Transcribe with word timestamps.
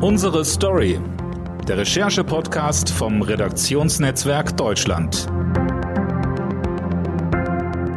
Unsere 0.00 0.44
Story. 0.44 1.00
Der 1.66 1.78
Recherche-Podcast 1.78 2.88
vom 2.88 3.20
Redaktionsnetzwerk 3.20 4.56
Deutschland. 4.56 5.26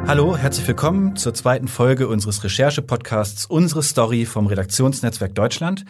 Hallo, 0.08 0.36
herzlich 0.36 0.68
willkommen 0.68 1.16
zur 1.16 1.36
zweiten 1.36 1.68
Folge 1.68 2.08
unseres 2.08 2.44
Recherche-Podcasts 2.44 3.46
Unsere 3.46 3.84
Story 3.84 4.26
vom 4.26 4.48
Redaktionsnetzwerk 4.48 5.36
Deutschland. 5.36 5.86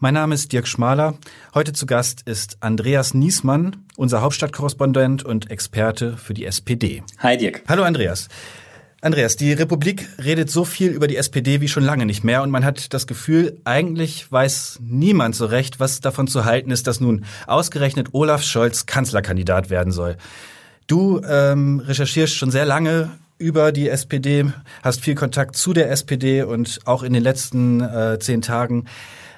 Mein 0.00 0.14
Name 0.14 0.34
ist 0.34 0.50
Dirk 0.50 0.66
Schmaler. 0.66 1.14
Heute 1.54 1.72
zu 1.72 1.86
Gast 1.86 2.22
ist 2.22 2.56
Andreas 2.58 3.14
Niesmann, 3.14 3.76
unser 3.96 4.22
Hauptstadtkorrespondent 4.22 5.22
und 5.22 5.52
Experte 5.52 6.16
für 6.16 6.34
die 6.34 6.46
SPD. 6.46 7.04
Hi 7.20 7.36
Dirk. 7.36 7.62
Hallo 7.68 7.84
Andreas. 7.84 8.28
Andreas, 9.04 9.36
die 9.36 9.52
Republik 9.52 10.08
redet 10.24 10.50
so 10.50 10.64
viel 10.64 10.90
über 10.90 11.06
die 11.06 11.18
SPD 11.18 11.60
wie 11.60 11.68
schon 11.68 11.84
lange 11.84 12.06
nicht 12.06 12.24
mehr 12.24 12.42
und 12.42 12.48
man 12.48 12.64
hat 12.64 12.94
das 12.94 13.06
Gefühl, 13.06 13.60
eigentlich 13.64 14.32
weiß 14.32 14.78
niemand 14.80 15.36
so 15.36 15.44
recht, 15.44 15.78
was 15.78 16.00
davon 16.00 16.26
zu 16.26 16.46
halten 16.46 16.70
ist, 16.70 16.86
dass 16.86 17.02
nun 17.02 17.26
ausgerechnet 17.46 18.08
Olaf 18.12 18.42
Scholz 18.42 18.86
Kanzlerkandidat 18.86 19.68
werden 19.68 19.92
soll. 19.92 20.16
Du 20.86 21.20
ähm, 21.28 21.80
recherchierst 21.80 22.34
schon 22.34 22.50
sehr 22.50 22.64
lange 22.64 23.10
über 23.36 23.72
die 23.72 23.90
SPD, 23.90 24.46
hast 24.82 25.02
viel 25.02 25.16
Kontakt 25.16 25.54
zu 25.54 25.74
der 25.74 25.90
SPD 25.90 26.42
und 26.42 26.80
auch 26.86 27.02
in 27.02 27.12
den 27.12 27.22
letzten 27.22 27.82
äh, 27.82 28.18
zehn 28.18 28.40
Tagen 28.40 28.86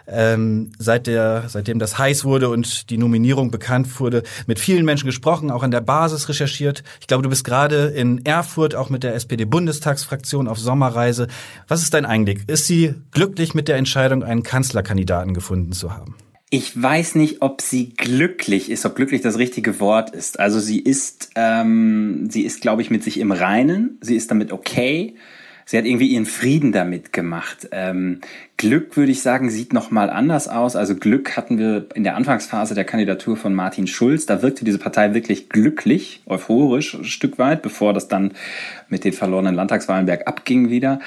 ähm, 0.06 0.72
seit 0.78 1.06
der, 1.06 1.44
seitdem 1.48 1.78
das 1.78 1.98
heiß 1.98 2.24
wurde 2.24 2.48
und 2.48 2.90
die 2.90 2.98
Nominierung 2.98 3.50
bekannt 3.50 4.00
wurde, 4.00 4.22
mit 4.46 4.58
vielen 4.58 4.84
Menschen 4.84 5.06
gesprochen, 5.06 5.50
auch 5.50 5.62
an 5.62 5.70
der 5.70 5.80
Basis 5.80 6.28
recherchiert. 6.28 6.82
Ich 7.00 7.06
glaube, 7.06 7.22
du 7.22 7.28
bist 7.28 7.44
gerade 7.44 7.86
in 7.88 8.24
Erfurt 8.24 8.74
auch 8.74 8.90
mit 8.90 9.02
der 9.02 9.14
SPD-Bundestagsfraktion 9.14 10.48
auf 10.48 10.58
Sommerreise. 10.58 11.28
Was 11.68 11.82
ist 11.82 11.94
dein 11.94 12.06
Einblick? 12.06 12.48
Ist 12.48 12.66
sie 12.66 12.94
glücklich 13.10 13.54
mit 13.54 13.68
der 13.68 13.76
Entscheidung, 13.76 14.22
einen 14.22 14.42
Kanzlerkandidaten 14.42 15.34
gefunden 15.34 15.72
zu 15.72 15.92
haben? 15.92 16.14
Ich 16.48 16.80
weiß 16.80 17.16
nicht, 17.16 17.42
ob 17.42 17.60
sie 17.60 17.90
glücklich 17.90 18.70
ist, 18.70 18.86
ob 18.86 18.94
glücklich 18.94 19.20
das 19.20 19.36
richtige 19.36 19.80
Wort 19.80 20.10
ist. 20.10 20.38
Also 20.38 20.60
sie 20.60 20.78
ist, 20.78 21.30
ähm, 21.34 22.28
sie 22.30 22.42
ist, 22.42 22.60
glaube 22.60 22.82
ich, 22.82 22.90
mit 22.90 23.02
sich 23.02 23.18
im 23.18 23.32
Reinen. 23.32 23.98
Sie 24.00 24.14
ist 24.14 24.30
damit 24.30 24.52
okay 24.52 25.16
sie 25.66 25.76
hat 25.76 25.84
irgendwie 25.84 26.06
ihren 26.06 26.26
Frieden 26.26 26.72
damit 26.72 27.12
gemacht. 27.12 27.68
Ähm, 27.72 28.20
Glück, 28.56 28.96
würde 28.96 29.12
ich 29.12 29.20
sagen, 29.20 29.50
sieht 29.50 29.74
noch 29.74 29.90
mal 29.90 30.08
anders 30.08 30.48
aus. 30.48 30.76
Also 30.76 30.94
Glück 30.94 31.36
hatten 31.36 31.58
wir 31.58 31.88
in 31.94 32.04
der 32.04 32.16
Anfangsphase 32.16 32.74
der 32.74 32.84
Kandidatur 32.84 33.36
von 33.36 33.52
Martin 33.52 33.86
Schulz. 33.86 34.24
Da 34.24 34.40
wirkte 34.40 34.64
diese 34.64 34.78
Partei 34.78 35.12
wirklich 35.12 35.50
glücklich, 35.50 36.22
euphorisch 36.24 36.94
ein 36.94 37.04
Stück 37.04 37.38
weit, 37.38 37.60
bevor 37.60 37.92
das 37.92 38.08
dann 38.08 38.32
mit 38.88 39.04
den 39.04 39.12
verlorenen 39.12 39.56
Landtagswahlen 39.56 40.06
bergab 40.06 40.44
ging 40.44 40.70
wieder. 40.70 41.00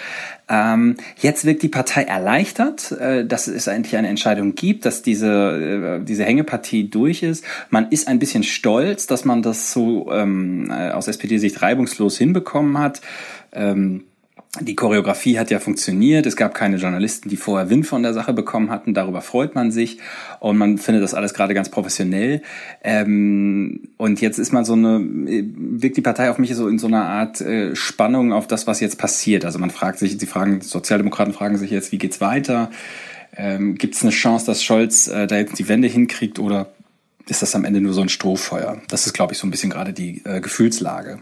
Ähm, 0.49 0.97
jetzt 1.17 1.45
wirkt 1.45 1.63
die 1.63 1.69
Partei 1.69 2.03
erleichtert, 2.03 2.91
äh, 2.91 3.25
dass 3.25 3.47
es 3.47 3.65
endlich 3.67 3.95
eine 3.95 4.09
Entscheidung 4.09 4.55
gibt, 4.55 4.85
dass 4.85 5.01
diese, 5.01 6.01
äh, 6.01 6.05
diese 6.05 6.25
Hängepartie 6.25 6.89
durch 6.89 7.23
ist. 7.23 7.45
Man 7.69 7.89
ist 7.89 8.09
ein 8.09 8.19
bisschen 8.19 8.43
stolz, 8.43 9.07
dass 9.07 9.23
man 9.23 9.41
das 9.41 9.71
so 9.71 10.11
ähm, 10.11 10.69
äh, 10.69 10.91
aus 10.91 11.07
SPD-Sicht 11.07 11.61
reibungslos 11.61 12.17
hinbekommen 12.17 12.77
hat. 12.77 13.01
Ähm, 13.53 14.03
die 14.59 14.75
Choreografie 14.75 15.37
hat 15.37 15.51
ja 15.51 15.59
funktioniert. 15.59 16.25
Es 16.25 16.35
gab 16.35 16.55
keine 16.55 16.77
Journalisten, 16.77 17.29
die 17.29 17.37
vorher 17.37 17.69
Wind 17.69 17.85
von 17.85 18.01
der 18.01 18.15
Sache 18.15 18.33
bekommen 18.33 18.71
hatten. 18.71 18.95
Darüber 18.95 19.21
freut 19.21 19.53
man 19.53 19.71
sich. 19.71 19.99
Und 20.39 20.57
man 20.57 20.79
findet 20.79 21.03
das 21.03 21.13
alles 21.13 21.35
gerade 21.35 21.53
ganz 21.53 21.69
professionell. 21.69 22.41
Ähm, 22.83 23.89
und 23.97 24.21
jetzt 24.21 24.39
ist 24.39 24.51
man 24.51 24.65
so 24.65 24.73
eine, 24.73 25.01
wirkt 25.03 25.97
die 25.97 26.01
Partei 26.01 26.31
auf 26.31 26.39
mich 26.39 26.55
so 26.55 26.67
in 26.67 26.79
so 26.79 26.87
einer 26.87 27.05
Art 27.05 27.41
äh, 27.41 27.75
Spannung 27.75 28.33
auf 28.33 28.47
das, 28.47 28.65
was 28.65 28.79
jetzt 28.79 28.97
passiert. 28.97 29.45
Also 29.45 29.59
man 29.59 29.69
fragt 29.69 29.99
sich, 29.99 30.17
die 30.17 30.25
fragen, 30.25 30.61
Sozialdemokraten 30.61 31.33
fragen 31.33 31.57
sich 31.57 31.69
jetzt, 31.69 31.91
wie 31.91 31.99
geht's 31.99 32.19
weiter? 32.19 32.71
Ähm, 33.37 33.75
Gibt 33.75 33.93
es 33.93 34.01
eine 34.01 34.11
Chance, 34.11 34.47
dass 34.47 34.63
Scholz 34.63 35.07
äh, 35.07 35.27
da 35.27 35.37
jetzt 35.37 35.59
die 35.59 35.67
Wende 35.67 35.87
hinkriegt 35.87 36.39
oder 36.39 36.71
ist 37.27 37.43
das 37.43 37.53
am 37.53 37.65
Ende 37.65 37.81
nur 37.81 37.93
so 37.93 38.01
ein 38.01 38.09
Strohfeuer? 38.09 38.81
Das 38.87 39.05
ist, 39.05 39.13
glaube 39.13 39.33
ich, 39.33 39.37
so 39.37 39.45
ein 39.45 39.51
bisschen 39.51 39.69
gerade 39.69 39.93
die 39.93 40.23
äh, 40.25 40.41
Gefühlslage 40.41 41.19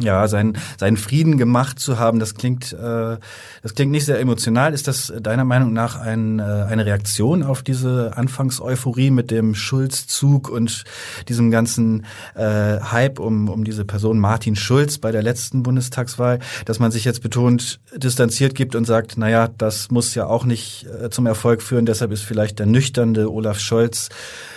ja, 0.00 0.26
seinen, 0.26 0.56
seinen 0.78 0.96
Frieden 0.96 1.36
gemacht 1.36 1.78
zu 1.78 1.98
haben, 1.98 2.18
das 2.18 2.34
klingt, 2.34 2.72
äh, 2.72 3.18
das 3.62 3.74
klingt 3.74 3.92
nicht 3.92 4.06
sehr 4.06 4.20
emotional. 4.20 4.72
Ist 4.72 4.88
das 4.88 5.12
deiner 5.20 5.44
Meinung 5.44 5.72
nach 5.72 5.96
ein, 5.96 6.38
äh, 6.38 6.42
eine 6.42 6.86
Reaktion 6.86 7.42
auf 7.42 7.62
diese 7.62 8.16
Anfangseuphorie 8.16 9.10
mit 9.10 9.30
dem 9.30 9.54
Schulz-Zug 9.54 10.48
und 10.48 10.84
diesem 11.28 11.50
ganzen 11.50 12.06
äh, 12.34 12.80
Hype 12.80 13.18
um, 13.18 13.48
um 13.48 13.64
diese 13.64 13.84
Person 13.84 14.18
Martin 14.18 14.56
Schulz 14.56 14.98
bei 14.98 15.12
der 15.12 15.22
letzten 15.22 15.62
Bundestagswahl, 15.62 16.38
dass 16.64 16.78
man 16.78 16.90
sich 16.90 17.04
jetzt 17.04 17.22
betont 17.22 17.80
distanziert 17.94 18.54
gibt 18.54 18.74
und 18.74 18.86
sagt, 18.86 19.18
naja, 19.18 19.48
das 19.58 19.90
muss 19.90 20.14
ja 20.14 20.26
auch 20.26 20.44
nicht 20.44 20.86
äh, 20.86 21.10
zum 21.10 21.26
Erfolg 21.26 21.62
führen, 21.62 21.84
deshalb 21.84 22.12
ist 22.12 22.22
vielleicht 22.22 22.58
der 22.58 22.66
nüchternde 22.66 23.30
Olaf 23.30 23.58
Scholz 23.60 24.08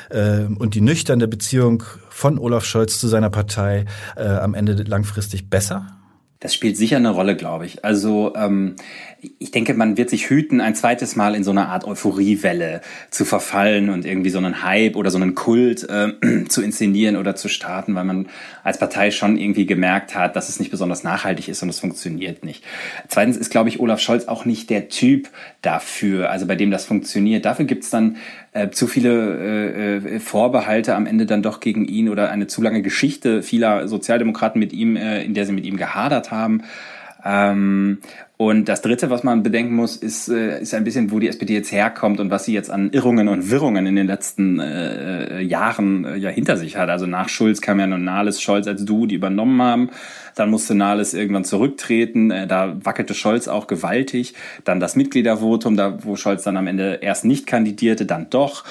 äh, 0.09 0.45
und 0.45 0.75
die 0.75 0.81
nüchterne 0.81 1.27
Beziehung 1.27 1.83
von 2.15 2.39
Olaf 2.39 2.63
Scholz 2.63 2.97
zu 2.97 3.09
seiner 3.09 3.29
Partei 3.29 3.83
äh, 4.15 4.23
am 4.23 4.53
Ende 4.53 4.81
langfristig 4.83 5.49
besser? 5.49 5.87
Das 6.39 6.53
spielt 6.53 6.77
sicher 6.77 6.95
eine 6.95 7.09
Rolle, 7.09 7.35
glaube 7.35 7.65
ich. 7.65 7.83
Also 7.83 8.33
ähm, 8.35 8.77
ich 9.39 9.51
denke, 9.51 9.73
man 9.73 9.97
wird 9.97 10.09
sich 10.09 10.29
hüten, 10.29 10.61
ein 10.61 10.75
zweites 10.75 11.15
Mal 11.15 11.35
in 11.35 11.43
so 11.43 11.51
eine 11.51 11.67
Art 11.67 11.85
Euphoriewelle 11.85 12.81
zu 13.09 13.25
verfallen 13.25 13.89
und 13.89 14.05
irgendwie 14.05 14.29
so 14.29 14.37
einen 14.37 14.63
Hype 14.63 14.95
oder 14.95 15.11
so 15.11 15.17
einen 15.17 15.35
Kult 15.35 15.87
äh, 15.89 16.45
zu 16.47 16.61
inszenieren 16.61 17.17
oder 17.17 17.35
zu 17.35 17.47
starten, 17.47 17.95
weil 17.95 18.03
man 18.03 18.27
als 18.63 18.79
Partei 18.79 19.11
schon 19.11 19.37
irgendwie 19.37 19.65
gemerkt 19.65 20.15
hat, 20.15 20.35
dass 20.35 20.49
es 20.49 20.59
nicht 20.59 20.71
besonders 20.71 21.03
nachhaltig 21.03 21.47
ist 21.47 21.61
und 21.63 21.69
es 21.69 21.79
funktioniert 21.79 22.43
nicht. 22.43 22.63
Zweitens 23.07 23.37
ist, 23.37 23.51
glaube 23.51 23.69
ich, 23.69 23.79
Olaf 23.79 23.99
Scholz 23.99 24.27
auch 24.27 24.45
nicht 24.45 24.69
der 24.69 24.89
Typ 24.89 25.29
dafür, 25.61 26.29
also 26.29 26.45
bei 26.45 26.55
dem 26.55 26.71
das 26.71 26.85
funktioniert. 26.85 27.45
Dafür 27.45 27.65
gibt 27.65 27.83
es 27.83 27.89
dann 27.89 28.17
äh, 28.53 28.69
zu 28.69 28.87
viele 28.87 29.35
äh, 29.35 30.15
äh, 30.15 30.19
Vorbehalte 30.19 30.95
am 30.95 31.05
Ende 31.05 31.25
dann 31.25 31.43
doch 31.43 31.59
gegen 31.59 31.85
ihn 31.85 32.09
oder 32.09 32.31
eine 32.31 32.47
zu 32.47 32.61
lange 32.61 32.81
Geschichte 32.81 33.43
vieler 33.43 33.87
Sozialdemokraten 33.87 34.59
mit 34.59 34.73
ihm, 34.73 34.95
äh, 34.95 35.23
in 35.23 35.33
der 35.33 35.45
sie 35.45 35.51
mit 35.53 35.65
ihm 35.65 35.77
gehadert 35.77 36.31
haben. 36.31 36.63
Ähm, 37.23 37.99
und 38.37 38.67
das 38.67 38.81
Dritte, 38.81 39.09
was 39.09 39.23
man 39.23 39.43
bedenken 39.43 39.75
muss, 39.75 39.95
ist, 39.95 40.27
äh, 40.27 40.61
ist 40.61 40.73
ein 40.73 40.83
bisschen, 40.83 41.09
wo 41.09 41.19
die 41.19 41.29
SPD 41.29 41.53
jetzt 41.53 41.71
herkommt 41.71 42.19
und 42.19 42.31
was 42.31 42.43
sie 42.43 42.53
jetzt 42.53 42.69
an 42.69 42.91
Irrungen 42.91 43.29
und 43.29 43.49
Wirrungen 43.49 43.85
in 43.85 43.95
den 43.95 44.07
letzten 44.07 44.59
äh, 44.59 45.39
Jahren 45.39 46.03
äh, 46.03 46.17
ja 46.17 46.29
hinter 46.29 46.57
sich 46.57 46.75
hat. 46.75 46.89
Also 46.89 47.05
nach 47.05 47.29
Schulz 47.29 47.61
kam 47.61 47.79
ja 47.79 47.87
nun 47.87 48.03
Nahles, 48.03 48.41
Scholz 48.41 48.67
als 48.67 48.83
Du, 48.83 49.05
die 49.05 49.15
übernommen 49.15 49.61
haben. 49.61 49.89
Dann 50.35 50.49
musste 50.49 50.75
Nahles 50.75 51.13
irgendwann 51.13 51.45
zurücktreten. 51.45 52.29
Äh, 52.29 52.45
da 52.45 52.75
wackelte 52.83 53.13
Scholz 53.13 53.47
auch 53.47 53.67
gewaltig. 53.67 54.33
Dann 54.65 54.81
das 54.81 54.97
Mitgliedervotum, 54.97 55.77
da 55.77 56.03
wo 56.03 56.17
Scholz 56.17 56.43
dann 56.43 56.57
am 56.57 56.67
Ende 56.67 56.99
erst 57.01 57.23
nicht 57.23 57.47
kandidierte, 57.47 58.05
dann 58.05 58.29
doch 58.29 58.65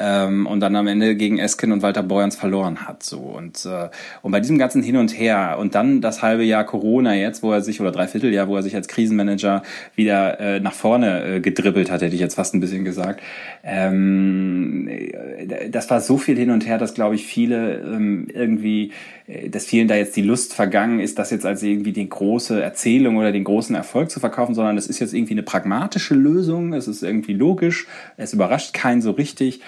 ähm, 0.00 0.46
und 0.46 0.60
dann 0.60 0.74
am 0.74 0.86
Ende 0.86 1.14
gegen 1.14 1.38
Esken 1.38 1.72
und 1.72 1.82
Walter 1.82 2.02
Borjans 2.02 2.34
verloren 2.34 2.88
hat. 2.88 3.02
So 3.02 3.18
und 3.18 3.64
äh, 3.66 3.90
und 4.22 4.32
bei 4.32 4.40
diesem 4.40 4.58
ganzen 4.58 4.82
Hin 4.82 4.96
und 4.96 5.16
Her 5.16 5.58
und 5.60 5.74
dann 5.74 6.00
das 6.00 6.22
halbe 6.22 6.42
Jahr 6.42 6.64
Corona 6.64 7.14
jetzt, 7.14 7.42
wo 7.42 7.52
er 7.52 7.60
sich 7.60 7.80
oder 7.80 7.92
dreiviertel 7.92 8.32
Jahr, 8.32 8.48
wo 8.48 8.56
er 8.56 8.62
sich 8.62 8.74
als 8.74 8.88
Krisenmanager 8.88 9.62
wieder 9.94 10.40
äh, 10.40 10.60
nach 10.60 10.72
vorne 10.72 11.36
äh, 11.36 11.40
gedribbelt 11.40 11.90
hat, 11.90 12.02
hätte 12.02 12.14
ich 12.14 12.20
jetzt 12.20 12.34
fast 12.34 12.54
ein 12.54 12.60
bisschen 12.60 12.84
gesagt. 12.84 13.22
Ähm, 13.62 14.88
äh, 14.88 15.68
das 15.70 15.90
war 15.90 16.00
so 16.00 16.16
viel 16.16 16.36
hin 16.36 16.50
und 16.50 16.66
her, 16.66 16.78
dass 16.78 16.94
glaube 16.94 17.14
ich 17.14 17.26
viele 17.26 17.80
ähm, 17.80 18.26
irgendwie 18.32 18.92
äh, 19.30 19.48
dass 19.48 19.66
vielen 19.66 19.88
da 19.88 19.94
jetzt 19.94 20.16
die 20.16 20.22
Lust 20.22 20.54
vergangen 20.54 21.00
ist, 21.00 21.18
das 21.18 21.30
jetzt 21.30 21.46
als 21.46 21.62
irgendwie 21.62 21.92
die 21.92 22.08
große 22.08 22.60
Erzählung 22.62 23.16
oder 23.16 23.32
den 23.32 23.44
großen 23.44 23.74
Erfolg 23.74 24.10
zu 24.10 24.20
verkaufen, 24.20 24.54
sondern 24.54 24.78
es 24.78 24.86
ist 24.86 24.98
jetzt 24.98 25.14
irgendwie 25.14 25.34
eine 25.34 25.42
pragmatische 25.42 26.14
Lösung, 26.14 26.72
es 26.72 26.88
ist 26.88 27.02
irgendwie 27.02 27.34
logisch, 27.34 27.86
es 28.16 28.32
überrascht 28.32 28.74
keinen 28.74 29.02
so 29.02 29.12
richtig. 29.12 29.60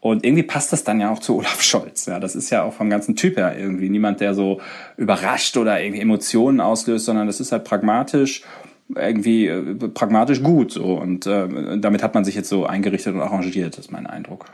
Und 0.00 0.24
irgendwie 0.24 0.42
passt 0.42 0.72
das 0.72 0.82
dann 0.82 0.98
ja 1.00 1.10
auch 1.10 1.18
zu 1.18 1.36
Olaf 1.36 1.62
Scholz. 1.62 2.06
Ja, 2.06 2.18
das 2.18 2.34
ist 2.34 2.50
ja 2.50 2.62
auch 2.62 2.72
vom 2.72 2.90
ganzen 2.90 3.16
Typ 3.16 3.36
her 3.36 3.56
irgendwie 3.58 3.90
niemand, 3.90 4.20
der 4.20 4.34
so 4.34 4.60
überrascht 4.96 5.56
oder 5.56 5.80
irgendwie 5.80 6.00
Emotionen 6.00 6.60
auslöst, 6.60 7.04
sondern 7.04 7.26
das 7.26 7.40
ist 7.40 7.52
halt 7.52 7.64
pragmatisch 7.64 8.42
irgendwie 8.96 9.46
äh, 9.46 9.74
pragmatisch 9.88 10.42
gut 10.42 10.72
so 10.72 10.94
und 10.94 11.26
äh, 11.26 11.78
damit 11.78 12.02
hat 12.02 12.14
man 12.14 12.24
sich 12.24 12.34
jetzt 12.34 12.48
so 12.48 12.66
eingerichtet 12.66 13.14
und 13.14 13.20
arrangiert, 13.20 13.78
ist 13.78 13.92
mein 13.92 14.06
Eindruck. 14.06 14.46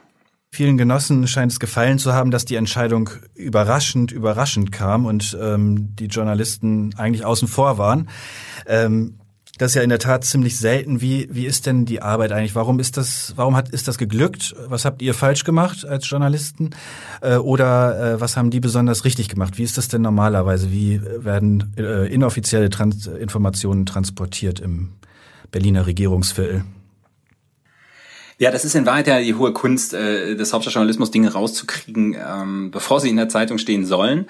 Vielen 0.53 0.79
Genossen 0.79 1.27
scheint 1.27 1.53
es 1.53 1.61
gefallen 1.61 1.99
zu 1.99 2.15
haben, 2.15 2.31
dass 2.31 2.45
die 2.45 2.55
Entscheidung 2.55 3.11
überraschend, 3.35 4.13
überraschend 4.13 4.73
kam 4.73 5.05
und 5.05 5.37
ähm, 5.41 5.95
die 5.97 6.07
Journalisten 6.07 6.95
eigentlich 6.97 7.25
außen 7.25 7.49
vor 7.49 7.79
waren. 7.79 8.09
Ähm, 8.67 9.19
das 9.59 9.71
ist 9.71 9.75
ja 9.77 9.83
in 9.83 9.89
der 9.89 9.99
Tat 9.99 10.25
ziemlich 10.25 10.59
selten. 10.59 11.01
Wie, 11.01 11.29
wie 11.31 11.47
ist 11.47 11.67
denn 11.67 11.87
die 11.87 12.03
Arbeit 12.03 12.33
eigentlich? 12.33 12.55
Warum 12.55 12.79
ist 12.79 12.97
das, 12.97 13.33
warum 13.37 13.57
hat, 13.57 13.71
ist 13.71 13.89
das 13.89 13.97
geglückt? 13.97 14.55
Was 14.69 14.85
habt 14.85 15.01
ihr 15.01 15.15
falsch 15.15 15.45
gemacht 15.45 15.87
als 15.87 16.09
Journalisten? 16.09 16.71
Äh, 17.23 17.37
oder 17.37 18.15
äh, 18.15 18.21
was 18.21 18.37
haben 18.37 18.51
die 18.51 18.61
besonders 18.61 19.05
richtig 19.05 19.29
gemacht? 19.29 19.57
Wie 19.57 19.63
ist 19.63 19.79
das 19.79 19.89
denn 19.89 20.03
normalerweise? 20.03 20.71
Wie 20.73 21.01
werden 21.03 21.73
äh, 21.79 22.13
inoffizielle 22.13 22.69
Trans 22.71 23.07
Informationen 23.07 23.87
transportiert 23.87 24.61
im 24.61 24.93
Berliner 25.51 25.87
Regierungsviertel? 25.87 26.65
Ja, 28.39 28.51
das 28.51 28.67
ist 28.67 28.75
in 28.75 28.85
Wahrheit 28.85 29.07
ja 29.07 29.19
die 29.19 29.35
hohe 29.35 29.55
Kunst 29.55 29.95
äh, 29.95 30.37
des 30.37 30.53
Hauptstadtjournalismus, 30.53 31.11
Dinge 31.11 31.33
rauszukriegen, 31.33 32.15
ähm, 32.15 32.71
bevor 32.71 33.01
sie 33.01 33.09
in 33.09 33.17
der 33.17 33.31
Zeitung 33.31 33.57
stehen 33.57 33.87
sollen. 33.87 34.27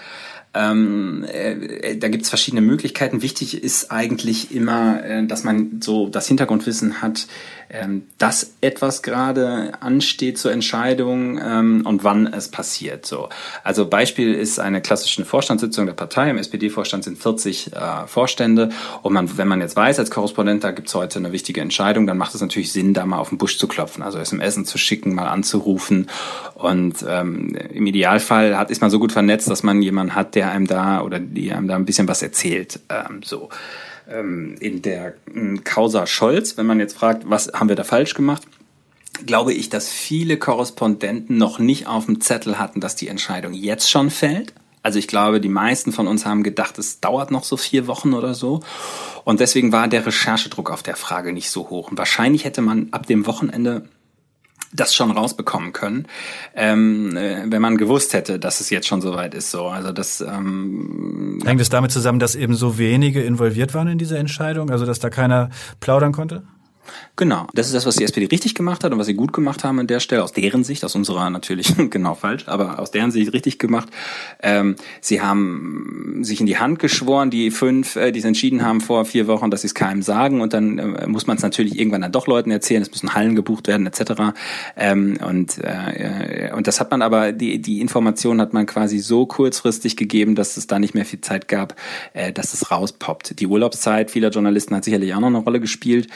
Ähm, 0.57 1.25
äh, 1.25 1.97
da 1.97 2.09
gibt 2.09 2.25
es 2.25 2.31
verschiedene 2.31 2.63
Möglichkeiten. 2.63 3.21
Wichtig 3.21 3.63
ist 3.63 3.91
eigentlich 3.91 4.55
immer, 4.55 5.05
äh, 5.05 5.27
dass 5.27 5.45
man 5.45 5.81
so 5.83 6.09
das 6.09 6.27
Hintergrundwissen 6.29 7.03
hat, 7.03 7.27
ähm, 7.69 8.05
dass 8.19 8.55
etwas 8.61 9.03
gerade 9.03 9.73
ansteht 9.81 10.39
zur 10.39 10.53
Entscheidung 10.53 11.39
ähm, 11.43 11.83
und 11.85 12.05
wann 12.05 12.27
es 12.27 12.49
passiert. 12.49 13.07
So, 13.07 13.29
also 13.65 13.87
Beispiel 13.87 14.35
ist 14.35 14.61
eine 14.61 14.81
klassische 14.81 15.25
Vorstandssitzung 15.25 15.85
der 15.87 15.93
Partei. 15.93 16.31
Im 16.31 16.39
SPD-Vorstand 16.39 17.05
sind 17.05 17.19
40 17.19 17.73
äh, 17.73 18.07
Vorstände 18.07 18.71
und 19.03 19.13
man, 19.13 19.37
wenn 19.37 19.49
man 19.49 19.61
jetzt 19.61 19.77
weiß 19.77 19.99
als 19.99 20.11
Korrespondent, 20.11 20.65
da 20.65 20.71
gibt 20.71 20.89
es 20.89 20.95
heute 20.95 21.19
eine 21.19 21.33
wichtige 21.33 21.61
Entscheidung, 21.61 22.07
dann 22.07 22.19
macht 22.19 22.35
es 22.35 22.41
natürlich 22.41 22.73
Sinn, 22.73 22.95
da 22.95 23.05
mal 23.05 23.19
auf 23.19 23.31
den 23.31 23.39
Busch 23.39 23.59
zu 23.59 23.67
klopfen, 23.67 24.03
also 24.03 24.19
SMS 24.19 24.57
zu 24.65 24.79
schicken, 24.79 25.15
mal 25.15 25.29
anzurufen 25.29 26.09
und 26.55 27.05
ähm, 27.07 27.57
im 27.73 27.87
Idealfall 27.87 28.57
hat, 28.57 28.71
ist 28.71 28.81
man 28.81 28.91
so 28.91 28.99
gut 28.99 29.13
vernetzt, 29.13 29.51
dass 29.51 29.63
man 29.63 29.83
jemanden 29.83 30.15
hat, 30.15 30.35
der 30.35 30.46
einem 30.51 30.67
da 30.67 31.03
oder 31.03 31.21
die 31.21 31.53
einem 31.53 31.69
da 31.69 31.77
ein 31.77 31.85
bisschen 31.85 32.09
was 32.09 32.23
erzählt. 32.23 32.81
Ähm, 32.89 33.23
so 33.23 33.49
ähm, 34.09 34.57
in 34.61 34.83
der 34.83 35.15
äh, 35.35 35.57
Causa 35.65 36.07
Scholz, 36.07 36.57
wenn 36.57 36.67
man 36.67 36.81
jetzt 36.81 36.97
fragt, 36.97 37.29
was 37.29 37.53
haben 37.53 37.69
wir 37.69 37.77
da 37.77 37.85
falsch 37.85 38.15
gemacht, 38.15 38.43
glaube 39.25 39.53
ich, 39.53 39.71
dass 39.71 39.89
viele 39.89 40.37
Korrespondenten 40.37 41.39
noch 41.39 41.59
nicht 41.59 41.87
auf 41.87 42.07
dem 42.07 42.21
Zettel 42.21 42.59
hatten, 42.59 42.81
dass 42.81 42.97
die 42.97 43.09
Entscheidung 43.09 43.55
jetzt 43.55 43.91
schon 43.91 44.11
fällt. 44.11 44.53
Also 44.83 44.99
ich 44.99 45.09
glaube, 45.09 45.41
die 45.41 45.49
meisten 45.49 45.91
von 45.91 46.07
uns 46.07 46.27
haben 46.27 46.45
gedacht, 46.45 46.79
es 46.79 47.01
dauert 47.01 47.31
noch 47.31 47.43
so 47.43 47.57
vier 47.57 47.89
Wochen 47.89 48.15
oder 48.15 48.35
so. 48.35 48.61
Und 49.25 49.41
deswegen 49.41 49.73
war 49.73 49.89
der 49.89 50.07
Recherchedruck 50.07 50.71
auf 50.71 50.85
der 50.85 50.95
Frage 50.95 51.33
nicht 51.33 51.51
so 51.51 51.71
hoch. 51.71 51.91
Und 51.91 51.99
wahrscheinlich 51.99 52.45
hätte 52.45 52.63
man 52.63 52.89
ab 52.93 53.07
dem 53.07 53.27
Wochenende 53.27 53.89
das 54.73 54.95
schon 54.95 55.11
rausbekommen 55.11 55.73
können, 55.73 56.07
ähm, 56.55 57.17
äh, 57.17 57.45
wenn 57.47 57.63
man 57.63 57.77
gewusst 57.77 58.13
hätte, 58.13 58.39
dass 58.39 58.61
es 58.61 58.71
jetzt 58.71 58.87
schon 58.87 59.01
soweit 59.01 59.35
ist. 59.35 59.51
So, 59.51 59.67
also 59.67 59.93
das 59.93 60.21
ähm, 60.21 61.39
hängt 61.45 61.61
es 61.61 61.69
damit 61.69 61.93
zusammen, 61.93 62.19
dass 62.19 62.35
eben 62.35 62.55
so 62.55 62.79
wenige 62.79 63.23
involviert 63.23 63.75
waren 63.75 63.89
in 63.89 63.99
dieser 63.99 64.19
Entscheidung, 64.19 64.71
also 64.71 64.87
dass 64.87 64.99
da 64.99 65.11
keiner 65.11 65.51
plaudern 65.81 66.13
konnte. 66.13 66.43
Genau, 67.17 67.47
das 67.55 67.67
ist 67.67 67.75
das, 67.75 67.87
was 67.87 67.97
die 67.97 68.05
SPD 68.05 68.27
richtig 68.27 68.55
gemacht 68.55 68.85
hat 68.85 68.93
und 68.93 68.99
was 68.99 69.07
sie 69.07 69.15
gut 69.15 69.33
gemacht 69.33 69.65
haben 69.65 69.79
an 69.79 69.87
der 69.87 70.01
Stelle, 70.01 70.23
aus 70.23 70.33
deren 70.33 70.65
Sicht, 70.65 70.85
aus 70.85 70.95
unserer 70.95 71.31
natürlich 71.31 71.75
genau 71.91 72.15
falsch, 72.15 72.45
aber 72.47 72.79
aus 72.79 72.91
deren 72.91 73.11
Sicht 73.11 73.33
richtig 73.33 73.59
gemacht. 73.59 73.89
Ähm, 74.43 74.77
sie 75.01 75.21
haben 75.21 76.21
sich 76.23 76.41
in 76.41 76.47
die 76.47 76.59
Hand 76.59 76.79
geschworen, 76.79 77.31
die 77.31 77.51
fünf, 77.51 77.97
äh, 77.97 78.13
die 78.13 78.19
es 78.19 78.25
entschieden 78.25 78.65
haben 78.65 78.81
vor 78.81 79.05
vier 79.05 79.27
Wochen, 79.27 79.51
dass 79.51 79.63
sie 79.63 79.69
es 79.69 79.75
keinem 79.75 80.03
sagen 80.03 80.41
und 80.41 80.53
dann 80.53 80.79
äh, 80.79 81.07
muss 81.07 81.27
man 81.27 81.37
es 81.37 81.43
natürlich 81.43 81.79
irgendwann 81.79 82.03
dann 82.03 82.13
doch 82.13 82.27
Leuten 82.27 82.51
erzählen, 82.51 82.83
es 82.83 82.91
müssen 82.91 83.15
Hallen 83.15 83.35
gebucht 83.35 83.67
werden 83.67 83.87
etc. 83.87 84.35
Ähm, 84.77 85.19
und, 85.27 85.59
äh, 85.59 86.51
und 86.55 86.67
das 86.67 86.81
hat 86.81 86.91
man 86.91 87.03
aber, 87.03 87.33
die, 87.33 87.61
die 87.61 87.81
Information 87.81 88.41
hat 88.41 88.53
man 88.53 88.67
quasi 88.67 88.99
so 88.99 89.27
kurzfristig 89.27 89.97
gegeben, 89.97 90.35
dass 90.35 90.57
es 90.57 90.67
da 90.67 90.79
nicht 90.79 90.95
mehr 90.95 91.05
viel 91.05 91.21
Zeit 91.21 91.49
gab, 91.49 91.77
äh, 92.13 92.33
dass 92.33 92.53
es 92.53 92.71
rauspoppt. 92.71 93.41
Die 93.41 93.47
Urlaubszeit 93.47 94.11
vieler 94.11 94.31
Journalisten 94.31 94.75
hat 94.75 94.85
sicherlich 94.85 95.15
auch 95.15 95.21
noch 95.21 95.29
eine 95.29 95.39
Rolle 95.39 95.61
gespielt. 95.61 96.09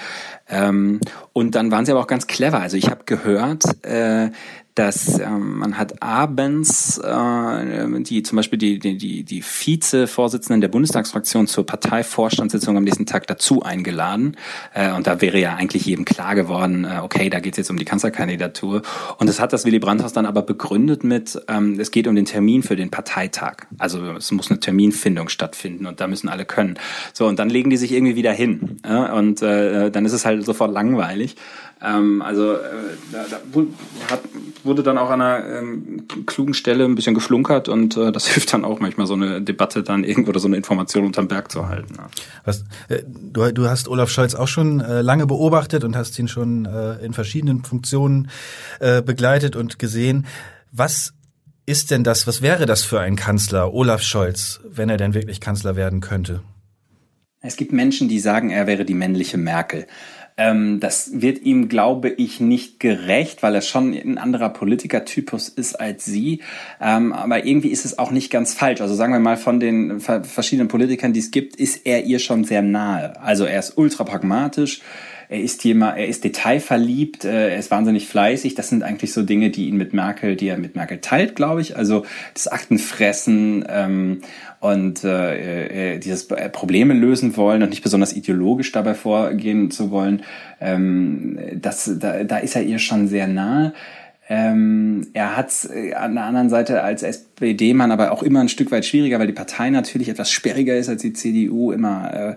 Ähm, 0.60 1.00
und 1.32 1.54
dann 1.54 1.70
waren 1.70 1.86
sie 1.86 1.92
aber 1.92 2.00
auch 2.00 2.06
ganz 2.06 2.26
clever. 2.26 2.60
Also 2.60 2.76
ich 2.76 2.90
habe 2.90 3.04
gehört, 3.06 3.64
äh, 3.84 4.30
dass 4.74 5.18
ähm, 5.18 5.58
man 5.58 5.78
hat 5.78 6.02
abends 6.02 6.98
äh, 6.98 8.02
die 8.02 8.22
zum 8.22 8.36
Beispiel 8.36 8.58
die 8.58 8.78
die 8.78 8.96
die, 8.96 9.24
die 9.24 9.42
Vize-Vorsitzenden 9.42 10.60
der 10.60 10.68
Bundestagsfraktion 10.68 11.46
zur 11.46 11.66
Parteivorstandssitzung 11.66 12.76
am 12.76 12.84
nächsten 12.84 13.06
Tag 13.06 13.26
dazu 13.26 13.62
eingeladen 13.62 14.36
äh, 14.74 14.92
und 14.92 15.06
da 15.06 15.20
wäre 15.20 15.38
ja 15.38 15.54
eigentlich 15.54 15.86
jedem 15.86 16.04
klar 16.04 16.34
geworden, 16.34 16.84
äh, 16.84 17.00
okay, 17.02 17.30
da 17.30 17.40
geht 17.40 17.54
es 17.54 17.58
jetzt 17.58 17.70
um 17.70 17.76
die 17.76 17.84
Kanzlerkandidatur 17.84 18.82
und 19.18 19.26
das 19.28 19.40
hat 19.40 19.52
das 19.52 19.64
Willy 19.64 19.78
Brandt-Haus 19.78 20.12
dann 20.12 20.26
aber 20.26 20.42
begründet 20.42 21.04
mit, 21.04 21.40
ähm, 21.48 21.78
es 21.80 21.90
geht 21.90 22.06
um 22.06 22.14
den 22.14 22.24
Termin 22.24 22.62
für 22.62 22.76
den 22.76 22.90
Parteitag, 22.90 23.66
also 23.78 24.12
es 24.12 24.30
muss 24.30 24.50
eine 24.50 24.60
Terminfindung 24.60 25.28
stattfinden 25.28 25.86
und 25.86 26.00
da 26.00 26.06
müssen 26.06 26.28
alle 26.28 26.44
können. 26.44 26.78
So 27.12 27.26
und 27.26 27.38
dann 27.38 27.50
legen 27.50 27.70
die 27.70 27.76
sich 27.76 27.92
irgendwie 27.92 28.16
wieder 28.16 28.32
hin 28.32 28.80
äh, 28.82 29.10
und 29.12 29.42
äh, 29.42 29.90
dann 29.90 30.04
ist 30.04 30.12
es 30.12 30.24
halt 30.24 30.44
sofort 30.44 30.72
langweilig. 30.72 31.36
Ähm, 31.82 32.20
also 32.20 32.54
äh, 32.54 32.58
da, 33.10 33.24
da 33.30 33.36
hat, 34.10 34.20
wurde 34.64 34.82
dann 34.82 34.98
auch 34.98 35.08
an 35.08 35.22
einer 35.22 35.46
ähm, 35.46 36.06
klugen 36.26 36.52
Stelle 36.52 36.84
ein 36.84 36.94
bisschen 36.94 37.14
geflunkert 37.14 37.68
und 37.68 37.96
äh, 37.96 38.12
das 38.12 38.26
hilft 38.32 38.52
dann 38.52 38.64
auch 38.64 38.80
manchmal 38.80 39.06
so 39.06 39.14
eine 39.14 39.40
Debatte 39.40 39.82
dann 39.82 40.04
irgendwo 40.04 40.30
oder 40.30 40.40
so 40.40 40.48
eine 40.48 40.56
Information 40.56 41.06
unterm 41.06 41.28
Berg 41.28 41.50
zu 41.50 41.68
halten. 41.68 41.94
Ja. 41.96 42.08
Was, 42.44 42.64
äh, 42.88 43.02
du, 43.06 43.50
du 43.52 43.68
hast 43.68 43.88
Olaf 43.88 44.10
Scholz 44.10 44.34
auch 44.34 44.48
schon 44.48 44.80
äh, 44.80 45.00
lange 45.00 45.26
beobachtet 45.26 45.84
und 45.84 45.96
hast 45.96 46.18
ihn 46.18 46.28
schon 46.28 46.66
äh, 46.66 47.04
in 47.04 47.14
verschiedenen 47.14 47.64
Funktionen 47.64 48.30
äh, 48.80 49.00
begleitet 49.00 49.56
und 49.56 49.78
gesehen. 49.78 50.26
Was 50.72 51.14
ist 51.64 51.90
denn 51.90 52.04
das, 52.04 52.26
was 52.26 52.42
wäre 52.42 52.66
das 52.66 52.82
für 52.82 53.00
ein 53.00 53.16
Kanzler, 53.16 53.72
Olaf 53.72 54.02
Scholz, 54.02 54.60
wenn 54.68 54.90
er 54.90 54.96
denn 54.98 55.14
wirklich 55.14 55.40
Kanzler 55.40 55.76
werden 55.76 56.00
könnte? 56.00 56.42
Es 57.42 57.56
gibt 57.56 57.72
Menschen, 57.72 58.08
die 58.08 58.20
sagen, 58.20 58.50
er 58.50 58.66
wäre 58.66 58.84
die 58.84 58.94
männliche 58.94 59.38
Merkel. 59.38 59.86
Ähm, 60.40 60.80
das 60.80 61.20
wird 61.20 61.42
ihm, 61.42 61.68
glaube 61.68 62.08
ich, 62.08 62.40
nicht 62.40 62.80
gerecht, 62.80 63.42
weil 63.42 63.54
er 63.54 63.60
schon 63.60 63.92
ein 63.92 64.16
anderer 64.16 64.48
Politikertypus 64.48 65.50
ist 65.50 65.74
als 65.74 66.06
sie. 66.06 66.40
Ähm, 66.80 67.12
aber 67.12 67.44
irgendwie 67.44 67.68
ist 67.68 67.84
es 67.84 67.98
auch 67.98 68.10
nicht 68.10 68.30
ganz 68.30 68.54
falsch. 68.54 68.80
Also 68.80 68.94
sagen 68.94 69.12
wir 69.12 69.20
mal, 69.20 69.36
von 69.36 69.60
den 69.60 70.00
verschiedenen 70.00 70.68
Politikern, 70.68 71.12
die 71.12 71.20
es 71.20 71.30
gibt, 71.30 71.56
ist 71.56 71.84
er 71.84 72.04
ihr 72.04 72.20
schon 72.20 72.44
sehr 72.44 72.62
nahe. 72.62 73.20
Also 73.20 73.44
er 73.44 73.58
ist 73.58 73.76
ultra 73.76 74.04
pragmatisch 74.04 74.80
er 75.30 75.40
ist 75.40 75.62
jemand, 75.62 75.96
er 75.96 76.08
ist 76.08 76.24
detailverliebt, 76.24 77.24
äh, 77.24 77.50
er 77.50 77.56
ist 77.56 77.70
wahnsinnig 77.70 78.08
fleißig. 78.08 78.56
Das 78.56 78.68
sind 78.68 78.82
eigentlich 78.82 79.12
so 79.12 79.22
Dinge, 79.22 79.50
die 79.50 79.68
ihn 79.68 79.76
mit 79.76 79.94
Merkel, 79.94 80.34
die 80.34 80.48
er 80.48 80.58
mit 80.58 80.74
Merkel 80.74 80.98
teilt, 80.98 81.36
glaube 81.36 81.60
ich. 81.60 81.76
Also 81.76 82.04
das 82.34 82.48
Aktenfressen 82.48 83.64
ähm, 83.68 84.22
und 84.58 85.04
äh, 85.04 85.94
äh 85.94 85.98
dieses 86.00 86.26
Probleme 86.26 86.94
lösen 86.94 87.36
wollen 87.36 87.62
und 87.62 87.70
nicht 87.70 87.84
besonders 87.84 88.12
ideologisch 88.12 88.72
dabei 88.72 88.94
vorgehen 88.94 89.70
zu 89.70 89.92
wollen, 89.92 90.24
ähm, 90.60 91.38
das, 91.54 91.88
da, 92.00 92.24
da 92.24 92.38
ist 92.38 92.56
er 92.56 92.62
ihr 92.62 92.80
schon 92.80 93.06
sehr 93.06 93.28
nahe. 93.28 93.72
Ähm, 94.28 95.08
er 95.12 95.36
hat 95.36 95.52
äh, 95.72 95.94
an 95.94 96.14
der 96.14 96.24
anderen 96.24 96.50
Seite 96.50 96.82
als 96.82 97.04
SPD-Mann 97.40 97.90
aber 97.90 98.12
auch 98.12 98.22
immer 98.22 98.40
ein 98.40 98.48
Stück 98.48 98.70
weit 98.70 98.84
schwieriger, 98.84 99.18
weil 99.18 99.26
die 99.26 99.32
Partei 99.32 99.70
natürlich 99.70 100.08
etwas 100.08 100.30
sperriger 100.30 100.76
ist 100.76 100.88
als 100.88 101.02
die 101.02 101.12
CDU, 101.12 101.72
immer, 101.72 102.36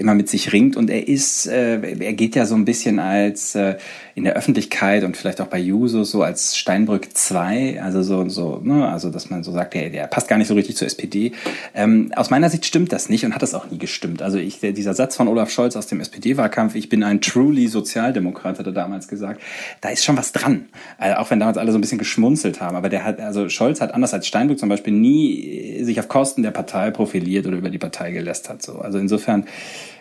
immer 0.00 0.14
mit 0.14 0.28
sich 0.28 0.52
ringt. 0.52 0.76
Und 0.76 0.88
er 0.90 1.06
ist, 1.06 1.46
äh, 1.46 1.80
er 1.80 2.12
geht 2.14 2.34
ja 2.34 2.46
so 2.46 2.54
ein 2.54 2.64
bisschen 2.64 2.98
als 2.98 3.54
äh, 3.54 3.76
in 4.14 4.24
der 4.24 4.34
Öffentlichkeit 4.34 5.04
und 5.04 5.16
vielleicht 5.16 5.40
auch 5.40 5.46
bei 5.46 5.58
Jusos 5.58 6.10
so 6.10 6.22
als 6.22 6.56
Steinbrück 6.56 7.16
2, 7.16 7.80
also 7.82 8.02
so, 8.02 8.28
so, 8.28 8.60
ne, 8.62 8.88
also 8.88 9.10
dass 9.10 9.30
man 9.30 9.44
so 9.44 9.52
sagt, 9.52 9.74
der, 9.74 9.90
der 9.90 10.06
passt 10.06 10.28
gar 10.28 10.38
nicht 10.38 10.48
so 10.48 10.54
richtig 10.54 10.76
zur 10.76 10.86
SPD. 10.86 11.32
Ähm, 11.74 12.10
aus 12.16 12.30
meiner 12.30 12.50
Sicht 12.50 12.66
stimmt 12.66 12.92
das 12.92 13.08
nicht 13.08 13.24
und 13.24 13.34
hat 13.34 13.42
das 13.42 13.54
auch 13.54 13.70
nie 13.70 13.78
gestimmt. 13.78 14.22
Also 14.22 14.38
ich, 14.38 14.60
der, 14.60 14.72
dieser 14.72 14.94
Satz 14.94 15.16
von 15.16 15.28
Olaf 15.28 15.50
Scholz 15.50 15.76
aus 15.76 15.86
dem 15.86 16.00
SPD-Wahlkampf, 16.00 16.74
ich 16.74 16.88
bin 16.88 17.04
ein 17.04 17.20
truly 17.20 17.68
Sozialdemokrat, 17.68 18.58
hat 18.58 18.66
er 18.66 18.72
damals 18.72 19.08
gesagt, 19.08 19.40
da 19.80 19.90
ist 19.90 20.04
schon 20.04 20.16
was 20.16 20.32
dran. 20.32 20.66
Also 20.96 21.16
auch 21.18 21.30
wenn 21.30 21.38
damals 21.38 21.58
alle 21.58 21.70
so 21.70 21.78
ein 21.78 21.80
bisschen 21.80 21.98
geschmunzelt 21.98 22.60
haben. 22.60 22.76
Aber 22.76 22.88
der 22.88 23.04
hat, 23.04 23.20
also 23.20 23.48
Scholz 23.48 23.80
hat 23.80 23.94
anders 23.94 24.14
als 24.14 24.26
Steinbrück 24.26 24.37
zum 24.56 24.68
Beispiel 24.68 24.92
nie 24.92 25.82
sich 25.82 25.98
auf 25.98 26.08
Kosten 26.08 26.42
der 26.42 26.50
Partei 26.50 26.90
profiliert 26.90 27.46
oder 27.46 27.56
über 27.56 27.70
die 27.70 27.78
Partei 27.78 28.12
gelästert. 28.12 28.62
So. 28.62 28.78
Also 28.78 28.98
insofern 28.98 29.46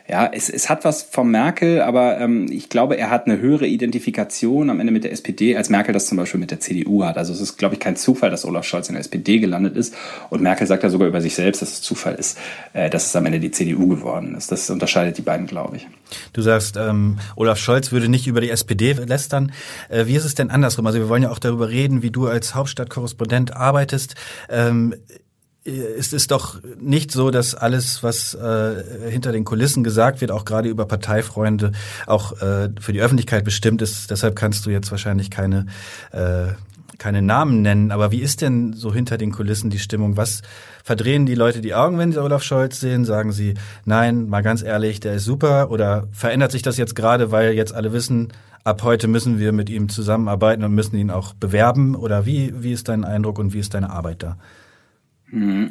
ja, 0.09 0.29
es, 0.31 0.49
es 0.49 0.69
hat 0.69 0.85
was 0.85 1.03
von 1.03 1.29
Merkel, 1.29 1.81
aber 1.81 2.17
ähm, 2.19 2.47
ich 2.49 2.69
glaube, 2.69 2.95
er 2.95 3.09
hat 3.09 3.25
eine 3.25 3.39
höhere 3.39 3.67
Identifikation 3.67 4.69
am 4.69 4.79
Ende 4.79 4.93
mit 4.93 5.03
der 5.03 5.11
SPD, 5.11 5.57
als 5.57 5.69
Merkel 5.69 5.93
das 5.93 6.05
zum 6.05 6.17
Beispiel 6.17 6.39
mit 6.39 6.49
der 6.49 6.61
CDU 6.61 7.03
hat. 7.03 7.17
Also 7.17 7.33
es 7.33 7.41
ist, 7.41 7.57
glaube 7.57 7.75
ich, 7.75 7.81
kein 7.81 7.97
Zufall, 7.97 8.29
dass 8.29 8.45
Olaf 8.45 8.65
Scholz 8.65 8.87
in 8.87 8.93
der 8.93 9.01
SPD 9.01 9.39
gelandet 9.39 9.75
ist. 9.75 9.93
Und 10.29 10.41
Merkel 10.41 10.65
sagt 10.65 10.83
ja 10.83 10.89
sogar 10.89 11.09
über 11.09 11.19
sich 11.19 11.35
selbst, 11.35 11.61
dass 11.61 11.73
es 11.73 11.81
Zufall 11.81 12.15
ist, 12.15 12.37
äh, 12.71 12.89
dass 12.89 13.07
es 13.07 13.15
am 13.17 13.25
Ende 13.25 13.41
die 13.41 13.51
CDU 13.51 13.87
geworden 13.87 14.35
ist. 14.35 14.49
Das 14.49 14.69
unterscheidet 14.69 15.17
die 15.17 15.23
beiden, 15.23 15.45
glaube 15.45 15.75
ich. 15.75 15.87
Du 16.31 16.41
sagst, 16.41 16.77
ähm, 16.77 17.19
Olaf 17.35 17.57
Scholz 17.57 17.91
würde 17.91 18.07
nicht 18.07 18.27
über 18.27 18.39
die 18.39 18.49
SPD 18.49 18.93
lästern. 18.93 19.51
Äh, 19.89 20.05
wie 20.05 20.15
ist 20.15 20.23
es 20.23 20.35
denn 20.35 20.49
andersrum? 20.51 20.87
Also 20.87 20.99
wir 20.99 21.09
wollen 21.09 21.23
ja 21.23 21.31
auch 21.31 21.39
darüber 21.39 21.69
reden, 21.69 22.01
wie 22.01 22.11
du 22.11 22.27
als 22.27 22.55
Hauptstadtkorrespondent 22.55 23.57
arbeitest. 23.57 24.15
Ähm, 24.49 24.95
es 25.67 26.13
ist 26.13 26.31
doch 26.31 26.59
nicht 26.79 27.11
so, 27.11 27.29
dass 27.29 27.53
alles, 27.53 28.01
was 28.01 28.33
äh, 28.33 29.09
hinter 29.09 29.31
den 29.31 29.43
Kulissen 29.43 29.83
gesagt 29.83 30.21
wird, 30.21 30.31
auch 30.31 30.45
gerade 30.45 30.69
über 30.69 30.85
Parteifreunde, 30.85 31.73
auch 32.05 32.41
äh, 32.41 32.69
für 32.79 32.93
die 32.93 33.01
Öffentlichkeit 33.01 33.43
bestimmt 33.43 33.81
ist. 33.81 34.09
Deshalb 34.09 34.35
kannst 34.35 34.65
du 34.65 34.69
jetzt 34.69 34.91
wahrscheinlich 34.91 35.29
keine 35.29 35.65
äh, 36.11 36.53
keine 36.97 37.21
Namen 37.21 37.61
nennen. 37.61 37.91
Aber 37.91 38.11
wie 38.11 38.21
ist 38.21 38.41
denn 38.41 38.73
so 38.73 38.93
hinter 38.93 39.17
den 39.17 39.31
Kulissen 39.31 39.69
die 39.69 39.77
Stimmung? 39.77 40.17
Was 40.17 40.41
verdrehen 40.83 41.25
die 41.25 41.35
Leute 41.35 41.61
die 41.61 41.75
Augen, 41.75 41.99
wenn 41.99 42.11
sie 42.11 42.21
Olaf 42.21 42.41
Scholz 42.41 42.79
sehen? 42.79 43.05
Sagen 43.05 43.31
sie, 43.31 43.53
nein, 43.85 44.27
mal 44.27 44.41
ganz 44.41 44.63
ehrlich, 44.63 44.99
der 44.99 45.15
ist 45.15 45.25
super? 45.25 45.69
Oder 45.69 46.07
verändert 46.11 46.51
sich 46.51 46.63
das 46.63 46.77
jetzt 46.77 46.95
gerade, 46.95 47.31
weil 47.31 47.53
jetzt 47.53 47.73
alle 47.73 47.93
wissen, 47.93 48.29
ab 48.63 48.81
heute 48.83 49.07
müssen 49.07 49.37
wir 49.37 49.51
mit 49.51 49.69
ihm 49.69 49.89
zusammenarbeiten 49.89 50.63
und 50.63 50.73
müssen 50.73 50.97
ihn 50.97 51.11
auch 51.11 51.33
bewerben? 51.33 51.95
Oder 51.95 52.25
wie, 52.25 52.53
wie 52.57 52.73
ist 52.73 52.87
dein 52.87 53.05
Eindruck 53.05 53.37
und 53.37 53.53
wie 53.53 53.59
ist 53.59 53.73
deine 53.73 53.91
Arbeit 53.91 54.23
da? 54.23 54.37
Mhm. 55.29 55.69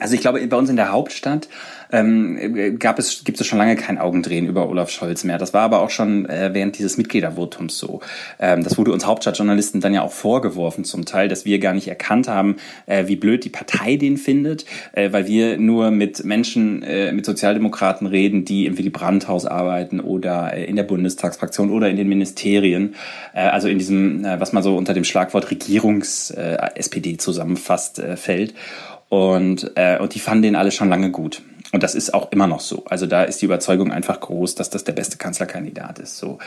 Also 0.00 0.14
ich 0.14 0.20
glaube, 0.20 0.46
bei 0.46 0.56
uns 0.56 0.68
in 0.68 0.76
der 0.76 0.92
Hauptstadt 0.92 1.48
ähm, 1.92 2.78
gab 2.78 2.98
es, 2.98 3.24
gibt 3.24 3.40
es 3.40 3.46
schon 3.46 3.58
lange 3.58 3.76
kein 3.76 3.98
Augendrehen 3.98 4.46
über 4.46 4.68
Olaf 4.68 4.90
Scholz 4.90 5.24
mehr. 5.24 5.38
Das 5.38 5.54
war 5.54 5.62
aber 5.62 5.80
auch 5.80 5.90
schon 5.90 6.26
äh, 6.26 6.50
während 6.52 6.78
dieses 6.78 6.96
Mitgliedervotums 6.96 7.78
so. 7.78 8.00
Ähm, 8.38 8.64
das 8.64 8.78
wurde 8.78 8.92
uns 8.92 9.06
Hauptstadtjournalisten 9.06 9.80
dann 9.80 9.94
ja 9.94 10.02
auch 10.02 10.12
vorgeworfen 10.12 10.84
zum 10.84 11.04
Teil, 11.04 11.28
dass 11.28 11.44
wir 11.44 11.58
gar 11.58 11.74
nicht 11.74 11.88
erkannt 11.88 12.28
haben, 12.28 12.56
äh, 12.86 13.06
wie 13.06 13.16
blöd 13.16 13.44
die 13.44 13.50
Partei 13.50 13.96
den 13.96 14.16
findet, 14.16 14.64
äh, 14.92 15.12
weil 15.12 15.26
wir 15.26 15.58
nur 15.58 15.90
mit 15.90 16.24
Menschen, 16.24 16.82
äh, 16.82 17.12
mit 17.12 17.26
Sozialdemokraten 17.26 18.06
reden, 18.06 18.44
die 18.44 18.66
im 18.66 18.78
Willy 18.78 18.90
Brandt-Haus 18.90 19.46
arbeiten 19.46 20.00
oder 20.00 20.54
äh, 20.54 20.64
in 20.64 20.76
der 20.76 20.84
Bundestagsfraktion 20.84 21.70
oder 21.70 21.88
in 21.88 21.96
den 21.96 22.08
Ministerien. 22.08 22.94
Äh, 23.34 23.40
also 23.40 23.68
in 23.68 23.78
diesem, 23.78 24.24
äh, 24.24 24.40
was 24.40 24.52
man 24.52 24.62
so 24.62 24.76
unter 24.76 24.94
dem 24.94 25.04
Schlagwort 25.04 25.50
Regierungs-SPD 25.50 27.12
äh, 27.12 27.16
zusammenfasst, 27.18 27.98
äh, 27.98 28.16
fällt. 28.16 28.54
Und, 29.08 29.72
äh, 29.76 29.98
und 29.98 30.14
die 30.14 30.18
fanden 30.18 30.42
den 30.42 30.56
alle 30.56 30.72
schon 30.72 30.88
lange 30.88 31.10
gut. 31.10 31.42
Und 31.74 31.82
das 31.82 31.96
ist 31.96 32.14
auch 32.14 32.30
immer 32.30 32.46
noch 32.46 32.60
so. 32.60 32.84
Also 32.88 33.06
da 33.06 33.24
ist 33.24 33.42
die 33.42 33.46
Überzeugung 33.46 33.90
einfach 33.90 34.20
groß, 34.20 34.54
dass 34.54 34.70
das 34.70 34.84
der 34.84 34.92
beste 34.92 35.16
Kanzlerkandidat 35.16 35.98
ist. 35.98 36.18
So 36.18 36.38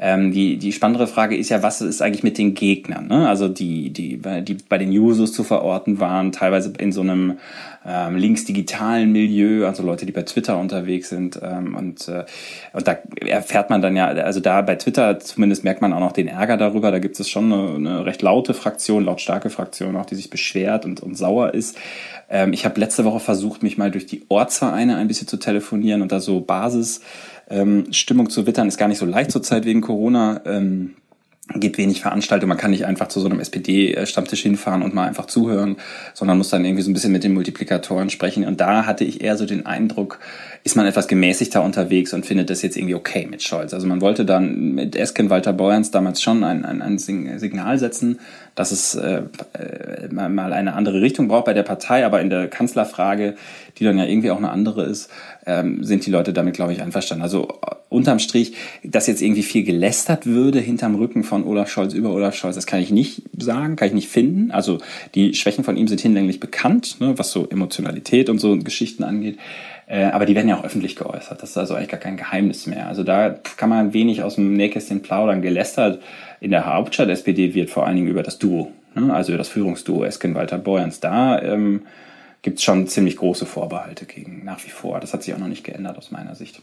ähm, 0.00 0.30
die 0.30 0.58
die 0.58 0.70
spannendere 0.70 1.08
Frage 1.08 1.36
ist 1.36 1.48
ja, 1.48 1.60
was 1.64 1.80
ist 1.80 2.02
eigentlich 2.02 2.22
mit 2.22 2.38
den 2.38 2.54
Gegnern? 2.54 3.08
Ne? 3.08 3.28
Also 3.28 3.48
die 3.48 3.90
die 3.90 4.20
die 4.42 4.54
bei 4.68 4.78
den 4.78 4.92
Jusos 4.92 5.32
zu 5.32 5.42
verorten 5.42 5.98
waren, 5.98 6.30
teilweise 6.30 6.72
in 6.78 6.92
so 6.92 7.00
einem 7.00 7.38
ähm, 7.84 8.16
linksdigitalen 8.16 9.12
Milieu, 9.12 9.66
also 9.66 9.82
Leute, 9.82 10.06
die 10.06 10.12
bei 10.12 10.22
Twitter 10.22 10.58
unterwegs 10.58 11.08
sind. 11.08 11.38
Ähm, 11.42 11.76
und, 11.76 12.08
äh, 12.08 12.24
und 12.72 12.86
da 12.86 12.98
erfährt 13.24 13.70
man 13.70 13.80
dann 13.80 13.96
ja, 13.96 14.06
also 14.06 14.40
da 14.40 14.60
bei 14.62 14.74
Twitter 14.74 15.20
zumindest 15.20 15.64
merkt 15.64 15.82
man 15.82 15.92
auch 15.92 16.00
noch 16.00 16.12
den 16.12 16.28
Ärger 16.28 16.56
darüber. 16.56 16.90
Da 16.90 16.98
gibt 16.98 17.18
es 17.20 17.28
schon 17.28 17.52
eine, 17.52 17.74
eine 17.74 18.06
recht 18.06 18.22
laute 18.22 18.54
Fraktion, 18.54 19.04
lautstarke 19.04 19.50
Fraktion 19.50 19.96
auch, 19.96 20.06
die 20.06 20.16
sich 20.16 20.30
beschwert 20.30 20.84
und, 20.84 21.00
und 21.00 21.16
sauer 21.16 21.54
ist. 21.54 21.76
Ähm, 22.28 22.52
ich 22.52 22.64
habe 22.64 22.80
letzte 22.80 23.04
Woche 23.04 23.20
versucht, 23.20 23.62
mich 23.62 23.78
mal 23.78 23.90
durch 23.90 24.06
die 24.06 24.24
Ortsvereine 24.28 24.75
ein 24.76 25.08
bisschen 25.08 25.28
zu 25.28 25.36
telefonieren 25.36 26.02
und 26.02 26.12
da 26.12 26.20
so 26.20 26.40
Basis 26.40 27.00
ähm, 27.48 27.92
zu 27.92 28.46
wittern. 28.46 28.68
Ist 28.68 28.78
gar 28.78 28.88
nicht 28.88 28.98
so 28.98 29.06
leicht 29.06 29.30
zurzeit 29.30 29.64
wegen 29.64 29.80
Corona. 29.80 30.40
Ähm, 30.44 30.96
gibt 31.54 31.78
wenig 31.78 32.00
Veranstaltungen. 32.00 32.48
Man 32.48 32.58
kann 32.58 32.72
nicht 32.72 32.86
einfach 32.86 33.08
zu 33.08 33.20
so 33.20 33.28
einem 33.28 33.38
SPD-Stammtisch 33.38 34.42
hinfahren 34.42 34.82
und 34.82 34.94
mal 34.94 35.06
einfach 35.06 35.26
zuhören, 35.26 35.76
sondern 36.12 36.38
muss 36.38 36.48
dann 36.48 36.64
irgendwie 36.64 36.82
so 36.82 36.90
ein 36.90 36.94
bisschen 36.94 37.12
mit 37.12 37.22
den 37.22 37.34
Multiplikatoren 37.34 38.10
sprechen. 38.10 38.44
Und 38.44 38.60
da 38.60 38.84
hatte 38.84 39.04
ich 39.04 39.20
eher 39.20 39.36
so 39.36 39.46
den 39.46 39.64
Eindruck, 39.64 40.18
ist 40.66 40.74
man 40.74 40.84
etwas 40.84 41.06
gemäßigter 41.06 41.62
unterwegs 41.62 42.12
und 42.12 42.26
findet 42.26 42.50
das 42.50 42.60
jetzt 42.60 42.76
irgendwie 42.76 42.96
okay 42.96 43.28
mit 43.30 43.40
Scholz. 43.40 43.72
Also 43.72 43.86
man 43.86 44.00
wollte 44.00 44.24
dann 44.24 44.74
mit 44.74 44.96
Esken 44.96 45.30
Walter 45.30 45.52
Beuerns 45.52 45.92
damals 45.92 46.20
schon 46.20 46.42
ein, 46.42 46.64
ein, 46.64 46.82
ein 46.82 46.98
Signal 46.98 47.78
setzen, 47.78 48.18
dass 48.56 48.72
es 48.72 48.96
äh, 48.96 49.22
äh 49.52 50.08
mal 50.12 50.52
eine 50.52 50.74
andere 50.74 51.00
Richtung 51.02 51.28
braucht 51.28 51.44
bei 51.44 51.52
der 51.52 51.62
Partei, 51.62 52.04
aber 52.04 52.20
in 52.20 52.30
der 52.30 52.48
Kanzlerfrage, 52.48 53.36
die 53.78 53.84
dann 53.84 53.96
ja 53.96 54.06
irgendwie 54.06 54.32
auch 54.32 54.38
eine 54.38 54.50
andere 54.50 54.82
ist, 54.86 55.08
ähm, 55.46 55.84
sind 55.84 56.04
die 56.04 56.10
Leute 56.10 56.32
damit, 56.32 56.54
glaube 56.54 56.72
ich, 56.72 56.82
einverstanden. 56.82 57.22
Also 57.22 57.46
äh, 57.64 57.76
unterm 57.88 58.18
Strich, 58.18 58.54
dass 58.82 59.06
jetzt 59.06 59.22
irgendwie 59.22 59.44
viel 59.44 59.62
gelästert 59.62 60.26
würde 60.26 60.58
hinterm 60.58 60.96
Rücken 60.96 61.22
von 61.22 61.44
Olaf 61.44 61.70
Scholz 61.70 61.94
über 61.94 62.10
Olaf 62.10 62.34
Scholz, 62.34 62.56
das 62.56 62.66
kann 62.66 62.80
ich 62.80 62.90
nicht 62.90 63.22
sagen, 63.38 63.76
kann 63.76 63.86
ich 63.86 63.94
nicht 63.94 64.08
finden. 64.08 64.50
Also 64.50 64.78
die 65.14 65.34
Schwächen 65.34 65.62
von 65.62 65.76
ihm 65.76 65.86
sind 65.86 66.00
hinlänglich 66.00 66.40
bekannt, 66.40 66.96
ne, 66.98 67.16
was 67.16 67.30
so 67.30 67.48
Emotionalität 67.48 68.28
und 68.30 68.40
so 68.40 68.58
Geschichten 68.58 69.04
angeht. 69.04 69.38
Äh, 69.86 70.04
aber 70.06 70.26
die 70.26 70.34
werden 70.34 70.48
ja 70.48 70.58
auch 70.58 70.64
öffentlich 70.64 70.96
geäußert. 70.96 71.42
Das 71.42 71.50
ist 71.50 71.56
also 71.56 71.74
eigentlich 71.74 71.90
gar 71.90 72.00
kein 72.00 72.16
Geheimnis 72.16 72.66
mehr. 72.66 72.88
Also 72.88 73.04
da 73.04 73.30
kann 73.30 73.68
man 73.68 73.92
wenig 73.92 74.22
aus 74.22 74.34
dem 74.34 74.54
Nähkästchen 74.54 75.02
plaudern. 75.02 75.42
Gelästert 75.42 76.02
in 76.40 76.50
der 76.50 76.66
Hauptstadt 76.66 77.08
SPD 77.08 77.54
wird 77.54 77.70
vor 77.70 77.86
allen 77.86 77.96
Dingen 77.96 78.08
über 78.08 78.22
das 78.22 78.38
Duo, 78.38 78.72
ne? 78.94 79.14
also 79.14 79.32
über 79.32 79.38
das 79.38 79.48
Führungsduo 79.48 80.04
Esken-Walter 80.04 80.58
Beuerns. 80.58 81.00
Da 81.00 81.40
ähm, 81.40 81.82
gibt 82.42 82.58
es 82.58 82.64
schon 82.64 82.88
ziemlich 82.88 83.16
große 83.16 83.46
Vorbehalte 83.46 84.06
gegen 84.06 84.44
nach 84.44 84.64
wie 84.64 84.70
vor. 84.70 84.98
Das 85.00 85.12
hat 85.12 85.22
sich 85.22 85.34
auch 85.34 85.38
noch 85.38 85.48
nicht 85.48 85.64
geändert 85.64 85.96
aus 85.96 86.10
meiner 86.10 86.34
Sicht. 86.34 86.60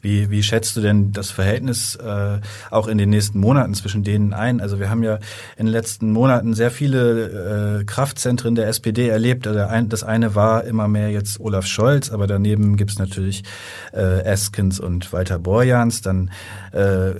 Wie, 0.00 0.30
wie 0.30 0.42
schätzt 0.42 0.76
du 0.76 0.80
denn 0.80 1.12
das 1.12 1.30
Verhältnis 1.30 1.96
äh, 1.96 2.40
auch 2.70 2.88
in 2.88 2.98
den 2.98 3.10
nächsten 3.10 3.38
Monaten 3.38 3.74
zwischen 3.74 4.04
denen 4.04 4.32
ein? 4.32 4.60
Also 4.60 4.78
wir 4.80 4.90
haben 4.90 5.02
ja 5.02 5.18
in 5.56 5.66
den 5.66 5.72
letzten 5.72 6.12
Monaten 6.12 6.54
sehr 6.54 6.70
viele 6.70 7.80
äh, 7.80 7.84
Kraftzentren 7.84 8.54
der 8.54 8.68
SPD 8.68 9.08
erlebt. 9.08 9.46
Also 9.46 9.60
ein, 9.60 9.88
das 9.88 10.02
eine 10.02 10.34
war 10.34 10.64
immer 10.64 10.88
mehr 10.88 11.10
jetzt 11.10 11.40
Olaf 11.40 11.66
Scholz, 11.66 12.10
aber 12.10 12.26
daneben 12.26 12.76
gibt's 12.76 12.98
natürlich 12.98 13.44
äh, 13.92 14.22
Eskens 14.22 14.80
und 14.80 15.12
Walter 15.12 15.38
Borjans. 15.38 16.02
Dann 16.02 16.30
äh, 16.72 17.14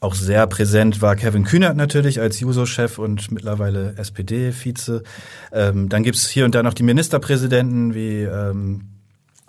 auch 0.00 0.14
sehr 0.14 0.46
präsent 0.46 1.00
war 1.00 1.16
Kevin 1.16 1.44
Kühnert 1.44 1.76
natürlich 1.76 2.20
als 2.20 2.38
Juso-Chef 2.40 2.98
und 2.98 3.30
mittlerweile 3.32 3.94
SPD-Vize. 3.96 5.02
Ähm, 5.52 5.88
dann 5.88 6.02
gibt's 6.02 6.28
hier 6.28 6.44
und 6.44 6.54
da 6.54 6.62
noch 6.62 6.74
die 6.74 6.82
Ministerpräsidenten 6.82 7.94
wie 7.94 8.22
ähm, 8.22 8.95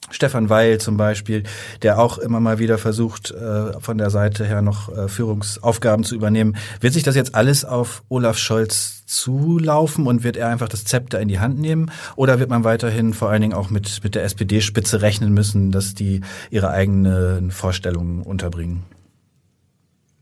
Stefan 0.09 0.49
Weil 0.49 0.79
zum 0.79 0.97
Beispiel, 0.97 1.43
der 1.81 1.99
auch 1.99 2.17
immer 2.17 2.39
mal 2.39 2.59
wieder 2.59 2.77
versucht, 2.77 3.31
äh, 3.31 3.79
von 3.79 3.97
der 3.97 4.09
Seite 4.09 4.45
her 4.45 4.61
noch 4.61 4.95
äh, 4.95 5.07
Führungsaufgaben 5.07 6.05
zu 6.05 6.15
übernehmen. 6.15 6.55
Wird 6.79 6.93
sich 6.93 7.03
das 7.03 7.15
jetzt 7.15 7.35
alles 7.35 7.65
auf 7.65 8.03
Olaf 8.09 8.37
Scholz 8.37 9.05
zulaufen 9.05 10.07
und 10.07 10.23
wird 10.23 10.37
er 10.37 10.49
einfach 10.49 10.69
das 10.69 10.85
Zepter 10.85 11.19
in 11.19 11.27
die 11.27 11.39
Hand 11.39 11.59
nehmen? 11.59 11.91
Oder 12.15 12.39
wird 12.39 12.49
man 12.49 12.63
weiterhin 12.63 13.13
vor 13.13 13.29
allen 13.29 13.41
Dingen 13.41 13.53
auch 13.53 13.69
mit, 13.69 14.03
mit 14.03 14.15
der 14.15 14.23
SPD-Spitze 14.23 15.01
rechnen 15.01 15.33
müssen, 15.33 15.71
dass 15.71 15.93
die 15.93 16.21
ihre 16.49 16.69
eigenen 16.69 17.51
Vorstellungen 17.51 18.21
unterbringen? 18.21 18.83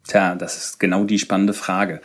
Tja, 0.08 0.36
das 0.36 0.58
ist 0.58 0.80
genau 0.80 1.04
die 1.04 1.18
spannende 1.18 1.54
Frage, 1.54 2.00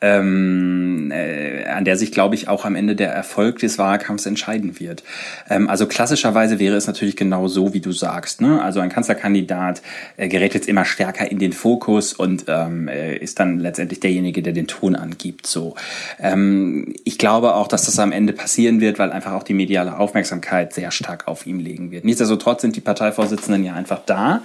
ähm, 0.00 1.10
äh, 1.10 1.64
an 1.64 1.84
der 1.84 1.96
sich, 1.96 2.12
glaube 2.12 2.34
ich, 2.34 2.48
auch 2.48 2.64
am 2.64 2.74
Ende 2.74 2.94
der 2.96 3.12
Erfolg 3.12 3.58
des 3.58 3.78
Wahlkampfs 3.78 4.26
entscheiden 4.26 4.78
wird. 4.78 5.02
Ähm, 5.48 5.68
also 5.68 5.86
klassischerweise 5.86 6.58
wäre 6.58 6.76
es 6.76 6.86
natürlich 6.86 7.16
genau 7.16 7.48
so, 7.48 7.72
wie 7.72 7.80
du 7.80 7.92
sagst. 7.92 8.40
Ne? 8.40 8.62
Also 8.62 8.80
ein 8.80 8.90
Kanzlerkandidat 8.90 9.82
äh, 10.16 10.28
gerät 10.28 10.54
jetzt 10.54 10.68
immer 10.68 10.84
stärker 10.84 11.30
in 11.30 11.38
den 11.38 11.52
Fokus 11.52 12.12
und 12.12 12.44
ähm, 12.48 12.88
äh, 12.88 13.16
ist 13.16 13.40
dann 13.40 13.58
letztendlich 13.58 14.00
derjenige, 14.00 14.42
der 14.42 14.52
den 14.52 14.66
Ton 14.66 14.96
angibt. 14.96 15.46
So, 15.46 15.74
ähm, 16.20 16.94
ich 17.04 17.18
glaube 17.18 17.54
auch, 17.54 17.68
dass 17.68 17.86
das 17.86 17.98
am 17.98 18.12
Ende 18.12 18.32
passieren 18.32 18.80
wird, 18.80 18.98
weil 18.98 19.12
einfach 19.12 19.32
auch 19.32 19.42
die 19.42 19.54
mediale 19.54 19.98
Aufmerksamkeit 19.98 20.72
sehr 20.72 20.90
stark 20.90 21.28
auf 21.28 21.46
ihm 21.46 21.58
legen 21.58 21.90
wird. 21.90 22.04
Nichtsdestotrotz 22.04 22.62
sind 22.62 22.76
die 22.76 22.80
Parteivorsitzenden 22.80 23.64
ja 23.64 23.74
einfach 23.74 24.00
da 24.04 24.42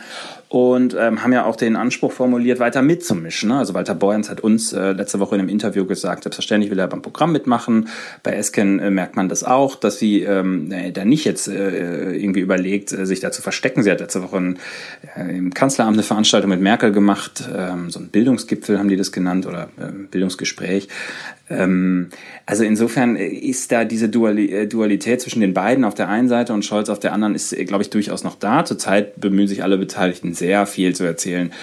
und 0.51 0.97
ähm, 0.99 1.23
haben 1.23 1.31
ja 1.31 1.45
auch 1.45 1.55
den 1.55 1.77
Anspruch 1.77 2.11
formuliert, 2.11 2.59
weiter 2.59 2.81
mitzumischen. 2.81 3.47
Ne? 3.47 3.59
Also 3.59 3.73
Walter 3.73 3.95
Borjans 3.95 4.29
hat 4.29 4.41
uns 4.41 4.73
äh, 4.73 4.91
letzte 4.91 5.21
Woche 5.21 5.35
in 5.35 5.39
einem 5.39 5.47
Interview 5.47 5.85
gesagt, 5.85 6.23
selbstverständlich 6.23 6.69
will 6.69 6.77
er 6.77 6.89
beim 6.89 7.01
Programm 7.01 7.31
mitmachen. 7.31 7.87
Bei 8.21 8.33
Esken 8.33 8.79
äh, 8.79 8.91
merkt 8.91 9.15
man 9.15 9.29
das 9.29 9.45
auch, 9.45 9.75
dass 9.75 9.97
sie 9.97 10.23
ähm, 10.23 10.69
äh, 10.69 10.91
da 10.91 11.05
nicht 11.05 11.23
jetzt 11.23 11.47
äh, 11.47 12.11
irgendwie 12.17 12.41
überlegt, 12.41 12.91
äh, 12.91 13.05
sich 13.05 13.21
da 13.21 13.31
zu 13.31 13.41
verstecken. 13.41 13.81
Sie 13.81 13.89
hat 13.89 14.01
letzte 14.01 14.23
Woche 14.23 14.35
ein, 14.35 14.59
äh, 15.15 15.37
im 15.37 15.53
Kanzleramt 15.53 15.95
eine 15.95 16.03
Veranstaltung 16.03 16.49
mit 16.49 16.59
Merkel 16.59 16.91
gemacht, 16.91 17.47
ähm, 17.55 17.89
so 17.89 18.01
ein 18.01 18.09
Bildungsgipfel 18.09 18.77
haben 18.77 18.89
die 18.89 18.97
das 18.97 19.13
genannt 19.13 19.45
oder 19.45 19.69
äh, 19.77 19.89
Bildungsgespräch. 20.11 20.89
Ähm, 21.51 22.09
also 22.45 22.63
insofern 22.63 23.15
äh, 23.15 23.27
ist 23.27 23.71
da 23.71 23.83
diese 23.83 24.05
äh, 24.05 24.67
Dualität 24.67 25.21
zwischen 25.21 25.41
den 25.41 25.53
beiden 25.53 25.83
auf 25.83 25.93
der 25.93 26.09
einen 26.09 26.29
Seite 26.29 26.53
und 26.53 26.63
Scholz 26.63 26.89
auf 26.89 26.99
der 26.99 27.13
anderen 27.13 27.35
ist, 27.35 27.53
äh, 27.53 27.65
glaube 27.65 27.83
ich, 27.83 27.89
durchaus 27.89 28.23
noch 28.23 28.35
da. 28.35 28.65
Zurzeit 28.65 29.19
bemühen 29.19 29.47
sich 29.47 29.63
alle 29.63 29.77
Beteiligten 29.77 30.33
sehr 30.41 30.65
viel 30.65 30.95
zu 30.95 31.03
erzählen. 31.03 31.53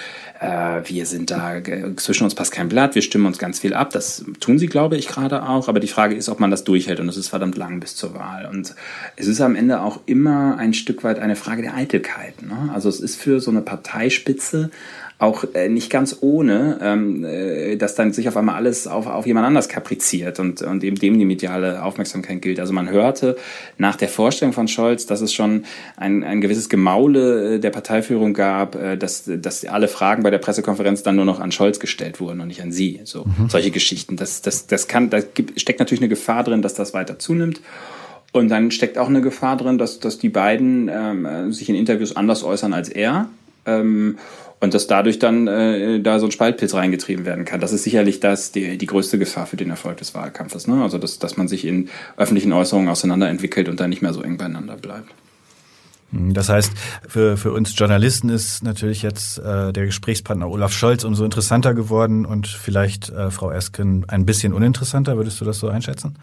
wir 0.85 1.05
sind 1.05 1.31
da, 1.31 1.61
zwischen 1.97 2.23
uns 2.23 2.33
passt 2.33 2.53
kein 2.53 2.69
Blatt, 2.69 2.95
wir 2.95 3.01
stimmen 3.01 3.25
uns 3.25 3.37
ganz 3.37 3.59
viel 3.59 3.73
ab. 3.73 3.89
Das 3.91 4.23
tun 4.39 4.57
sie, 4.57 4.67
glaube 4.67 4.95
ich, 4.95 5.09
gerade 5.09 5.43
auch. 5.43 5.67
Aber 5.67 5.81
die 5.81 5.89
Frage 5.89 6.15
ist, 6.15 6.29
ob 6.29 6.39
man 6.39 6.49
das 6.49 6.63
durchhält. 6.63 7.01
Und 7.01 7.09
es 7.09 7.17
ist 7.17 7.27
verdammt 7.27 7.57
lang 7.57 7.81
bis 7.81 7.97
zur 7.97 8.13
Wahl. 8.13 8.49
Und 8.49 8.73
es 9.17 9.27
ist 9.27 9.41
am 9.41 9.55
Ende 9.55 9.81
auch 9.81 9.99
immer 10.05 10.57
ein 10.57 10.73
Stück 10.73 11.03
weit 11.03 11.19
eine 11.19 11.35
Frage 11.35 11.61
der 11.61 11.75
Eitelkeit. 11.75 12.41
Ne? 12.41 12.71
Also 12.73 12.87
es 12.87 13.01
ist 13.01 13.17
für 13.17 13.41
so 13.41 13.51
eine 13.51 13.61
Parteispitze 13.61 14.71
auch 15.19 15.43
äh, 15.53 15.67
nicht 15.67 15.89
ganz 15.89 16.17
ohne, 16.21 16.79
ähm, 16.81 17.25
äh, 17.25 17.75
dass 17.75 17.93
dann 17.93 18.13
sich 18.13 18.29
auf 18.29 18.37
einmal 18.37 18.55
alles 18.55 18.87
auf, 18.87 19.05
auf 19.05 19.27
jemand 19.27 19.45
anders 19.45 19.67
kapriziert 19.67 20.39
und, 20.39 20.61
und 20.61 20.81
eben 20.81 20.97
dem 20.97 21.19
die 21.19 21.25
mediale 21.25 21.83
Aufmerksamkeit 21.83 22.41
gilt. 22.41 22.57
Also 22.57 22.71
man 22.71 22.89
hörte 22.89 23.35
nach 23.77 23.97
der 23.97 24.07
Vorstellung 24.07 24.53
von 24.53 24.69
Scholz, 24.69 25.07
dass 25.07 25.19
es 25.19 25.33
schon 25.33 25.65
ein, 25.97 26.23
ein 26.23 26.39
gewisses 26.39 26.69
Gemaule 26.69 27.55
äh, 27.55 27.59
der 27.59 27.69
Parteiführung 27.69 28.33
gab, 28.33 28.75
äh, 28.75 28.95
dass, 28.95 29.25
dass 29.25 29.65
alle 29.65 29.89
Fragen 29.89 30.23
bei 30.23 30.31
der 30.31 30.37
Pressekonferenz 30.37 31.03
dann 31.03 31.17
nur 31.17 31.25
noch 31.25 31.41
an 31.41 31.51
Scholz 31.51 31.81
gestellt 31.81 32.21
wurden 32.21 32.39
und 32.39 32.47
nicht 32.47 32.61
an 32.61 32.71
sie. 32.71 33.01
So 33.03 33.25
mhm. 33.25 33.49
solche 33.49 33.71
Geschichten. 33.71 34.15
Das, 34.15 34.41
das, 34.41 34.67
das 34.67 34.87
kann, 34.87 35.09
da 35.09 35.19
gibt, 35.19 35.59
steckt 35.59 35.79
natürlich 35.79 36.01
eine 36.01 36.09
Gefahr 36.09 36.45
drin, 36.45 36.61
dass 36.61 36.75
das 36.75 36.93
weiter 36.93 37.19
zunimmt. 37.19 37.59
Und 38.31 38.47
dann 38.47 38.71
steckt 38.71 38.97
auch 38.97 39.09
eine 39.09 39.19
Gefahr 39.19 39.57
drin, 39.57 39.77
dass, 39.77 39.99
dass 39.99 40.17
die 40.17 40.29
beiden 40.29 40.89
ähm, 40.89 41.51
sich 41.51 41.67
in 41.67 41.75
Interviews 41.75 42.15
anders 42.15 42.43
äußern 42.43 42.73
als 42.73 42.87
er. 42.87 43.27
Ähm, 43.65 44.17
und 44.59 44.73
dass 44.73 44.87
dadurch 44.87 45.19
dann 45.19 45.47
äh, 45.47 46.01
da 46.01 46.19
so 46.19 46.25
ein 46.25 46.31
Spaltpilz 46.31 46.73
reingetrieben 46.73 47.25
werden 47.25 47.45
kann. 47.45 47.61
Das 47.61 47.71
ist 47.71 47.83
sicherlich 47.83 48.19
das 48.19 48.51
die, 48.51 48.77
die 48.77 48.85
größte 48.85 49.17
Gefahr 49.17 49.45
für 49.45 49.57
den 49.57 49.69
Erfolg 49.69 49.97
des 49.97 50.13
Wahlkampfes. 50.13 50.67
Ne? 50.67 50.81
Also 50.81 50.97
dass, 50.97 51.19
dass 51.19 51.37
man 51.37 51.47
sich 51.47 51.65
in 51.65 51.89
öffentlichen 52.17 52.51
Äußerungen 52.51 52.89
auseinanderentwickelt 52.89 53.69
und 53.69 53.79
dann 53.79 53.89
nicht 53.89 54.01
mehr 54.01 54.13
so 54.13 54.21
eng 54.21 54.37
beieinander 54.37 54.75
bleibt. 54.75 55.13
Hm, 56.11 56.33
das 56.33 56.49
heißt, 56.49 56.73
für, 57.07 57.37
für 57.37 57.53
uns 57.53 57.77
Journalisten 57.77 58.29
ist 58.29 58.63
natürlich 58.63 59.01
jetzt 59.01 59.39
äh, 59.39 59.71
der 59.71 59.85
Gesprächspartner 59.85 60.49
Olaf 60.49 60.73
Scholz 60.73 61.03
umso 61.03 61.23
interessanter 61.23 61.73
geworden 61.73 62.25
und 62.25 62.47
vielleicht 62.47 63.09
äh, 63.09 63.31
Frau 63.31 63.51
Esken 63.51 64.05
ein 64.07 64.25
bisschen 64.25 64.53
uninteressanter. 64.53 65.15
Würdest 65.15 65.39
du 65.39 65.45
das 65.45 65.59
so 65.59 65.69
einschätzen? 65.69 66.15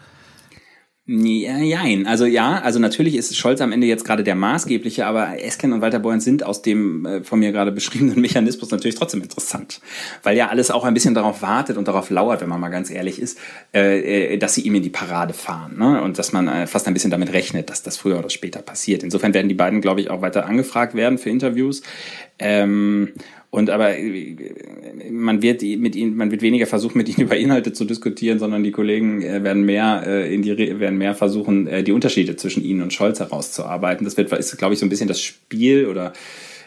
Ja, 1.09 1.57
jein. 1.59 2.05
Also 2.05 2.25
ja, 2.25 2.59
also 2.59 2.79
natürlich 2.79 3.15
ist 3.15 3.37
Scholz 3.37 3.61
am 3.61 3.71
Ende 3.71 3.87
jetzt 3.87 4.03
gerade 4.03 4.25
der 4.25 4.35
maßgebliche, 4.35 5.05
aber 5.05 5.41
Esken 5.41 5.71
und 5.71 5.79
Walter 5.79 5.99
Borjans 5.99 6.25
sind 6.25 6.43
aus 6.43 6.61
dem 6.61 7.05
äh, 7.05 7.23
von 7.23 7.39
mir 7.39 7.53
gerade 7.53 7.71
beschriebenen 7.71 8.19
Mechanismus 8.21 8.71
natürlich 8.71 8.95
trotzdem 8.95 9.21
interessant, 9.21 9.79
weil 10.23 10.35
ja 10.35 10.49
alles 10.49 10.69
auch 10.69 10.83
ein 10.83 10.93
bisschen 10.93 11.13
darauf 11.13 11.41
wartet 11.41 11.77
und 11.77 11.87
darauf 11.87 12.09
lauert, 12.09 12.41
wenn 12.41 12.49
man 12.49 12.59
mal 12.59 12.67
ganz 12.67 12.91
ehrlich 12.91 13.21
ist, 13.21 13.39
äh, 13.73 14.33
äh 14.33 14.37
dass 14.37 14.55
sie 14.55 14.63
ihm 14.63 14.75
in 14.75 14.83
die 14.83 14.89
Parade 14.89 15.33
fahren 15.33 15.77
ne? 15.77 16.01
und 16.01 16.19
dass 16.19 16.33
man 16.33 16.49
äh, 16.49 16.67
fast 16.67 16.87
ein 16.87 16.93
bisschen 16.93 17.11
damit 17.11 17.31
rechnet, 17.31 17.69
dass 17.69 17.83
das 17.83 17.95
früher 17.95 18.19
oder 18.19 18.29
später 18.29 18.61
passiert. 18.61 19.01
Insofern 19.01 19.33
werden 19.33 19.47
die 19.47 19.55
beiden, 19.55 19.79
glaube 19.79 20.01
ich, 20.01 20.09
auch 20.09 20.21
weiter 20.21 20.45
angefragt 20.45 20.93
werden 20.93 21.17
für 21.17 21.29
Interviews. 21.29 21.83
Ähm, 22.37 23.13
und 23.57 23.71
aber 23.71 23.97
äh, 23.97 24.35
man 25.09 25.41
wird 25.41 25.63
mit 25.63 25.95
ihnen, 25.95 26.15
man 26.15 26.29
wird 26.29 26.43
weniger 26.43 26.67
versuchen, 26.67 26.99
mit 26.99 27.09
ihnen 27.09 27.21
über 27.27 27.35
Inhalte 27.35 27.73
zu 27.73 27.85
diskutieren, 27.85 28.37
sondern 28.37 28.63
die 28.63 28.71
Kollegen 28.71 29.23
äh, 29.23 29.43
werden 29.43 29.63
mehr 29.63 30.03
äh, 30.05 30.33
in 30.33 30.43
die 30.43 30.55
werden 30.79 30.99
mehr 30.99 31.15
versuchen, 31.15 31.67
die 31.83 31.91
Unterschiede 31.91 32.35
zwischen 32.35 32.63
ihnen 32.63 32.81
und 32.83 32.93
Scholz 32.93 33.19
herauszuarbeiten. 33.19 34.05
Das 34.05 34.15
wird, 34.15 34.31
ist, 34.31 34.57
glaube 34.57 34.75
ich, 34.75 34.79
so 34.79 34.85
ein 34.85 34.89
bisschen 34.89 35.07
das 35.07 35.21
Spiel 35.21 35.87
oder 35.87 36.13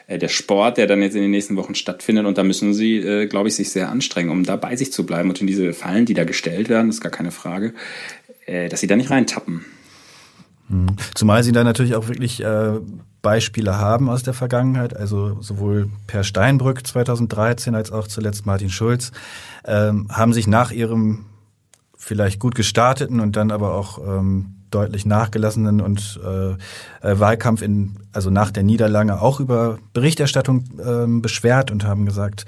der 0.08 0.28
Sport, 0.28 0.76
der 0.76 0.88
dann 0.88 1.02
jetzt 1.02 1.14
in 1.14 1.22
den 1.22 1.30
nächsten 1.30 1.54
Wochen 1.56 1.76
stattfindet. 1.76 2.26
Und 2.26 2.36
da 2.36 2.42
müssen 2.42 2.74
sie, 2.74 3.26
glaube 3.28 3.48
ich, 3.48 3.54
sich 3.54 3.70
sehr 3.70 3.90
anstrengen, 3.90 4.30
um 4.30 4.42
da 4.42 4.56
bei 4.56 4.74
sich 4.74 4.92
zu 4.92 5.06
bleiben 5.06 5.28
und 5.28 5.40
in 5.40 5.46
diese 5.46 5.72
Fallen, 5.72 6.04
die 6.04 6.14
da 6.14 6.24
gestellt 6.24 6.68
werden, 6.68 6.88
ist 6.88 7.00
gar 7.00 7.12
keine 7.12 7.30
Frage, 7.30 7.74
dass 8.46 8.80
sie 8.80 8.88
da 8.88 8.96
nicht 8.96 9.10
reintappen. 9.10 9.64
Mhm. 10.70 10.96
Zumal 11.14 11.42
sie 11.42 11.52
da 11.52 11.64
natürlich 11.64 11.94
auch 11.94 12.08
wirklich 12.08 12.42
äh, 12.42 12.78
Beispiele 13.22 13.76
haben 13.76 14.08
aus 14.08 14.22
der 14.22 14.34
Vergangenheit, 14.34 14.96
also 14.96 15.36
sowohl 15.42 15.90
Per 16.06 16.24
Steinbrück 16.24 16.86
2013 16.86 17.74
als 17.74 17.92
auch 17.92 18.06
zuletzt 18.06 18.46
Martin 18.46 18.70
Schulz, 18.70 19.12
ähm, 19.64 20.06
haben 20.10 20.32
sich 20.32 20.46
nach 20.46 20.70
ihrem 20.70 21.26
vielleicht 21.96 22.38
gut 22.38 22.54
gestarteten 22.54 23.20
und 23.20 23.36
dann 23.36 23.50
aber 23.50 23.74
auch 23.74 23.98
ähm, 23.98 24.54
deutlich 24.70 25.04
nachgelassenen 25.04 25.80
und 25.80 26.18
äh, 26.24 26.52
äh, 27.06 27.18
Wahlkampf 27.18 27.60
in 27.60 27.96
also 28.12 28.30
nach 28.30 28.50
der 28.50 28.62
Niederlage 28.62 29.20
auch 29.20 29.40
über 29.40 29.78
Berichterstattung 29.92 30.64
ähm, 30.82 31.20
beschwert 31.20 31.70
und 31.70 31.84
haben 31.84 32.06
gesagt, 32.06 32.46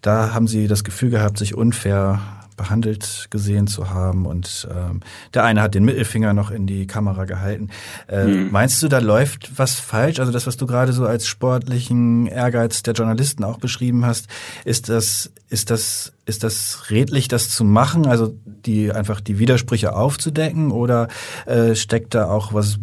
da 0.00 0.34
haben 0.34 0.46
sie 0.46 0.68
das 0.68 0.84
Gefühl 0.84 1.10
gehabt, 1.10 1.38
sich 1.38 1.54
unfair 1.54 2.20
behandelt 2.56 3.28
gesehen 3.30 3.66
zu 3.66 3.90
haben. 3.90 4.26
Und 4.26 4.68
ähm, 4.70 5.00
der 5.34 5.44
eine 5.44 5.62
hat 5.62 5.74
den 5.74 5.84
Mittelfinger 5.84 6.34
noch 6.34 6.50
in 6.50 6.66
die 6.66 6.86
Kamera 6.86 7.24
gehalten. 7.24 7.70
Äh, 8.06 8.24
hm. 8.24 8.50
Meinst 8.50 8.82
du, 8.82 8.88
da 8.88 8.98
läuft 8.98 9.58
was 9.58 9.74
falsch? 9.80 10.20
Also 10.20 10.32
das, 10.32 10.46
was 10.46 10.56
du 10.56 10.66
gerade 10.66 10.92
so 10.92 11.06
als 11.06 11.26
sportlichen 11.26 12.26
Ehrgeiz 12.26 12.82
der 12.82 12.94
Journalisten 12.94 13.44
auch 13.44 13.58
beschrieben 13.58 14.04
hast, 14.04 14.26
ist 14.64 14.88
das, 14.88 15.32
ist 15.48 15.70
das, 15.70 16.12
ist 16.26 16.44
das 16.44 16.90
redlich, 16.90 17.28
das 17.28 17.50
zu 17.50 17.64
machen? 17.64 18.06
Also 18.06 18.34
die 18.44 18.92
einfach 18.92 19.20
die 19.20 19.38
Widersprüche 19.38 19.94
aufzudecken 19.94 20.70
oder 20.70 21.08
äh, 21.46 21.74
steckt 21.74 22.14
da 22.14 22.26
auch 22.26 22.52
was 22.52 22.78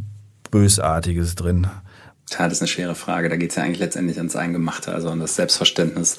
Bösartiges 0.51 1.35
drin? 1.35 1.67
Tja, 2.29 2.45
das 2.45 2.57
ist 2.57 2.61
eine 2.61 2.67
schwere 2.67 2.95
Frage. 2.95 3.29
Da 3.29 3.37
geht 3.37 3.51
es 3.51 3.55
ja 3.55 3.63
eigentlich 3.63 3.79
letztendlich 3.79 4.17
ans 4.17 4.35
Eingemachte, 4.35 4.93
also 4.93 5.09
an 5.09 5.19
das 5.19 5.35
Selbstverständnis 5.35 6.17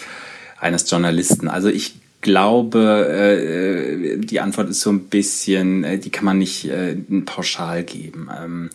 eines 0.58 0.90
Journalisten. 0.90 1.48
Also 1.48 1.68
ich 1.68 2.00
glaube, 2.20 3.08
äh, 3.08 4.18
die 4.18 4.40
Antwort 4.40 4.68
ist 4.70 4.80
so 4.80 4.90
ein 4.90 5.04
bisschen, 5.04 5.84
äh, 5.84 5.98
die 5.98 6.10
kann 6.10 6.24
man 6.24 6.38
nicht 6.38 6.66
äh, 6.66 6.96
pauschal 7.24 7.84
geben. 7.84 8.28
Ähm, 8.36 8.70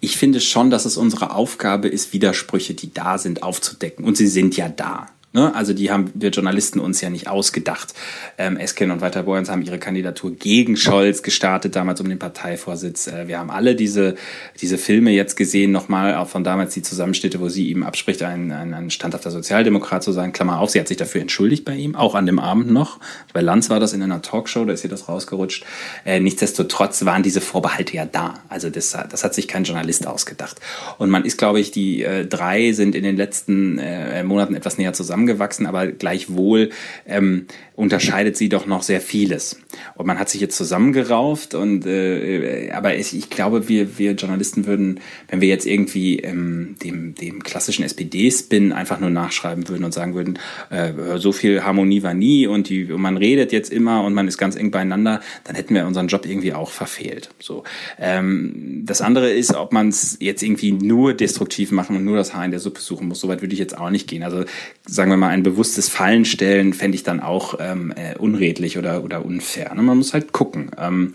ich 0.00 0.16
finde 0.16 0.40
schon, 0.40 0.70
dass 0.70 0.84
es 0.84 0.96
unsere 0.96 1.32
Aufgabe 1.32 1.88
ist, 1.88 2.12
Widersprüche, 2.12 2.74
die 2.74 2.92
da 2.92 3.18
sind, 3.18 3.42
aufzudecken. 3.42 4.04
Und 4.04 4.16
sie 4.16 4.26
sind 4.26 4.56
ja 4.56 4.68
da. 4.68 5.08
Ne? 5.34 5.54
Also 5.54 5.74
die 5.74 5.90
haben 5.90 6.10
wir 6.14 6.30
Journalisten 6.30 6.80
uns 6.80 7.02
ja 7.02 7.10
nicht 7.10 7.28
ausgedacht. 7.28 7.92
Ähm, 8.38 8.56
Esken 8.56 8.90
und 8.90 9.02
Walter 9.02 9.24
Borjans 9.24 9.50
haben 9.50 9.60
ihre 9.60 9.78
Kandidatur 9.78 10.30
gegen 10.30 10.78
Scholz 10.78 11.22
gestartet, 11.22 11.76
damals 11.76 12.00
um 12.00 12.08
den 12.08 12.18
Parteivorsitz. 12.18 13.08
Äh, 13.08 13.28
wir 13.28 13.38
haben 13.38 13.50
alle 13.50 13.74
diese, 13.74 14.14
diese 14.58 14.78
Filme 14.78 15.10
jetzt 15.10 15.36
gesehen, 15.36 15.70
nochmal 15.70 16.14
auch 16.14 16.28
von 16.28 16.44
damals 16.44 16.72
die 16.72 16.80
Zusammenschnitte, 16.80 17.40
wo 17.40 17.50
sie 17.50 17.68
ihm 17.68 17.82
abspricht, 17.82 18.22
ein, 18.22 18.50
ein, 18.52 18.72
ein 18.72 18.90
standhafter 18.90 19.30
Sozialdemokrat 19.30 20.02
zu 20.02 20.12
sein. 20.12 20.32
Klammer 20.32 20.60
auf, 20.60 20.70
sie 20.70 20.80
hat 20.80 20.88
sich 20.88 20.96
dafür 20.96 21.20
entschuldigt 21.20 21.66
bei 21.66 21.74
ihm, 21.74 21.94
auch 21.94 22.14
an 22.14 22.24
dem 22.24 22.38
Abend 22.38 22.70
noch. 22.70 22.98
Bei 23.34 23.42
Lanz 23.42 23.68
war 23.68 23.80
das 23.80 23.92
in 23.92 24.02
einer 24.02 24.22
Talkshow, 24.22 24.64
da 24.64 24.72
ist 24.72 24.84
ihr 24.84 24.90
das 24.90 25.10
rausgerutscht. 25.10 25.62
Äh, 26.06 26.20
nichtsdestotrotz 26.20 27.04
waren 27.04 27.22
diese 27.22 27.42
Vorbehalte 27.42 27.94
ja 27.94 28.06
da. 28.06 28.34
Also 28.48 28.70
das, 28.70 28.96
das 29.10 29.24
hat 29.24 29.34
sich 29.34 29.46
kein 29.46 29.64
Journalist 29.64 30.06
ausgedacht. 30.06 30.58
Und 30.96 31.10
man 31.10 31.26
ist, 31.26 31.36
glaube 31.36 31.60
ich, 31.60 31.70
die 31.70 32.02
äh, 32.02 32.24
drei 32.24 32.72
sind 32.72 32.94
in 32.94 33.04
den 33.04 33.18
letzten 33.18 33.78
äh, 33.78 34.24
Monaten 34.24 34.54
etwas 34.54 34.78
näher 34.78 34.94
zusammen 34.94 35.17
zusammengewachsen, 35.18 35.66
aber 35.66 35.88
gleichwohl 35.88 36.70
ähm, 37.06 37.46
unterscheidet 37.74 38.36
sie 38.36 38.48
doch 38.48 38.66
noch 38.66 38.82
sehr 38.82 39.00
vieles. 39.00 39.60
Und 39.94 40.06
man 40.06 40.18
hat 40.18 40.28
sich 40.28 40.40
jetzt 40.40 40.56
zusammengerauft 40.56 41.54
und 41.54 41.86
äh, 41.86 42.70
aber 42.72 42.96
ich, 42.96 43.16
ich 43.16 43.30
glaube, 43.30 43.68
wir, 43.68 43.98
wir 43.98 44.12
Journalisten 44.12 44.66
würden, 44.66 45.00
wenn 45.28 45.40
wir 45.40 45.48
jetzt 45.48 45.66
irgendwie 45.66 46.18
ähm, 46.18 46.74
dem, 46.82 47.14
dem 47.14 47.42
klassischen 47.44 47.84
SPD-Spin 47.84 48.72
einfach 48.72 48.98
nur 48.98 49.10
nachschreiben 49.10 49.68
würden 49.68 49.84
und 49.84 49.94
sagen 49.94 50.14
würden, 50.14 50.38
äh, 50.70 51.18
so 51.18 51.30
viel 51.30 51.62
Harmonie 51.62 52.02
war 52.02 52.14
nie 52.14 52.46
und, 52.46 52.68
die, 52.68 52.90
und 52.90 53.00
man 53.00 53.16
redet 53.16 53.52
jetzt 53.52 53.72
immer 53.72 54.02
und 54.02 54.14
man 54.14 54.26
ist 54.26 54.38
ganz 54.38 54.56
eng 54.56 54.72
beieinander, 54.72 55.20
dann 55.44 55.54
hätten 55.54 55.74
wir 55.74 55.86
unseren 55.86 56.08
Job 56.08 56.26
irgendwie 56.26 56.54
auch 56.54 56.70
verfehlt. 56.70 57.30
So. 57.38 57.62
Ähm, 58.00 58.82
das 58.84 59.00
andere 59.00 59.30
ist, 59.30 59.54
ob 59.54 59.72
man 59.72 59.88
es 59.88 60.16
jetzt 60.20 60.42
irgendwie 60.42 60.72
nur 60.72 61.14
destruktiv 61.14 61.70
machen 61.70 61.94
und 61.94 62.04
nur 62.04 62.16
das 62.16 62.34
Haar 62.34 62.44
in 62.44 62.50
der 62.50 62.60
Suppe 62.60 62.80
suchen 62.80 63.06
muss. 63.06 63.20
Soweit 63.20 63.40
würde 63.40 63.52
ich 63.52 63.60
jetzt 63.60 63.78
auch 63.78 63.90
nicht 63.90 64.08
gehen. 64.08 64.24
Also 64.24 64.44
sagen 64.84 65.07
wir 65.10 65.16
mal, 65.16 65.28
ein 65.28 65.42
bewusstes 65.42 65.88
Fallenstellen 65.88 66.72
fände 66.72 66.96
ich 66.96 67.02
dann 67.02 67.20
auch 67.20 67.54
ähm, 67.60 67.92
äh, 67.96 68.16
unredlich 68.18 68.78
oder, 68.78 69.04
oder 69.04 69.24
unfair. 69.24 69.74
Ne? 69.74 69.82
Man 69.82 69.98
muss 69.98 70.14
halt 70.14 70.32
gucken. 70.32 70.70
Ähm, 70.78 71.14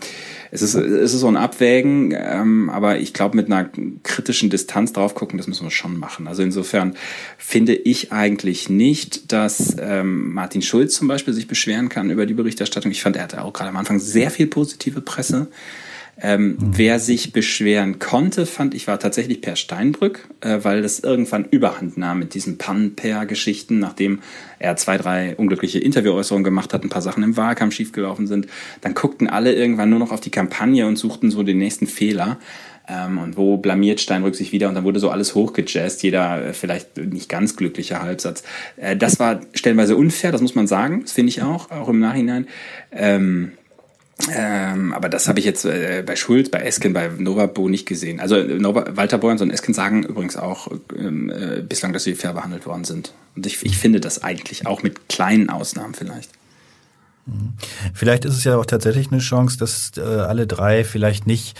es, 0.50 0.62
ist, 0.62 0.74
es 0.74 1.14
ist 1.14 1.20
so 1.20 1.28
ein 1.28 1.36
Abwägen, 1.36 2.14
ähm, 2.16 2.70
aber 2.70 2.98
ich 2.98 3.12
glaube, 3.12 3.36
mit 3.36 3.46
einer 3.46 3.68
kritischen 4.02 4.50
Distanz 4.50 4.92
drauf 4.92 5.14
gucken, 5.14 5.38
das 5.38 5.46
müssen 5.46 5.64
wir 5.64 5.70
schon 5.70 5.98
machen. 5.98 6.28
Also 6.28 6.42
insofern 6.42 6.94
finde 7.38 7.74
ich 7.74 8.12
eigentlich 8.12 8.68
nicht, 8.68 9.32
dass 9.32 9.76
ähm, 9.80 10.32
Martin 10.32 10.62
Schulz 10.62 10.94
zum 10.94 11.08
Beispiel 11.08 11.34
sich 11.34 11.48
beschweren 11.48 11.88
kann 11.88 12.10
über 12.10 12.26
die 12.26 12.34
Berichterstattung. 12.34 12.90
Ich 12.90 13.02
fand, 13.02 13.16
er 13.16 13.22
hatte 13.22 13.42
auch 13.42 13.52
gerade 13.52 13.70
am 13.70 13.76
Anfang 13.76 13.98
sehr 13.98 14.30
viel 14.30 14.46
positive 14.46 15.00
Presse. 15.00 15.48
Ähm, 16.20 16.46
mhm. 16.46 16.56
Wer 16.76 16.98
sich 17.00 17.32
beschweren 17.32 17.98
konnte, 17.98 18.46
fand 18.46 18.74
ich, 18.74 18.86
war 18.86 18.98
tatsächlich 18.98 19.40
Per 19.40 19.56
Steinbrück, 19.56 20.28
äh, 20.40 20.58
weil 20.62 20.82
das 20.82 21.00
irgendwann 21.00 21.44
überhand 21.44 21.96
nahm 21.96 22.20
mit 22.20 22.34
diesen 22.34 22.56
Pan-Per-Geschichten, 22.56 23.78
nachdem 23.78 24.20
er 24.58 24.76
zwei, 24.76 24.96
drei 24.96 25.34
unglückliche 25.36 25.80
Interviewäußerungen 25.80 26.44
gemacht 26.44 26.72
hat, 26.72 26.84
ein 26.84 26.88
paar 26.88 27.02
Sachen 27.02 27.22
im 27.22 27.36
Wahlkampf 27.36 27.74
schiefgelaufen 27.74 28.26
sind. 28.26 28.46
Dann 28.80 28.94
guckten 28.94 29.28
alle 29.28 29.54
irgendwann 29.54 29.90
nur 29.90 29.98
noch 29.98 30.12
auf 30.12 30.20
die 30.20 30.30
Kampagne 30.30 30.86
und 30.86 30.96
suchten 30.96 31.30
so 31.30 31.42
den 31.42 31.58
nächsten 31.58 31.86
Fehler. 31.86 32.38
Ähm, 32.86 33.18
und 33.18 33.36
wo 33.36 33.56
blamiert 33.56 34.00
Steinbrück 34.00 34.34
sich 34.34 34.52
wieder 34.52 34.68
und 34.68 34.74
dann 34.74 34.84
wurde 34.84 35.00
so 35.00 35.08
alles 35.08 35.34
hochgejazzt, 35.34 36.02
jeder 36.02 36.46
äh, 36.48 36.52
vielleicht 36.52 36.98
nicht 36.98 37.30
ganz 37.30 37.56
glücklicher 37.56 38.02
Halbsatz. 38.02 38.42
Äh, 38.76 38.94
das 38.94 39.18
war 39.18 39.40
stellenweise 39.54 39.96
unfair, 39.96 40.32
das 40.32 40.42
muss 40.42 40.54
man 40.54 40.66
sagen, 40.66 41.00
das 41.02 41.12
finde 41.12 41.30
ich 41.30 41.42
auch, 41.42 41.70
auch 41.70 41.88
im 41.88 41.98
Nachhinein. 41.98 42.46
Ähm, 42.92 43.52
ähm, 44.32 44.94
aber 44.94 45.08
das 45.08 45.28
habe 45.28 45.38
ich 45.38 45.44
jetzt 45.44 45.64
äh, 45.64 46.02
bei 46.04 46.16
Schulz, 46.16 46.48
bei 46.48 46.60
Esken, 46.60 46.92
bei 46.92 47.08
Novabo 47.08 47.68
nicht 47.68 47.86
gesehen. 47.86 48.20
Also 48.20 48.36
Nova, 48.36 48.96
Walter 48.96 49.18
Borjans 49.18 49.42
und 49.42 49.50
Esken 49.50 49.74
sagen 49.74 50.02
übrigens 50.02 50.36
auch 50.36 50.68
ähm, 50.96 51.30
äh, 51.30 51.62
bislang, 51.62 51.92
dass 51.92 52.04
sie 52.04 52.14
fair 52.14 52.32
behandelt 52.32 52.66
worden 52.66 52.84
sind. 52.84 53.12
Und 53.36 53.46
ich, 53.46 53.64
ich 53.64 53.76
finde 53.76 54.00
das 54.00 54.22
eigentlich 54.22 54.66
auch 54.66 54.82
mit 54.82 55.08
kleinen 55.08 55.50
Ausnahmen 55.50 55.94
vielleicht. 55.94 56.30
Mhm. 57.26 57.54
Vielleicht 57.92 58.24
ist 58.24 58.36
es 58.36 58.44
ja 58.44 58.56
auch 58.56 58.66
tatsächlich 58.66 59.10
eine 59.10 59.20
Chance, 59.20 59.58
dass 59.58 59.92
äh, 59.96 60.00
alle 60.00 60.46
drei 60.46 60.84
vielleicht 60.84 61.26
nicht 61.26 61.58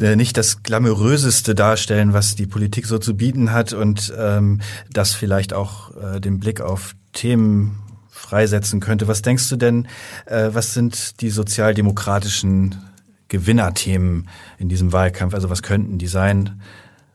äh, 0.00 0.16
nicht 0.16 0.36
das 0.36 0.62
glamouröseste 0.64 1.54
darstellen, 1.54 2.12
was 2.12 2.34
die 2.34 2.46
Politik 2.46 2.86
so 2.86 2.98
zu 2.98 3.16
bieten 3.16 3.52
hat 3.52 3.72
und 3.72 4.12
ähm, 4.18 4.60
das 4.92 5.14
vielleicht 5.14 5.52
auch 5.52 5.96
äh, 5.96 6.20
den 6.20 6.40
Blick 6.40 6.60
auf 6.60 6.96
Themen 7.12 7.83
freisetzen 8.24 8.80
könnte. 8.80 9.06
Was 9.08 9.22
denkst 9.22 9.48
du 9.48 9.56
denn, 9.56 9.86
äh, 10.26 10.50
was 10.52 10.74
sind 10.74 11.20
die 11.20 11.30
sozialdemokratischen 11.30 12.76
Gewinnerthemen 13.28 14.28
in 14.58 14.68
diesem 14.68 14.92
Wahlkampf? 14.92 15.34
Also 15.34 15.50
was 15.50 15.62
könnten 15.62 15.98
die 15.98 16.06
sein? 16.06 16.60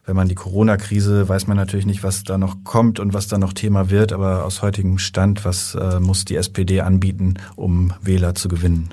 Wenn 0.05 0.15
man 0.15 0.27
die 0.27 0.35
Corona-Krise, 0.35 1.29
weiß 1.29 1.47
man 1.47 1.57
natürlich 1.57 1.85
nicht, 1.85 2.03
was 2.03 2.23
da 2.23 2.37
noch 2.37 2.63
kommt 2.63 2.99
und 2.99 3.13
was 3.13 3.27
da 3.27 3.37
noch 3.37 3.53
Thema 3.53 3.89
wird, 3.89 4.11
aber 4.11 4.43
aus 4.43 4.61
heutigem 4.61 4.97
Stand, 4.97 5.45
was 5.45 5.75
äh, 5.75 5.99
muss 5.99 6.25
die 6.25 6.35
SPD 6.35 6.81
anbieten, 6.81 7.35
um 7.55 7.93
Wähler 8.01 8.33
zu 8.33 8.47
gewinnen? 8.47 8.89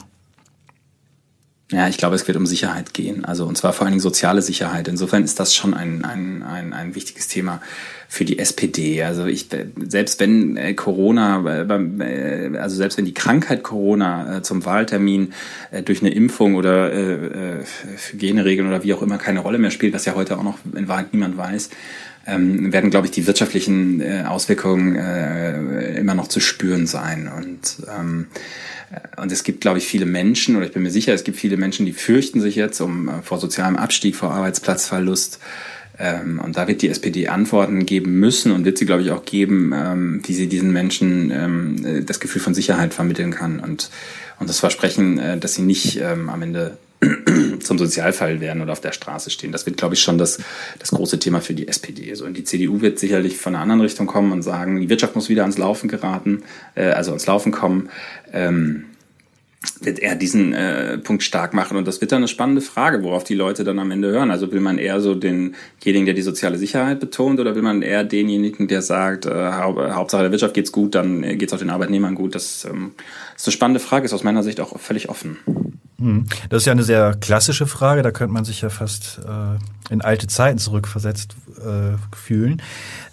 Ja, 1.72 1.88
ich 1.88 1.96
glaube, 1.96 2.14
es 2.14 2.28
wird 2.28 2.36
um 2.36 2.46
Sicherheit 2.46 2.94
gehen. 2.94 3.24
Also 3.24 3.44
und 3.44 3.58
zwar 3.58 3.72
vor 3.72 3.86
allen 3.86 3.92
Dingen 3.92 4.00
soziale 4.00 4.40
Sicherheit. 4.40 4.86
Insofern 4.86 5.24
ist 5.24 5.40
das 5.40 5.52
schon 5.52 5.74
ein, 5.74 6.04
ein, 6.04 6.44
ein, 6.44 6.72
ein 6.72 6.94
wichtiges 6.94 7.26
Thema 7.26 7.60
für 8.08 8.24
die 8.24 8.38
SPD. 8.38 9.02
Also 9.02 9.26
ich 9.26 9.48
selbst 9.76 10.20
wenn 10.20 10.56
äh, 10.56 10.74
Corona, 10.74 11.42
äh, 11.44 12.52
äh, 12.52 12.56
also 12.58 12.76
selbst 12.76 12.98
wenn 12.98 13.04
die 13.04 13.14
Krankheit 13.14 13.64
Corona 13.64 14.36
äh, 14.36 14.42
zum 14.42 14.64
Wahltermin 14.64 15.32
äh, 15.72 15.82
durch 15.82 16.02
eine 16.02 16.14
Impfung 16.14 16.54
oder 16.54 16.92
äh, 16.92 17.14
äh, 17.14 17.64
Hygieneregeln 18.12 18.68
oder 18.68 18.84
wie 18.84 18.94
auch 18.94 19.02
immer 19.02 19.18
keine 19.18 19.40
Rolle 19.40 19.58
mehr 19.58 19.72
spielt, 19.72 19.92
was 19.92 20.04
ja 20.04 20.14
heute 20.14 20.38
auch 20.38 20.44
noch 20.44 20.58
in 20.72 20.86
Wahrheit 20.86 21.12
niemand 21.12 21.36
weiß, 21.36 21.70
ähm, 22.28 22.72
werden, 22.72 22.90
glaube 22.90 23.06
ich, 23.06 23.10
die 23.10 23.26
wirtschaftlichen 23.26 24.00
äh, 24.00 24.22
Auswirkungen 24.26 24.94
äh, 24.94 25.98
immer 25.98 26.14
noch 26.14 26.28
zu 26.28 26.38
spüren 26.38 26.86
sein. 26.86 27.28
Und 27.36 27.86
ähm, 27.88 28.26
und 29.16 29.32
es 29.32 29.44
gibt, 29.44 29.60
glaube 29.60 29.78
ich, 29.78 29.86
viele 29.86 30.06
Menschen, 30.06 30.56
oder 30.56 30.66
ich 30.66 30.72
bin 30.72 30.82
mir 30.82 30.90
sicher, 30.90 31.12
es 31.12 31.24
gibt 31.24 31.38
viele 31.38 31.56
Menschen, 31.56 31.86
die 31.86 31.92
fürchten 31.92 32.40
sich 32.40 32.54
jetzt 32.54 32.80
um, 32.80 33.08
äh, 33.08 33.22
vor 33.22 33.38
sozialem 33.38 33.76
Abstieg, 33.76 34.16
vor 34.16 34.30
Arbeitsplatzverlust. 34.32 35.40
Ähm, 35.98 36.40
und 36.44 36.56
da 36.56 36.68
wird 36.68 36.82
die 36.82 36.88
SPD 36.88 37.28
Antworten 37.28 37.86
geben 37.86 38.20
müssen 38.20 38.52
und 38.52 38.64
wird 38.64 38.78
sie, 38.78 38.86
glaube 38.86 39.02
ich, 39.02 39.10
auch 39.10 39.24
geben, 39.24 39.72
ähm, 39.74 40.20
wie 40.24 40.34
sie 40.34 40.46
diesen 40.46 40.72
Menschen 40.72 41.30
ähm, 41.30 41.84
äh, 41.84 42.02
das 42.02 42.20
Gefühl 42.20 42.42
von 42.42 42.54
Sicherheit 42.54 42.92
vermitteln 42.92 43.30
kann 43.30 43.60
und, 43.60 43.90
und 44.38 44.48
das 44.48 44.60
Versprechen, 44.60 45.18
äh, 45.18 45.38
dass 45.38 45.54
sie 45.54 45.62
nicht 45.62 46.02
am 46.02 46.42
Ende 46.42 46.76
zum 47.60 47.78
Sozialfall 47.78 48.40
werden 48.40 48.62
oder 48.62 48.72
auf 48.72 48.80
der 48.80 48.92
Straße 48.92 49.30
stehen. 49.30 49.52
Das 49.52 49.66
wird, 49.66 49.76
glaube 49.76 49.94
ich, 49.94 50.00
schon 50.00 50.18
das, 50.18 50.38
das 50.78 50.90
große 50.90 51.18
Thema 51.18 51.40
für 51.40 51.54
die 51.54 51.68
SPD. 51.68 52.14
So, 52.14 52.24
und 52.24 52.36
die 52.36 52.44
CDU 52.44 52.80
wird 52.80 52.98
sicherlich 52.98 53.36
von 53.36 53.54
einer 53.54 53.62
anderen 53.62 53.82
Richtung 53.82 54.06
kommen 54.06 54.32
und 54.32 54.42
sagen, 54.42 54.80
die 54.80 54.88
Wirtschaft 54.88 55.14
muss 55.14 55.28
wieder 55.28 55.42
ans 55.42 55.58
Laufen 55.58 55.88
geraten, 55.88 56.42
äh, 56.74 56.90
also 56.90 57.10
ans 57.10 57.26
Laufen 57.26 57.52
kommen. 57.52 57.90
Ähm, 58.32 58.84
wird 59.80 59.98
er 59.98 60.14
diesen 60.14 60.52
äh, 60.52 60.98
Punkt 60.98 61.22
stark 61.22 61.52
machen. 61.52 61.76
Und 61.76 61.86
das 61.86 62.00
wird 62.00 62.12
dann 62.12 62.18
eine 62.18 62.28
spannende 62.28 62.60
Frage, 62.60 63.02
worauf 63.02 63.24
die 63.24 63.34
Leute 63.34 63.64
dann 63.64 63.78
am 63.78 63.90
Ende 63.90 64.08
hören. 64.08 64.30
Also 64.30 64.52
will 64.52 64.60
man 64.60 64.78
eher 64.78 65.00
so 65.00 65.14
denjenigen, 65.14 66.06
der 66.06 66.14
die 66.14 66.22
soziale 66.22 66.56
Sicherheit 66.58 67.00
betont, 67.00 67.40
oder 67.40 67.54
will 67.54 67.62
man 67.62 67.82
eher 67.82 68.04
denjenigen, 68.04 68.68
der 68.68 68.82
sagt, 68.82 69.26
äh, 69.26 69.52
Hauptsache 69.52 70.22
der 70.22 70.30
Wirtschaft 70.30 70.54
geht's 70.54 70.72
gut, 70.72 70.94
dann 70.94 71.38
geht's 71.38 71.52
auch 71.52 71.58
den 71.58 71.70
Arbeitnehmern 71.70 72.14
gut. 72.14 72.34
Das 72.34 72.64
ähm, 72.64 72.92
ist 73.36 73.46
eine 73.46 73.52
spannende 73.52 73.80
Frage, 73.80 74.06
ist 74.06 74.14
aus 74.14 74.24
meiner 74.24 74.42
Sicht 74.42 74.60
auch 74.60 74.78
völlig 74.78 75.08
offen. 75.08 75.38
Hm. 75.98 76.26
Das 76.50 76.62
ist 76.62 76.66
ja 76.66 76.72
eine 76.72 76.82
sehr 76.82 77.14
klassische 77.14 77.66
Frage, 77.66 78.02
da 78.02 78.10
könnte 78.10 78.34
man 78.34 78.44
sich 78.44 78.60
ja 78.60 78.68
fast 78.68 79.20
äh, 79.26 79.92
in 79.92 80.02
alte 80.02 80.26
Zeiten 80.26 80.58
zurückversetzt 80.58 81.34
äh, 81.58 81.96
fühlen. 82.14 82.60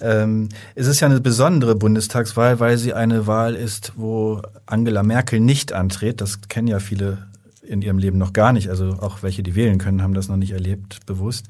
Ähm, 0.02 0.50
es 0.76 0.88
ist 0.88 1.00
ja 1.00 1.08
eine 1.08 1.22
besondere 1.22 1.76
Bundestagswahl, 1.76 2.60
weil 2.60 2.78
sie 2.78 2.94
eine 2.94 3.26
Wahl 3.26 3.56
ist, 3.56 3.94
wo 3.96 4.42
Angela 4.66 5.04
Merkel 5.04 5.40
nicht 5.40 5.72
antritt. 5.72 6.20
Das 6.20 6.42
kennen 6.50 6.68
ja 6.68 6.80
viele 6.80 7.28
in 7.66 7.82
ihrem 7.82 7.98
Leben 7.98 8.18
noch 8.18 8.34
gar 8.34 8.52
nicht. 8.52 8.70
Also 8.70 8.98
auch 9.00 9.24
welche, 9.24 9.44
die 9.44 9.56
wählen 9.56 9.78
können, 9.78 10.04
haben 10.04 10.14
das 10.14 10.28
noch 10.28 10.36
nicht 10.36 10.52
erlebt, 10.52 11.06
bewusst. 11.06 11.48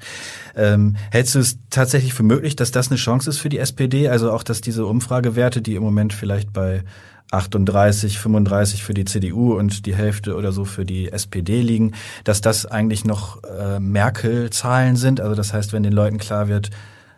Ähm, 0.54 0.96
hältst 1.10 1.34
du 1.34 1.40
es 1.40 1.58
tatsächlich 1.70 2.14
für 2.14 2.22
möglich, 2.22 2.54
dass 2.54 2.70
das 2.70 2.88
eine 2.88 2.96
Chance 2.96 3.30
ist 3.30 3.38
für 3.38 3.48
die 3.48 3.58
SPD? 3.58 4.08
Also 4.08 4.30
auch, 4.30 4.44
dass 4.44 4.60
diese 4.60 4.86
Umfragewerte, 4.86 5.60
die 5.60 5.74
im 5.74 5.82
Moment 5.82 6.12
vielleicht 6.12 6.52
bei 6.52 6.84
38, 7.30 8.18
35 8.18 8.84
für 8.84 8.94
die 8.94 9.04
CDU 9.04 9.54
und 9.54 9.86
die 9.86 9.94
Hälfte 9.94 10.36
oder 10.36 10.52
so 10.52 10.64
für 10.64 10.84
die 10.84 11.10
SPD 11.10 11.60
liegen, 11.60 11.92
dass 12.24 12.40
das 12.40 12.66
eigentlich 12.66 13.04
noch 13.04 13.42
äh, 13.44 13.80
Merkel-Zahlen 13.80 14.96
sind. 14.96 15.20
Also 15.20 15.34
das 15.34 15.52
heißt, 15.52 15.72
wenn 15.72 15.82
den 15.82 15.92
Leuten 15.92 16.18
klar 16.18 16.48
wird, 16.48 16.70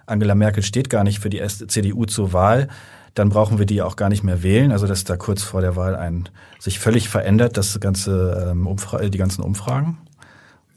Angela 0.06 0.34
Merkel 0.34 0.62
steht 0.62 0.88
gar 0.88 1.04
nicht 1.04 1.18
für 1.18 1.30
die 1.30 1.42
CDU 1.46 2.06
zur 2.06 2.32
Wahl, 2.32 2.68
dann 3.14 3.30
brauchen 3.30 3.58
wir 3.58 3.66
die 3.66 3.82
auch 3.82 3.96
gar 3.96 4.08
nicht 4.08 4.22
mehr 4.22 4.42
wählen. 4.42 4.72
Also 4.72 4.86
dass 4.86 5.04
da 5.04 5.16
kurz 5.16 5.42
vor 5.42 5.60
der 5.60 5.76
Wahl 5.76 5.96
ein 5.96 6.28
sich 6.58 6.78
völlig 6.78 7.08
verändert, 7.08 7.56
das 7.56 7.78
ganze 7.80 8.50
ähm, 8.50 8.66
Umfra 8.66 8.98
die 9.08 9.18
ganzen 9.18 9.42
Umfragen. 9.42 9.98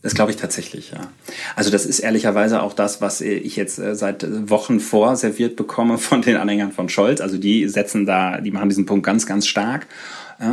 Das 0.02 0.16
glaube 0.16 0.32
ich 0.32 0.38
tatsächlich, 0.38 0.92
ja. 0.92 1.12
Also 1.58 1.72
das 1.72 1.86
ist 1.86 2.00
ehrlicherweise 2.00 2.62
auch 2.62 2.72
das, 2.74 3.02
was 3.02 3.20
ich 3.20 3.58
jetzt 3.58 3.80
äh, 3.80 3.96
seit 3.96 4.26
Wochen 4.50 4.80
vorserviert 4.80 5.58
bekomme 5.58 5.98
von 5.98 6.22
den 6.22 6.38
Anhängern 6.38 6.72
von 6.72 6.88
Scholz. 6.88 7.20
Also 7.20 7.38
die 7.38 7.68
setzen 7.68 8.06
da, 8.06 8.40
die 8.40 8.52
machen 8.52 8.70
diesen 8.70 8.86
Punkt 8.86 9.06
ganz, 9.06 9.26
ganz 9.26 9.46
stark. 9.48 9.88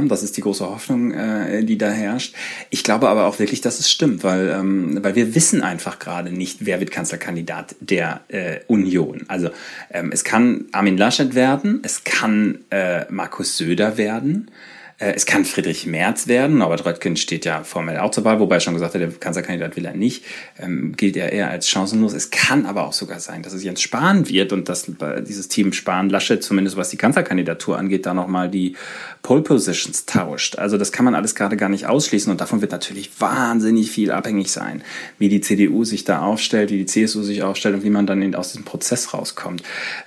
Das 0.09 0.24
ist 0.24 0.37
die 0.37 0.40
große 0.40 0.68
Hoffnung, 0.68 1.12
äh, 1.12 1.62
die 1.62 1.78
da 1.78 1.88
herrscht. 1.88 2.35
Ich 2.70 2.82
glaube 2.82 3.09
aber 3.09 3.26
auch 3.26 3.38
wirklich, 3.38 3.61
dass 3.61 3.78
es 3.78 3.88
stimmt, 3.88 4.24
weil, 4.24 4.48
ähm, 4.48 4.98
weil 5.00 5.14
wir 5.14 5.37
wissen 5.37 5.62
einfach 5.62 6.00
gerade 6.00 6.32
nicht, 6.32 6.66
wer 6.66 6.80
wird 6.80 6.90
Kanzlerkandidat 6.90 7.76
der 7.78 8.22
äh, 8.26 8.59
Union. 8.66 9.26
Also 9.28 9.50
ähm, 9.92 10.11
es 10.12 10.24
kann 10.24 10.64
Armin 10.72 10.98
Laschet 10.98 11.37
werden, 11.37 11.82
es 11.85 12.02
kann 12.02 12.64
Markus 13.11 13.56
Söder 13.56 13.96
werden. 13.96 14.50
Äh, 14.98 15.12
es 15.14 15.26
kann 15.26 15.44
Friedrich 15.44 15.87
Merz 15.87 16.26
werden, 16.26 16.62
aber 16.62 16.85
Röttgen 16.85 17.16
steht 17.16 17.44
ja 17.44 17.64
formell 17.64 17.98
auch 17.98 18.11
zur 18.11 18.24
Wahl, 18.24 18.40
wobei 18.40 18.61
schon 18.61 18.74
gesagt 18.74 18.94
hat, 18.94 19.00
der 19.00 19.11
Kanzlerkandidat 19.11 19.76
will 19.76 19.85
er 19.85 19.94
nicht. 19.94 20.24
Ähm, 20.59 20.94
gilt 20.96 21.16
er 21.16 21.32
eher 21.32 21.50
als 21.50 21.68
chancenlos. 21.68 22.12
Es 22.12 22.30
kann 22.30 22.66
aber 22.66 22.87
auch 22.87 22.92
sogar 22.92 23.20
sein, 23.20 23.42
dass 23.42 23.52
es 23.52 23.62
Jens 23.62 23.82
Spahn 23.82 24.28
wird 24.28 24.52
und 24.52 24.68
dass 24.68 24.90
dieses 25.26 25.48
Team 25.48 25.72
Spahn-Laschet, 25.72 26.42
zumindest 26.42 26.76
was 26.76 26.90
die 26.90 26.96
Kanzlerkandidatur 26.96 27.78
angeht, 27.78 28.06
da 28.06 28.14
nochmal 28.14 28.48
die 28.48 28.76
Pole 29.22 29.42
Positions 29.42 30.06
tauscht. 30.06 30.56
Also 30.56 30.78
das 30.78 30.92
kann 30.92 31.04
man 31.04 31.14
alles 31.14 31.35
gerade 31.35 31.56
gar 31.56 31.68
nicht 31.68 31.87
ausschließen 31.87 32.30
und 32.30 32.40
davon 32.40 32.61
wird 32.61 32.72
natürlich 32.72 33.20
wahnsinnig 33.20 33.90
viel 33.90 34.11
abhängig 34.11 34.50
sein, 34.50 34.82
wie 35.18 35.28
die 35.28 35.40
CDU 35.40 35.85
sich 35.85 36.04
da 36.04 36.22
aufstellt, 36.22 36.70
wie 36.70 36.78
die 36.78 36.87
CSU 36.87 37.22
sich 37.22 37.42
aufstellt 37.42 37.74
und 37.74 37.85
wie 37.85 37.90
man 37.90 38.06
dann 38.06 38.35
aus 38.35 38.52
diesem 38.52 38.64
Prozess 38.64 39.12
rauskommt. 39.12 39.62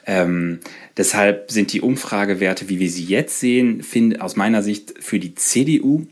Ähm, 0.06 0.60
Deshalb 1.00 1.50
sind 1.50 1.72
die 1.72 1.80
Umfragewerte, 1.80 2.68
wie 2.68 2.80
wir 2.80 2.90
sie 2.90 3.06
jetzt 3.06 3.40
sehen, 3.40 3.84
find, 3.84 4.20
aus 4.20 4.36
meiner 4.36 4.62
Sicht 4.62 4.96
für 5.00 5.18
die 5.18 5.34
CDU 5.34 6.08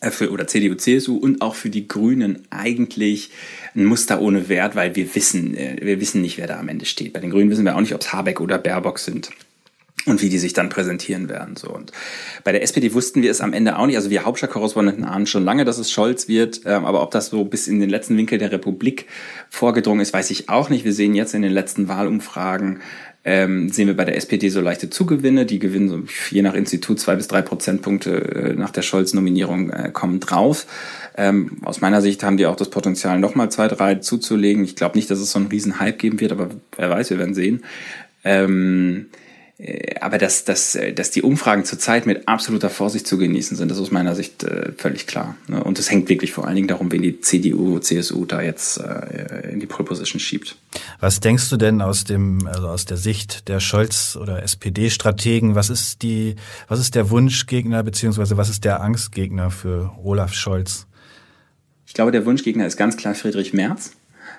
äh, 0.00 0.10
für, 0.10 0.30
oder 0.30 0.46
CDU, 0.46 0.76
CSU 0.76 1.18
und 1.18 1.42
auch 1.42 1.54
für 1.54 1.68
die 1.68 1.86
Grünen 1.86 2.46
eigentlich 2.48 3.30
ein 3.74 3.84
Muster 3.84 4.22
ohne 4.22 4.48
Wert, 4.48 4.76
weil 4.76 4.96
wir 4.96 5.14
wissen, 5.14 5.54
äh, 5.54 5.76
wir 5.82 6.00
wissen 6.00 6.22
nicht, 6.22 6.38
wer 6.38 6.46
da 6.46 6.58
am 6.58 6.70
Ende 6.70 6.86
steht. 6.86 7.12
Bei 7.12 7.20
den 7.20 7.28
Grünen 7.28 7.50
wissen 7.50 7.66
wir 7.66 7.76
auch 7.76 7.82
nicht, 7.82 7.94
ob 7.94 8.00
es 8.00 8.10
Habeck 8.10 8.40
oder 8.40 8.56
Baerbock 8.56 8.98
sind 8.98 9.28
und 10.06 10.22
wie 10.22 10.28
die 10.28 10.38
sich 10.38 10.54
dann 10.54 10.68
präsentieren 10.70 11.28
werden. 11.28 11.56
So 11.56 11.68
und 11.68 11.92
bei 12.44 12.52
der 12.52 12.62
SPD 12.62 12.94
wussten 12.94 13.22
wir 13.22 13.30
es 13.30 13.40
am 13.40 13.52
Ende 13.52 13.76
auch 13.76 13.86
nicht. 13.86 13.96
Also 13.96 14.08
wir 14.10 14.24
Hauptstadtkorrespondenten 14.24 15.04
ahnen 15.04 15.26
schon 15.26 15.44
lange, 15.44 15.64
dass 15.64 15.78
es 15.78 15.90
Scholz 15.90 16.28
wird, 16.28 16.62
ähm, 16.64 16.84
aber 16.84 17.02
ob 17.02 17.10
das 17.10 17.26
so 17.26 17.44
bis 17.44 17.68
in 17.68 17.80
den 17.80 17.90
letzten 17.90 18.16
Winkel 18.16 18.38
der 18.38 18.52
Republik 18.52 19.06
vorgedrungen 19.50 20.00
ist, 20.00 20.12
weiß 20.12 20.30
ich 20.30 20.48
auch 20.48 20.70
nicht. 20.70 20.84
Wir 20.84 20.92
sehen 20.92 21.14
jetzt 21.14 21.34
in 21.34 21.42
den 21.42 21.52
letzten 21.52 21.88
Wahlumfragen 21.88 22.80
ähm, 23.30 23.68
sehen 23.68 23.88
wir 23.88 23.96
bei 23.96 24.06
der 24.06 24.16
SPD 24.16 24.48
so 24.48 24.62
leichte 24.62 24.88
Zugewinne. 24.88 25.44
Die 25.44 25.58
gewinnen 25.58 25.90
so, 25.90 26.02
je 26.30 26.40
nach 26.40 26.54
Institut 26.54 26.98
zwei 26.98 27.14
bis 27.14 27.28
drei 27.28 27.42
Prozentpunkte 27.42 28.10
äh, 28.10 28.54
nach 28.54 28.70
der 28.70 28.80
Scholz-Nominierung 28.80 29.68
äh, 29.68 29.90
kommen 29.92 30.18
drauf. 30.18 30.64
Ähm, 31.14 31.58
aus 31.62 31.82
meiner 31.82 32.00
Sicht 32.00 32.22
haben 32.22 32.38
die 32.38 32.46
auch 32.46 32.56
das 32.56 32.70
Potenzial, 32.70 33.20
nochmal 33.20 33.50
zwei, 33.50 33.68
drei 33.68 33.96
zuzulegen. 33.96 34.64
Ich 34.64 34.76
glaube 34.76 34.96
nicht, 34.96 35.10
dass 35.10 35.18
es 35.18 35.30
so 35.30 35.38
einen 35.38 35.48
riesen 35.48 35.78
Hype 35.78 35.98
geben 35.98 36.20
wird, 36.20 36.32
aber 36.32 36.48
wer 36.78 36.88
weiß, 36.88 37.10
wir 37.10 37.18
werden 37.18 37.34
sehen. 37.34 37.64
Ähm, 38.24 39.08
äh, 39.12 39.27
aber 40.00 40.18
dass, 40.18 40.44
dass, 40.44 40.76
äh, 40.76 40.92
dass 40.92 41.10
die 41.10 41.22
Umfragen 41.22 41.64
zurzeit 41.64 42.06
mit 42.06 42.28
absoluter 42.28 42.70
Vorsicht 42.70 43.08
zu 43.08 43.18
genießen 43.18 43.56
sind, 43.56 43.68
das 43.68 43.78
ist 43.78 43.82
aus 43.82 43.90
meiner 43.90 44.14
Sicht 44.14 44.44
äh, 44.44 44.72
völlig 44.76 45.08
klar. 45.08 45.36
Ne? 45.48 45.62
Und 45.64 45.80
es 45.80 45.90
hängt 45.90 46.08
wirklich 46.08 46.32
vor 46.32 46.46
allen 46.46 46.54
Dingen 46.54 46.68
darum, 46.68 46.92
wen 46.92 47.02
die 47.02 47.20
CDU, 47.20 47.80
CSU 47.80 48.24
da 48.24 48.40
jetzt 48.40 48.80
in 49.50 49.60
die 49.60 49.66
Pole 49.66 49.84
Position 49.84 50.20
schiebt. 50.20 50.56
Was 51.00 51.20
denkst 51.20 51.50
du 51.50 51.56
denn 51.56 51.82
aus 51.82 52.04
dem, 52.04 52.46
also 52.46 52.68
aus 52.68 52.84
der 52.84 52.96
Sicht 52.96 53.48
der 53.48 53.60
Scholz- 53.60 54.16
oder 54.16 54.42
SPD-Strategen? 54.42 55.54
Was 55.54 55.70
ist 55.70 56.02
die, 56.02 56.36
was 56.68 56.78
ist 56.78 56.94
der 56.94 57.10
Wunschgegner 57.10 57.82
beziehungsweise 57.82 58.36
was 58.36 58.48
ist 58.48 58.64
der 58.64 58.80
Angstgegner 58.80 59.50
für 59.50 59.92
Olaf 60.02 60.34
Scholz? 60.34 60.86
Ich 61.86 61.94
glaube, 61.94 62.12
der 62.12 62.24
Wunschgegner 62.26 62.66
ist 62.66 62.76
ganz 62.76 62.96
klar 62.96 63.14
Friedrich 63.14 63.52
Merz. 63.52 63.92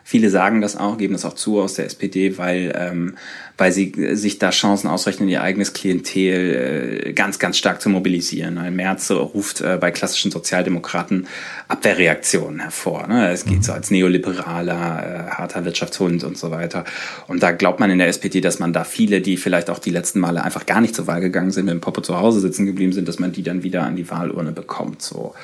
Viele 0.10 0.32
sagen 0.32 0.60
das 0.60 0.76
auch, 0.76 0.98
geben 0.98 1.14
das 1.14 1.24
auch 1.24 1.36
zu 1.36 1.62
aus 1.62 1.76
der 1.76 1.86
SPD, 1.86 2.40
weil, 2.40 2.74
ähm, 2.76 3.14
weil 3.60 3.72
sie 3.72 3.94
sich 4.16 4.40
da 4.40 4.50
Chancen 4.50 4.88
ausrechnen, 4.88 5.30
ihr 5.30 5.44
eigenes 5.44 5.74
Klientel 5.74 7.04
äh, 7.06 7.14
ganz, 7.14 7.38
ganz 7.38 7.60
stark 7.60 7.80
zu 7.80 7.90
mobilisieren. 7.90 8.58
Ein 8.58 8.76
Merz 8.76 9.12
ruft 9.12 9.62
äh, 9.62 9.78
bei 9.80 9.92
klassischen 9.92 10.32
Sozialdemokraten 10.32 11.28
Abwehrreaktionen 11.68 12.60
hervor. 12.62 13.06
Ne? 13.06 13.30
Es 13.30 13.46
geht 13.46 13.64
so 13.64 13.72
als 13.72 13.92
neoliberaler, 13.92 15.28
äh, 15.28 15.30
harter 15.30 15.64
Wirtschaftshund 15.64 16.24
und 16.24 16.40
so 16.40 16.50
weiter. 16.50 16.86
Und 17.28 17.44
da 17.44 17.52
glaubt 17.52 17.80
man 17.80 17.92
in 17.92 18.00
der 18.00 18.08
SPD, 18.08 18.42
dass 18.42 18.58
man 18.58 18.74
da 18.74 18.86
viele, 18.86 19.22
die 19.22 19.38
vielleicht 19.38 19.70
auch 19.70 19.78
die 19.78 19.92
letzten 19.92 20.20
Male 20.22 20.44
einfach 20.44 20.66
gar 20.66 20.82
nicht 20.82 20.96
zur 20.96 21.06
Wahl 21.06 21.22
gegangen 21.22 21.52
sind, 21.52 21.66
mit 21.66 21.76
dem 21.76 21.82
Popo 21.82 22.02
zu 22.02 22.18
Hause 22.18 22.40
sitzen 22.40 22.66
geblieben 22.66 22.94
sind, 22.94 23.08
dass 23.08 23.20
man 23.20 23.32
die 23.32 23.44
dann 23.44 23.62
wieder 23.62 23.84
an 23.84 23.96
die 23.96 24.10
Wahlurne 24.10 24.54
bekommt. 24.54 25.04
So. 25.04 25.36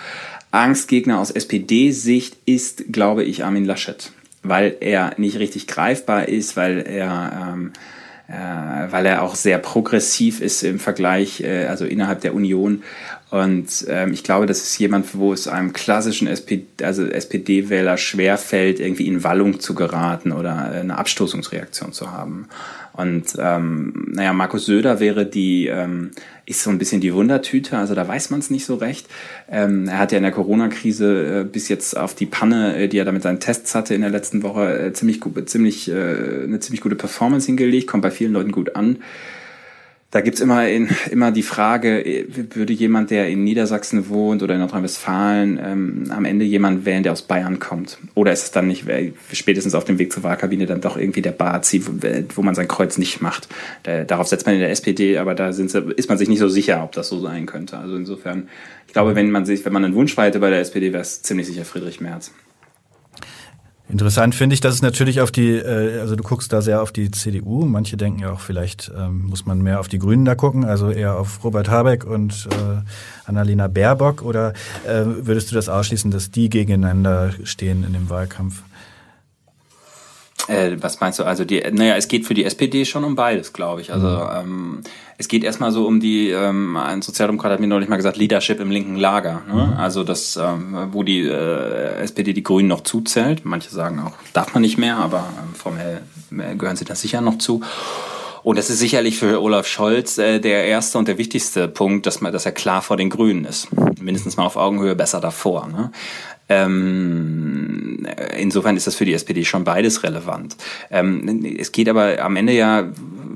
Angstgegner 0.49 1.19
aus 1.19 1.29
SPD-Sicht 1.29 2.37
ist, 2.47 2.85
glaube 2.91 3.23
ich, 3.23 3.43
Armin 3.43 3.65
Laschet 3.65 4.11
weil 4.47 4.77
er 4.79 5.13
nicht 5.17 5.39
richtig 5.39 5.67
greifbar 5.67 6.27
ist, 6.27 6.55
weil 6.55 6.79
er 6.79 7.51
ähm, 7.53 7.73
äh, 8.27 8.91
weil 8.91 9.05
er 9.05 9.21
auch 9.21 9.35
sehr 9.35 9.59
progressiv 9.59 10.41
ist 10.41 10.63
im 10.63 10.79
Vergleich, 10.79 11.41
äh, 11.41 11.65
also 11.65 11.85
innerhalb 11.85 12.21
der 12.21 12.33
Union. 12.33 12.81
Und 13.29 13.85
ähm, 13.87 14.13
ich 14.13 14.23
glaube, 14.23 14.47
das 14.47 14.63
ist 14.63 14.79
jemand, 14.79 15.15
wo 15.15 15.31
es 15.31 15.47
einem 15.47 15.73
klassischen 15.73 16.27
SPD, 16.27 16.65
also 16.83 17.05
SPD-Wähler 17.05 17.97
schwerfällt, 17.97 18.79
irgendwie 18.79 19.07
in 19.07 19.23
Wallung 19.23 19.59
zu 19.59 19.75
geraten 19.75 20.31
oder 20.31 20.71
eine 20.71 20.97
Abstoßungsreaktion 20.97 21.93
zu 21.93 22.11
haben. 22.11 22.47
Und 22.95 23.35
ähm, 23.37 24.07
naja, 24.13 24.31
Markus 24.31 24.65
Söder 24.65 24.99
wäre 24.99 25.25
die, 25.25 25.67
ähm, 25.67 26.11
ist 26.45 26.63
so 26.63 26.69
ein 26.69 26.77
bisschen 26.77 27.01
die 27.01 27.13
Wundertüte, 27.13 27.77
also 27.77 27.93
da 27.93 28.07
weiß 28.07 28.29
man 28.29 28.39
es 28.39 28.49
nicht 28.49 28.65
so 28.65 28.75
recht. 28.75 29.07
Ähm, 29.49 29.87
er 29.87 29.99
hat 29.99 30.11
ja 30.11 30.17
in 30.17 30.23
der 30.23 30.31
Corona-Krise 30.31 31.41
äh, 31.41 31.43
bis 31.43 31.67
jetzt 31.67 31.97
auf 31.97 32.15
die 32.15 32.25
Panne, 32.25 32.77
äh, 32.77 32.87
die 32.87 32.97
er 32.97 33.05
da 33.05 33.11
mit 33.11 33.23
seinen 33.23 33.41
Tests 33.41 33.75
hatte 33.75 33.95
in 33.95 34.01
der 34.01 34.11
letzten 34.11 34.43
Woche, 34.43 34.79
äh, 34.79 34.93
ziemlich 34.93 35.19
ziemlich, 35.45 35.91
äh, 35.91 36.43
eine 36.43 36.59
ziemlich 36.59 36.81
gute 36.81 36.95
Performance 36.95 37.47
hingelegt, 37.47 37.87
kommt 37.87 38.03
bei 38.03 38.11
vielen 38.11 38.33
Leuten 38.33 38.51
gut 38.51 38.75
an 38.75 38.99
da 40.15 40.21
gibt's 40.21 40.39
immer, 40.39 40.65
immer 41.11 41.31
die 41.33 41.43
Frage, 41.43 42.25
würde 42.53 42.71
jemand, 42.71 43.11
der 43.11 43.27
in 43.27 43.43
Niedersachsen 43.43 44.07
wohnt 44.07 44.41
oder 44.43 44.53
in 44.53 44.61
Nordrhein-Westfalen, 44.61 45.59
ähm, 45.61 46.03
am 46.09 46.23
Ende 46.23 46.45
jemand 46.45 46.85
wählen, 46.85 47.03
der 47.03 47.11
aus 47.11 47.23
Bayern 47.23 47.59
kommt? 47.59 47.97
Oder 48.13 48.31
ist 48.31 48.43
es 48.43 48.51
dann 48.51 48.65
nicht, 48.65 48.85
spätestens 49.33 49.75
auf 49.75 49.83
dem 49.83 49.99
Weg 49.99 50.13
zur 50.13 50.23
Wahlkabine, 50.23 50.67
dann 50.67 50.79
doch 50.79 50.95
irgendwie 50.95 51.21
der 51.21 51.33
Bazi, 51.33 51.83
wo 52.33 52.41
man 52.43 52.55
sein 52.55 52.69
Kreuz 52.69 52.97
nicht 52.97 53.21
macht? 53.21 53.49
Da, 53.83 54.05
darauf 54.05 54.27
setzt 54.27 54.45
man 54.45 54.55
in 54.55 54.61
der 54.61 54.69
SPD, 54.71 55.17
aber 55.17 55.35
da 55.35 55.51
sind, 55.51 55.75
ist 55.75 56.07
man 56.07 56.17
sich 56.17 56.29
nicht 56.29 56.39
so 56.39 56.47
sicher, 56.47 56.81
ob 56.81 56.93
das 56.93 57.09
so 57.09 57.19
sein 57.19 57.45
könnte. 57.45 57.77
Also 57.77 57.97
insofern, 57.97 58.47
ich 58.87 58.93
glaube, 58.93 59.15
wenn 59.15 59.31
man 59.31 59.45
sich, 59.45 59.65
wenn 59.65 59.73
man 59.73 59.83
einen 59.83 59.95
Wunsch 59.95 60.15
hätte 60.15 60.39
bei 60.39 60.49
der 60.49 60.61
SPD, 60.61 60.93
wäre 60.93 61.01
es 61.01 61.23
ziemlich 61.23 61.47
sicher 61.47 61.65
Friedrich 61.65 61.99
Merz. 61.99 62.31
Interessant 63.87 64.33
finde 64.33 64.55
ich, 64.55 64.61
dass 64.61 64.73
es 64.73 64.81
natürlich 64.81 65.21
auf 65.21 65.31
die, 65.31 65.51
äh, 65.51 65.99
also 65.99 66.15
du 66.15 66.23
guckst 66.23 66.51
da 66.51 66.61
sehr 66.61 66.81
auf 66.81 66.91
die 66.91 67.11
CDU. 67.11 67.65
Manche 67.65 67.97
denken 67.97 68.19
ja 68.19 68.31
auch, 68.31 68.39
vielleicht 68.39 68.91
ähm, 68.97 69.27
muss 69.27 69.45
man 69.45 69.61
mehr 69.61 69.79
auf 69.79 69.87
die 69.87 69.99
Grünen 69.99 70.25
da 70.25 70.33
gucken, 70.33 70.65
also 70.65 70.89
eher 70.89 71.17
auf 71.17 71.43
Robert 71.43 71.69
Habeck 71.69 72.03
und 72.03 72.47
äh, 72.51 72.81
Annalena 73.25 73.67
Baerbock. 73.67 74.23
Oder 74.23 74.53
äh, 74.87 75.03
würdest 75.05 75.51
du 75.51 75.55
das 75.55 75.69
ausschließen, 75.69 76.09
dass 76.09 76.31
die 76.31 76.49
gegeneinander 76.49 77.31
stehen 77.43 77.83
in 77.83 77.93
dem 77.93 78.09
Wahlkampf? 78.09 78.63
Äh, 80.47 80.77
was 80.81 80.99
meinst 80.99 81.19
du? 81.19 81.23
Also 81.23 81.45
die, 81.45 81.63
naja, 81.71 81.95
es 81.95 82.07
geht 82.07 82.25
für 82.25 82.33
die 82.33 82.45
SPD 82.45 82.85
schon 82.85 83.03
um 83.03 83.15
beides, 83.15 83.53
glaube 83.53 83.81
ich. 83.81 83.91
Also 83.91 84.07
mhm. 84.07 84.29
ähm, 84.37 84.79
es 85.17 85.27
geht 85.27 85.43
erstmal 85.43 85.71
so 85.71 85.87
um 85.87 85.99
die, 85.99 86.29
ähm, 86.29 86.77
ein 86.77 87.01
Sozialdemokrat 87.01 87.53
hat 87.53 87.59
mir 87.59 87.67
neulich 87.67 87.89
mal 87.89 87.95
gesagt, 87.95 88.17
Leadership 88.17 88.59
im 88.59 88.69
linken 88.69 88.95
Lager. 88.95 89.41
Ne? 89.47 89.67
Mhm. 89.67 89.73
Also 89.73 90.03
das, 90.03 90.37
ähm, 90.37 90.89
wo 90.91 91.03
die 91.03 91.21
äh, 91.21 92.01
SPD 92.01 92.33
die 92.33 92.43
Grünen 92.43 92.67
noch 92.67 92.81
zuzählt. 92.81 93.45
Manche 93.45 93.69
sagen 93.69 93.99
auch, 93.99 94.13
darf 94.33 94.53
man 94.53 94.61
nicht 94.61 94.77
mehr, 94.77 94.97
aber 94.97 95.25
ähm, 95.39 95.55
formell 95.55 96.01
äh, 96.31 96.55
gehören 96.55 96.75
sie 96.75 96.85
da 96.85 96.95
sicher 96.95 97.21
noch 97.21 97.37
zu. 97.37 97.61
Und 98.45 98.59
das 98.59 98.69
ist 98.69 98.77
sicherlich 98.77 99.17
für 99.17 99.41
Olaf 99.41 99.65
Scholz 99.65 100.19
äh, 100.19 100.39
der 100.39 100.65
erste 100.65 100.99
und 100.99 101.07
der 101.07 101.17
wichtigste 101.17 101.67
Punkt, 101.67 102.05
dass, 102.05 102.21
man, 102.21 102.31
dass 102.31 102.45
er 102.45 102.51
klar 102.51 102.83
vor 102.83 102.95
den 102.95 103.09
Grünen 103.09 103.43
ist. 103.43 103.69
Mindestens 103.99 104.37
mal 104.37 104.45
auf 104.45 104.55
Augenhöhe, 104.55 104.95
besser 104.95 105.19
davor. 105.19 105.67
Ne? 105.67 105.91
Ähm, 106.47 108.05
insofern 108.37 108.77
ist 108.77 108.85
das 108.85 108.93
für 108.93 109.05
die 109.05 109.15
SPD 109.15 109.45
schon 109.45 109.63
beides 109.63 110.03
relevant. 110.03 110.57
Ähm, 110.91 111.43
es 111.57 111.71
geht 111.71 111.89
aber 111.89 112.21
am 112.21 112.35
Ende 112.35 112.53
ja 112.53 112.87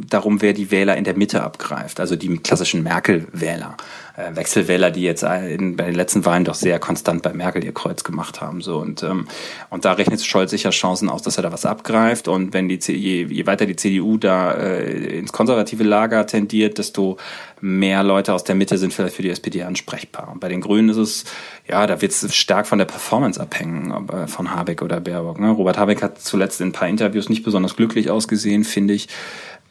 darum, 0.07 0.41
wer 0.41 0.53
die 0.53 0.71
Wähler 0.71 0.97
in 0.97 1.03
der 1.03 1.15
Mitte 1.15 1.43
abgreift, 1.43 1.99
also 1.99 2.15
die 2.15 2.37
klassischen 2.37 2.83
Merkel-Wähler. 2.83 3.77
Äh, 4.19 4.35
Wechselwähler, 4.35 4.91
die 4.91 5.03
jetzt 5.03 5.21
bei 5.21 5.57
den 5.57 5.95
letzten 5.95 6.25
Wahlen 6.25 6.43
doch 6.43 6.55
sehr 6.55 6.77
konstant 6.79 7.21
bei 7.21 7.33
Merkel 7.33 7.63
ihr 7.63 7.73
Kreuz 7.73 8.03
gemacht 8.03 8.41
haben. 8.41 8.61
So 8.61 8.77
und 8.79 9.01
ähm, 9.03 9.27
und 9.69 9.85
da 9.85 9.93
rechnet 9.93 10.21
Scholz 10.21 10.51
sicher 10.51 10.71
Chancen 10.71 11.09
aus, 11.09 11.21
dass 11.21 11.37
er 11.37 11.43
da 11.43 11.51
was 11.53 11.65
abgreift. 11.65 12.27
Und 12.27 12.53
wenn 12.53 12.67
die 12.67 12.79
je, 12.85 13.23
je 13.23 13.45
weiter 13.47 13.65
die 13.65 13.77
CDU 13.77 14.17
da 14.17 14.51
äh, 14.51 15.17
ins 15.19 15.31
konservative 15.31 15.83
Lager 15.83 16.27
tendiert, 16.27 16.77
desto 16.79 17.17
mehr 17.61 18.03
Leute 18.03 18.33
aus 18.33 18.43
der 18.43 18.55
Mitte 18.55 18.77
sind 18.77 18.93
vielleicht 18.93 19.15
für 19.15 19.21
die 19.21 19.29
SPD 19.29 19.63
ansprechbar. 19.63 20.29
Und 20.31 20.39
bei 20.39 20.49
den 20.49 20.59
Grünen 20.59 20.89
ist 20.89 20.97
es, 20.97 21.23
ja, 21.67 21.87
da 21.87 22.01
wird 22.01 22.11
es 22.11 22.35
stark 22.35 22.67
von 22.67 22.77
der 22.77 22.85
Performance 22.85 23.39
abhängen, 23.39 24.09
äh, 24.09 24.27
von 24.27 24.53
Habeck 24.53 24.81
oder 24.81 24.99
Baerbock. 24.99 25.39
Ne? 25.39 25.51
Robert 25.51 25.77
Habeck 25.77 26.01
hat 26.01 26.21
zuletzt 26.21 26.59
in 26.59 26.69
ein 26.69 26.73
paar 26.73 26.89
Interviews 26.89 27.29
nicht 27.29 27.43
besonders 27.43 27.77
glücklich 27.77 28.09
ausgesehen, 28.09 28.65
finde 28.65 28.95
ich. 28.95 29.07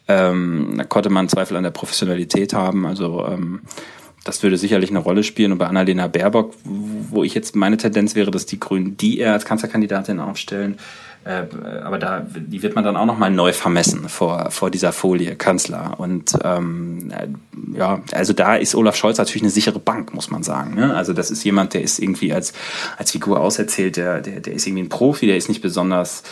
Ähm, 0.09 0.75
da 0.79 0.85
konnte 0.85 1.11
man 1.11 1.29
Zweifel 1.29 1.57
an 1.57 1.63
der 1.63 1.71
Professionalität 1.71 2.55
haben. 2.55 2.87
Also 2.87 3.27
ähm, 3.27 3.61
das 4.25 4.43
würde 4.43 4.57
sicherlich 4.57 4.91
eine 4.91 4.99
Rolle 4.99 5.23
spielen. 5.23 5.53
Und 5.53 5.59
bei 5.59 5.67
Annalena 5.67 6.07
Baerbock, 6.07 6.55
wo 6.65 7.25
ich 7.25 7.35
jetzt 7.35 7.57
meine 7.57 7.77
Tendenz 7.77 8.15
wäre, 8.15 8.31
dass 8.31 8.47
die 8.47 8.59
Grünen 8.59 8.97
die 8.97 9.19
eher 9.19 9.33
als 9.33 9.45
Kanzlerkandidatin 9.45 10.21
aufstellen, 10.21 10.79
äh, 11.25 11.45
aber 11.83 11.99
da, 11.99 12.27
die 12.27 12.63
wird 12.63 12.75
man 12.75 12.85
dann 12.85 12.97
auch 12.97 13.05
nochmal 13.05 13.31
neu 13.31 13.53
vermessen 13.53 14.09
vor, 14.09 14.51
vor 14.51 14.71
dieser 14.71 14.93
Folie 14.93 15.37
Kanzler. 15.37 15.95
Und 15.99 16.33
ähm, 16.43 17.13
ja, 17.75 18.01
also 18.13 18.33
da 18.33 18.57
ist 18.57 18.75
Olaf 18.75 18.97
Scholz 18.97 19.19
natürlich 19.19 19.43
eine 19.43 19.51
sichere 19.51 19.79
Bank, 19.79 20.15
muss 20.15 20.31
man 20.31 20.43
sagen. 20.43 20.75
Ne? 20.75 20.95
Also 20.95 21.13
das 21.13 21.31
ist 21.31 21.45
jemand, 21.45 21.75
der 21.75 21.83
ist 21.83 21.99
irgendwie 21.99 22.33
als, 22.33 22.55
als 22.97 23.11
Figur 23.11 23.41
auserzählt, 23.41 23.97
der, 23.97 24.21
der, 24.21 24.41
der 24.41 24.55
ist 24.55 24.67
irgendwie 24.67 24.85
ein 24.85 24.89
Profi, 24.89 25.27
der 25.27 25.37
ist 25.37 25.49
nicht 25.49 25.61
besonders 25.61 26.23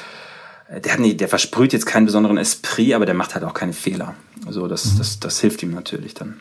der 0.69 0.93
hat 0.93 1.01
nicht, 1.01 1.21
der 1.21 1.29
versprüht 1.29 1.73
jetzt 1.73 1.87
keinen 1.87 2.07
besonderen 2.07 2.39
Esprit, 2.39 2.95
aber 2.95 3.07
der 3.07 3.15
macht 3.15 3.35
halt 3.35 3.45
auch 3.45 3.55
keine 3.55 3.73
Fehler. 3.73 4.15
Also 4.47 4.67
das, 4.67 4.93
mhm. 4.93 4.99
das, 4.99 5.21
das 5.21 5.41
hilft 5.41 5.63
ihm 5.63 5.73
natürlich 5.73 6.15
dann. 6.15 6.41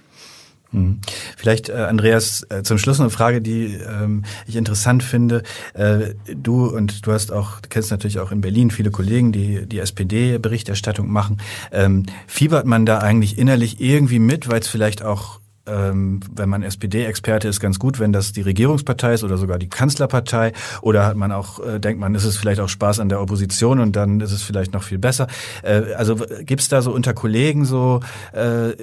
Mhm. 0.72 1.00
Vielleicht, 1.38 1.70
äh, 1.70 1.74
Andreas, 1.74 2.46
äh, 2.50 2.64
zum 2.64 2.78
Schluss 2.78 3.00
eine 3.00 3.10
Frage, 3.10 3.42
die 3.42 3.76
ähm, 3.76 4.24
ich 4.48 4.56
interessant 4.56 5.04
finde. 5.04 5.44
Äh, 5.74 6.16
du 6.28 6.66
und 6.66 7.06
du 7.06 7.12
hast 7.12 7.32
auch, 7.32 7.62
du 7.62 7.70
kennst 7.70 7.92
natürlich 7.92 8.20
auch 8.20 8.32
in 8.32 8.42
Berlin 8.42 8.72
viele 8.72 8.92
Kollegen, 8.92 9.32
die 9.32 9.66
die 9.66 9.80
SPD-Berichterstattung 9.80 11.10
machen. 11.10 11.38
Ähm, 11.72 12.06
fiebert 12.28 12.66
man 12.66 12.86
da 12.86 13.00
eigentlich 13.00 13.38
innerlich 13.38 13.80
irgendwie 13.80 14.20
mit, 14.20 14.50
weil 14.50 14.60
es 14.60 14.68
vielleicht 14.68 15.04
auch 15.04 15.40
ähm, 15.68 16.20
wenn 16.32 16.50
man 16.50 16.64
SPD-Experte 16.64 17.48
ist, 17.48 17.60
ganz 17.60 17.80
gut, 17.80 18.00
wenn 18.00 18.14
das 18.14 18.32
die 18.34 18.42
Regierungspartei 18.42 19.14
ist 19.14 19.24
oder 19.24 19.38
sogar 19.38 19.60
die 19.60 19.70
Kanzlerpartei. 19.70 20.54
Oder 20.82 21.06
hat 21.06 21.16
man 21.16 21.32
auch, 21.32 21.60
äh, 21.60 21.80
denkt 21.80 22.00
man, 22.00 22.16
ist 22.16 22.26
es 22.26 22.38
vielleicht 22.38 22.60
auch 22.60 22.70
Spaß 22.70 23.00
an 23.00 23.10
der 23.10 23.22
Opposition 23.22 23.80
und 23.80 23.96
dann 23.96 24.22
ist 24.22 24.32
es 24.32 24.44
vielleicht 24.44 24.74
noch 24.74 24.84
viel 24.84 25.00
besser. 25.00 25.28
Äh, 25.64 25.94
also 25.96 26.16
gibt's 26.42 26.70
da 26.70 26.82
so 26.82 26.92
unter 26.92 27.14
Kollegen 27.14 27.66
so 27.66 28.02
äh, 28.34 28.74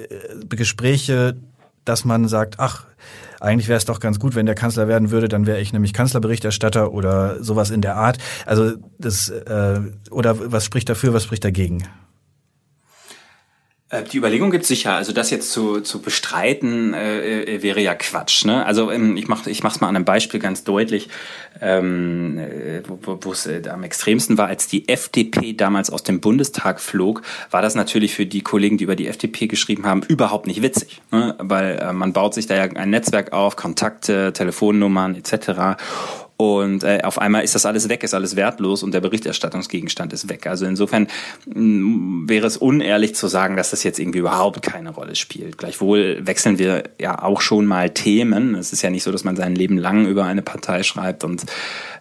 Gespräche, 0.49 1.35
dass 1.85 2.05
man 2.05 2.27
sagt, 2.27 2.59
ach, 2.59 2.85
eigentlich 3.39 3.67
wäre 3.67 3.77
es 3.77 3.85
doch 3.85 3.99
ganz 3.99 4.19
gut, 4.19 4.35
wenn 4.35 4.45
der 4.45 4.55
Kanzler 4.55 4.87
werden 4.87 5.11
würde, 5.11 5.27
dann 5.27 5.45
wäre 5.45 5.59
ich 5.59 5.73
nämlich 5.73 5.93
Kanzlerberichterstatter 5.93 6.93
oder 6.93 7.43
sowas 7.43 7.71
in 7.71 7.81
der 7.81 7.97
Art. 7.97 8.17
Also 8.45 8.73
das 8.97 9.29
äh, 9.29 9.81
oder 10.09 10.51
was 10.51 10.63
spricht 10.63 10.87
dafür, 10.87 11.13
was 11.13 11.25
spricht 11.25 11.43
dagegen? 11.43 11.83
Äh, 13.93 14.03
die 14.03 14.17
Überlegung 14.17 14.51
gibt 14.51 14.65
sicher. 14.65 14.93
Also 14.93 15.13
das 15.13 15.29
jetzt 15.29 15.51
zu, 15.51 15.81
zu 15.81 16.01
bestreiten 16.01 16.93
äh, 16.93 17.43
äh 17.43 17.61
wäre 17.61 17.79
ja 17.79 17.95
Quatsch. 17.95 18.45
Ne? 18.45 18.65
Also 18.65 18.91
ähm, 18.91 19.15
ich 19.17 19.27
mache 19.27 19.49
ich 19.49 19.63
mach's 19.63 19.81
mal 19.81 19.87
an 19.87 19.95
einem 19.95 20.05
Beispiel 20.05 20.39
ganz 20.39 20.63
deutlich, 20.63 21.09
ähm, 21.61 22.37
äh, 22.37 22.81
wo 22.87 23.31
es 23.31 23.45
äh, 23.45 23.61
am 23.69 23.83
extremsten 23.83 24.37
war, 24.37 24.47
als 24.47 24.67
die 24.67 24.89
FDP 24.89 25.53
damals 25.53 25.89
aus 25.89 26.03
dem 26.03 26.19
Bundestag 26.19 26.81
flog, 26.81 27.21
war 27.51 27.61
das 27.61 27.75
natürlich 27.75 28.13
für 28.15 28.25
die 28.25 28.41
Kollegen, 28.41 28.77
die 28.77 28.83
über 28.83 28.95
die 28.95 29.07
FDP 29.07 29.47
geschrieben 29.47 29.85
haben, 29.85 30.01
überhaupt 30.03 30.47
nicht 30.47 30.61
witzig, 30.61 31.01
ne? 31.11 31.35
weil 31.39 31.77
äh, 31.77 31.93
man 31.93 32.13
baut 32.13 32.33
sich 32.33 32.47
da 32.47 32.55
ja 32.55 32.63
ein 32.63 32.89
Netzwerk 32.89 33.31
auf, 33.33 33.55
Kontakte, 33.55 34.33
Telefonnummern 34.33 35.15
etc. 35.15 35.77
Und 36.35 36.83
äh, 36.83 37.01
auf 37.03 37.19
einmal 37.19 37.43
ist 37.43 37.53
das 37.53 37.65
alles 37.65 37.89
weg, 37.89 38.03
ist 38.03 38.13
alles 38.13 38.35
wertlos 38.35 38.81
und 38.81 38.93
der 38.93 39.01
Berichterstattungsgegenstand 39.01 40.13
ist 40.13 40.29
weg. 40.29 40.47
Also 40.47 40.65
insofern 40.65 41.07
mh, 41.45 41.59
mm, 41.59 42.29
wäre 42.29 42.47
es 42.47 42.57
unehrlich 42.57 43.15
zu 43.15 43.27
sagen, 43.27 43.55
dass 43.55 43.69
das 43.69 43.83
jetzt 43.83 43.99
irgendwie 43.99 44.19
überhaupt 44.19 44.61
keine 44.63 44.89
Rolle 44.89 45.15
spielt. 45.15 45.57
Gleichwohl 45.57 46.25
wechseln 46.25 46.57
wir 46.57 46.83
ja 46.99 47.21
auch 47.21 47.41
schon 47.41 47.65
mal 47.65 47.91
Themen. 47.91 48.55
Es 48.55 48.73
ist 48.73 48.81
ja 48.81 48.89
nicht 48.89 49.03
so, 49.03 49.11
dass 49.11 49.23
man 49.23 49.35
sein 49.35 49.55
Leben 49.55 49.77
lang 49.77 50.07
über 50.07 50.25
eine 50.25 50.41
Partei 50.41 50.81
schreibt 50.83 51.23
und 51.23 51.43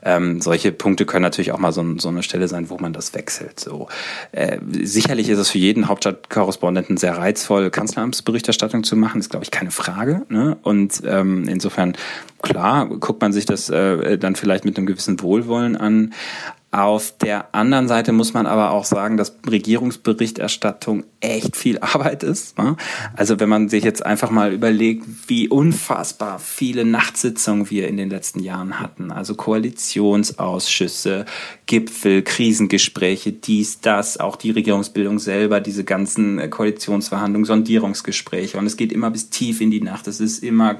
ähm, 0.04 0.40
solche 0.40 0.72
Punkte 0.72 1.06
können 1.06 1.22
natürlich 1.22 1.52
auch 1.52 1.58
mal 1.58 1.72
so, 1.72 1.98
so 1.98 2.08
eine 2.08 2.22
Stelle 2.22 2.48
sein, 2.48 2.70
wo 2.70 2.78
man 2.78 2.92
das 2.92 3.14
wechselt. 3.14 3.60
So 3.60 3.88
äh, 4.32 4.58
sicherlich 4.82 5.28
ist 5.28 5.38
es 5.38 5.50
für 5.50 5.58
jeden 5.58 5.88
Hauptstadtkorrespondenten 5.88 6.96
sehr 6.96 7.16
reizvoll, 7.16 7.70
Kanzleramtsberichterstattung 7.70 8.82
zu 8.82 8.96
machen, 8.96 9.20
ist 9.20 9.30
glaube 9.30 9.44
ich 9.44 9.50
keine 9.50 9.70
Frage. 9.70 10.22
Ne? 10.28 10.56
Und 10.62 11.02
ähm, 11.06 11.46
insofern 11.48 11.96
klar 12.42 12.86
guckt 12.86 13.20
man 13.20 13.32
sich 13.32 13.46
das 13.46 13.70
äh, 13.70 14.18
dann 14.22 14.36
vielleicht 14.36 14.64
mit 14.64 14.76
einem 14.76 14.86
gewissen 14.86 15.20
Wohlwollen 15.20 15.76
an. 15.76 16.12
Auf 16.74 17.14
der 17.18 17.54
anderen 17.54 17.86
Seite 17.86 18.12
muss 18.12 18.32
man 18.32 18.46
aber 18.46 18.70
auch 18.70 18.86
sagen, 18.86 19.18
dass 19.18 19.36
Regierungsberichterstattung 19.46 21.04
echt 21.20 21.54
viel 21.54 21.78
Arbeit 21.78 22.22
ist. 22.22 22.56
Ne? 22.56 22.78
Also 23.14 23.38
wenn 23.38 23.50
man 23.50 23.68
sich 23.68 23.84
jetzt 23.84 24.06
einfach 24.06 24.30
mal 24.30 24.54
überlegt, 24.54 25.04
wie 25.26 25.48
unfassbar 25.48 26.38
viele 26.38 26.86
Nachtsitzungen 26.86 27.68
wir 27.68 27.88
in 27.88 27.98
den 27.98 28.08
letzten 28.08 28.40
Jahren 28.40 28.80
hatten, 28.80 29.12
also 29.12 29.34
Koalitionsausschüsse, 29.34 31.26
Gipfel, 31.66 32.22
Krisengespräche, 32.22 33.32
dies, 33.32 33.82
das, 33.82 34.18
auch 34.18 34.36
die 34.36 34.52
Regierungsbildung 34.52 35.18
selber, 35.18 35.60
diese 35.60 35.84
ganzen 35.84 36.48
Koalitionsverhandlungen, 36.48 37.44
Sondierungsgespräche 37.44 38.56
und 38.56 38.64
es 38.64 38.78
geht 38.78 38.92
immer 38.92 39.10
bis 39.10 39.28
tief 39.28 39.60
in 39.60 39.70
die 39.70 39.82
Nacht. 39.82 40.06
Es 40.06 40.20
ist 40.20 40.42
immer 40.42 40.78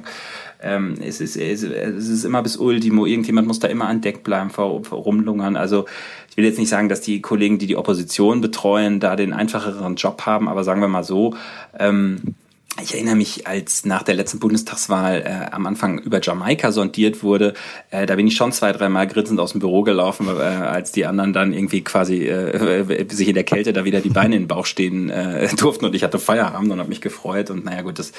ähm, 0.62 0.94
es, 1.01 1.20
ist, 1.20 1.37
es, 1.37 1.62
ist 1.62 2.25
immer 2.25 2.42
bis 2.42 2.57
Ultimo. 2.57 3.07
Irgendjemand 3.07 3.48
muss 3.48 3.59
da 3.59 3.68
immer 3.68 3.87
an 3.87 4.01
Deck 4.01 4.22
bleiben 4.22 4.51
vor, 4.51 4.85
vor 4.85 4.98
Rumlungern. 4.98 5.57
Also 5.57 5.87
ich 6.31 6.37
will 6.37 6.44
jetzt 6.44 6.59
nicht 6.59 6.68
sagen, 6.68 6.88
dass 6.88 7.01
die 7.01 7.20
Kollegen, 7.20 7.59
die 7.59 7.66
die 7.66 7.77
Opposition 7.77 8.40
betreuen, 8.40 9.01
da 9.01 9.16
den 9.16 9.33
einfacheren 9.33 9.96
Job 9.96 10.22
haben, 10.25 10.48
aber 10.48 10.64
sagen 10.64 10.81
wir 10.81 10.88
mal 10.88 11.05
so, 11.05 11.35
ähm, 11.79 12.35
ich 12.81 12.94
erinnere 12.94 13.16
mich, 13.16 13.46
als 13.46 13.85
nach 13.85 14.03
der 14.03 14.14
letzten 14.14 14.38
Bundestagswahl 14.38 15.22
äh, 15.27 15.55
am 15.55 15.66
Anfang 15.66 15.98
über 15.98 16.20
Jamaika 16.22 16.72
sondiert 16.72 17.22
wurde, 17.22 17.53
äh, 17.90 18.07
da 18.07 18.16
bin 18.16 18.27
ich 18.27 18.35
schon 18.35 18.51
zwei, 18.51 18.72
dreimal 18.72 19.07
grinsend 19.07 19.38
aus 19.40 19.53
dem 19.53 19.61
Büro 19.61 19.83
gelaufen, 19.83 20.27
äh, 20.29 20.40
als 20.40 20.90
die 20.90 21.05
anderen 21.05 21.35
dann 21.35 21.53
irgendwie 21.53 21.83
quasi 21.83 22.25
äh, 22.25 23.07
sich 23.11 23.29
in 23.29 23.35
der 23.35 23.44
Kälte 23.44 23.75
da 23.75 23.85
wieder 23.85 24.01
die 24.01 24.09
Beine 24.09 24.37
in 24.37 24.42
den 24.44 24.48
Bauch 24.48 24.64
stehen 24.64 25.11
äh, 25.11 25.48
durften 25.57 25.85
und 25.85 25.94
ich 25.94 26.03
hatte 26.03 26.18
Feierabend 26.18 26.72
und 26.72 26.79
habe 26.79 26.88
mich 26.88 27.03
gefreut 27.03 27.51
und 27.51 27.66
naja 27.66 27.83
gut, 27.83 27.98
das 27.98 28.12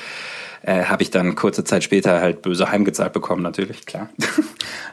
äh, 0.64 0.86
habe 0.86 1.04
ich 1.04 1.12
dann 1.12 1.36
kurze 1.36 1.64
Zeit 1.64 1.84
später 1.84 2.22
halt 2.22 2.42
böse 2.42 2.72
heimgezahlt 2.72 3.14
bekommen, 3.14 3.44
natürlich, 3.44 3.86
klar. 3.86 4.10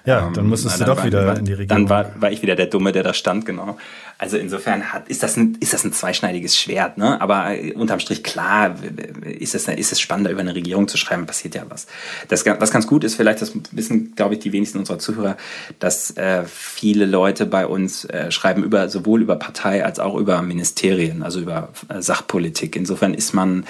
Ja, 0.05 0.31
dann 0.35 0.47
musstest 0.47 0.77
ähm, 0.77 0.81
du 0.81 0.85
doch 0.87 0.99
war, 0.99 1.05
wieder 1.05 1.39
in 1.39 1.45
die 1.45 1.53
Regierung. 1.53 1.69
Dann 1.69 1.89
war, 1.89 2.21
war 2.21 2.31
ich 2.31 2.43
wieder 2.43 2.57
der 2.57 2.67
Dumme, 2.67 2.93
der 2.93 3.03
da 3.03 3.15
stand, 3.15 3.47
genau. 3.47 3.77
Also 4.19 4.37
insofern 4.37 4.93
hat, 4.93 5.09
ist, 5.09 5.23
das 5.23 5.37
ein, 5.37 5.57
ist 5.61 5.73
das 5.73 5.85
ein 5.85 5.93
zweischneidiges 5.93 6.59
Schwert, 6.59 6.99
ne? 6.99 7.21
Aber 7.21 7.55
äh, 7.57 7.73
unterm 7.73 8.01
Strich 8.01 8.23
klar, 8.23 8.77
ist 9.25 9.55
es, 9.55 9.69
ist 9.69 9.93
es 9.93 10.01
spannender, 10.01 10.31
über 10.31 10.41
eine 10.41 10.55
Regierung 10.55 10.89
zu 10.89 10.97
schreiben, 10.97 11.27
passiert 11.27 11.55
ja 11.55 11.63
was. 11.69 11.87
Das, 12.29 12.45
was 12.45 12.71
ganz 12.71 12.87
gut 12.87 13.05
ist, 13.05 13.15
vielleicht, 13.15 13.41
das 13.41 13.53
wissen, 13.73 14.15
glaube 14.17 14.35
ich, 14.35 14.41
die 14.41 14.53
wenigsten 14.53 14.79
unserer 14.79 14.99
Zuhörer, 14.99 15.37
dass 15.79 16.17
äh, 16.17 16.45
viele 16.47 17.07
Leute 17.07 17.47
bei 17.47 17.67
uns 17.67 18.05
äh, 18.07 18.31
schreiben 18.31 18.65
über 18.65 18.89
sowohl 18.89 19.23
über 19.23 19.37
Partei 19.37 19.85
als 19.85 20.01
auch 20.01 20.17
über 20.17 20.43
Ministerien, 20.43 21.23
also 21.23 21.41
über 21.41 21.69
äh, 21.89 22.03
Sachpolitik. 22.03 22.77
Insofern 22.77 23.15
ist 23.15 23.33
man 23.33 23.65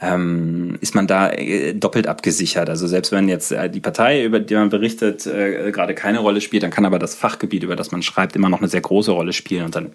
ähm, 0.00 0.76
ist 0.80 0.94
man 0.94 1.06
da 1.06 1.30
äh, 1.30 1.74
doppelt 1.74 2.06
abgesichert. 2.06 2.68
Also 2.68 2.86
selbst 2.86 3.12
wenn 3.12 3.28
jetzt 3.28 3.52
äh, 3.52 3.70
die 3.70 3.80
Partei, 3.80 4.24
über 4.24 4.40
die 4.40 4.54
man 4.54 4.68
berichtet, 4.68 5.26
äh, 5.26 5.70
gerade 5.72 5.94
keine 5.94 6.18
Rolle 6.18 6.40
spielt, 6.40 6.62
dann 6.62 6.70
kann 6.70 6.84
aber 6.84 6.98
das 6.98 7.14
Fachgebiet, 7.14 7.62
über 7.62 7.76
das 7.76 7.92
man 7.92 8.02
schreibt, 8.02 8.36
immer 8.36 8.48
noch 8.48 8.58
eine 8.58 8.68
sehr 8.68 8.80
große 8.80 9.10
Rolle 9.10 9.32
spielen 9.32 9.66
und 9.66 9.74
dann 9.74 9.92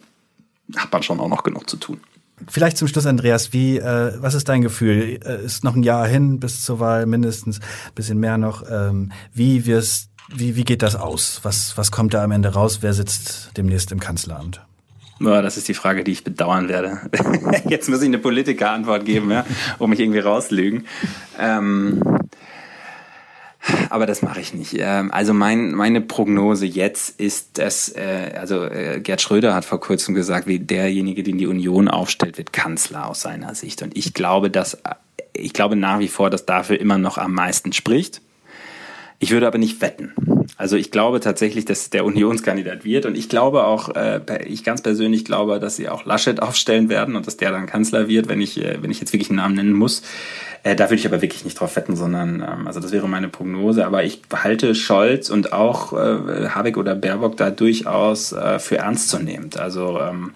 hat 0.76 0.92
man 0.92 1.04
schon 1.04 1.20
auch 1.20 1.30
noch 1.30 1.44
genug 1.44 1.70
zu 1.70 1.78
tun. 1.78 2.00
Vielleicht 2.48 2.78
zum 2.78 2.88
Schluss, 2.88 3.06
Andreas, 3.06 3.54
wie, 3.54 3.78
äh, 3.78 4.14
was 4.18 4.34
ist 4.34 4.50
dein 4.50 4.62
Gefühl? 4.62 5.20
Äh, 5.24 5.46
ist 5.46 5.64
noch 5.64 5.76
ein 5.76 5.84
Jahr 5.84 6.08
hin 6.08 6.40
bis 6.40 6.64
zur 6.64 6.80
Wahl, 6.80 7.06
mindestens, 7.06 7.60
bisschen 7.94 8.20
mehr 8.20 8.38
noch. 8.38 8.64
Ähm, 8.70 9.12
wie 9.34 9.66
wirst, 9.66 10.10
wie, 10.34 10.56
wie 10.56 10.64
geht 10.64 10.82
das 10.82 10.96
aus? 10.96 11.42
Was, 11.44 11.78
was 11.78 11.92
kommt 11.92 12.14
da 12.14 12.24
am 12.24 12.32
Ende 12.32 12.50
raus? 12.50 12.80
Wer 12.82 12.94
sitzt 12.94 13.52
demnächst 13.58 13.92
im 13.92 14.00
Kanzleramt? 14.00 14.62
Ja, 15.24 15.42
das 15.42 15.58
ist 15.58 15.68
die 15.68 15.74
Frage, 15.74 16.04
die 16.04 16.12
ich 16.12 16.24
bedauern 16.24 16.68
werde. 16.68 17.00
Jetzt 17.68 17.90
muss 17.90 18.02
ich 18.02 18.08
eine 18.08 18.18
Politikerantwort 18.18 19.06
geben, 19.06 19.30
ja, 19.32 19.46
um 19.78 19.92
mich 19.92 20.00
irgendwie 20.00 20.20
rauslügen. 20.20 20.88
Ähm, 21.40 22.02
aber 23.90 24.08
das 24.08 24.24
mache 24.24 24.40
ich 24.40 24.54
nicht. 24.54 24.76
Ähm, 24.80 25.12
also 25.12 25.34
mein, 25.34 25.72
meine 25.72 26.02
Prognose 26.02 26.66
jetzt 26.66 27.20
ist, 27.20 27.60
dass, 27.60 27.90
äh, 27.90 28.32
also 28.36 28.66
äh, 28.66 29.00
Gerd 29.02 29.22
Schröder 29.22 29.54
hat 29.54 29.66
vor 29.66 29.80
kurzem 29.80 30.16
gesagt, 30.16 30.48
wie 30.48 30.60
derjenige, 30.60 31.22
den 31.22 31.38
die 31.38 31.46
Union 31.46 31.88
aufstellt, 31.88 32.38
wird 32.38 32.54
Kanzler 32.54 33.08
aus 33.08 33.22
seiner 33.22 33.54
Sicht. 33.54 33.84
Und 33.84 33.96
ich 33.96 34.14
glaube, 34.14 34.50
dass, 34.50 34.80
ich 35.34 35.54
glaube 35.54 35.76
nach 35.76 36.00
wie 36.00 36.08
vor, 36.08 36.32
dass 36.32 36.46
dafür 36.46 36.80
immer 36.80 36.98
noch 36.98 37.20
am 37.20 37.34
meisten 37.34 37.74
spricht. 37.74 38.22
Ich 39.22 39.30
würde 39.30 39.46
aber 39.46 39.60
nicht 39.60 39.82
wetten. 39.82 40.14
Also 40.58 40.76
ich 40.78 40.90
glaube 40.90 41.20
tatsächlich, 41.20 41.64
dass 41.66 41.92
der 41.92 42.06
Unionskandidat 42.06 42.84
wird 42.84 43.06
und 43.06 43.16
ich 43.16 43.30
glaube 43.30 43.66
auch, 43.66 43.96
äh, 43.96 44.20
ich 44.48 44.64
ganz 44.64 44.82
persönlich 44.82 45.26
glaube, 45.26 45.60
dass 45.60 45.76
sie 45.76 45.90
auch 45.90 46.06
Laschet 46.06 46.42
aufstellen 46.42 46.90
werden 46.90 47.16
und 47.16 47.28
dass 47.28 47.38
der 47.38 47.52
dann 47.52 47.68
Kanzler 47.68 48.08
wird, 48.08 48.30
wenn 48.30 48.42
ich, 48.42 48.60
äh, 48.60 48.82
wenn 48.82 48.90
ich 48.90 49.00
jetzt 49.00 49.14
wirklich 49.14 49.30
einen 49.30 49.38
Namen 49.38 49.56
nennen 49.56 49.74
muss. 49.74 50.02
Äh, 50.64 50.76
da 50.76 50.86
würde 50.86 50.96
ich 50.96 51.06
aber 51.06 51.22
wirklich 51.22 51.46
nicht 51.46 51.60
drauf 51.60 51.76
wetten, 51.76 51.96
sondern 51.96 52.42
ähm, 52.42 52.66
also 52.66 52.80
das 52.80 52.92
wäre 52.92 53.08
meine 53.08 53.30
Prognose. 53.30 53.86
Aber 53.86 54.04
ich 54.04 54.24
halte 54.34 54.74
Scholz 54.74 55.30
und 55.30 55.54
auch 55.54 55.94
äh, 55.94 56.50
Habeck 56.50 56.78
oder 56.78 56.96
Baerbock 56.96 57.38
da 57.38 57.52
durchaus 57.52 58.32
äh, 58.32 58.58
für 58.58 58.80
ernstzunehmend. 58.80 59.60
Also 59.60 60.00
ähm, 60.00 60.34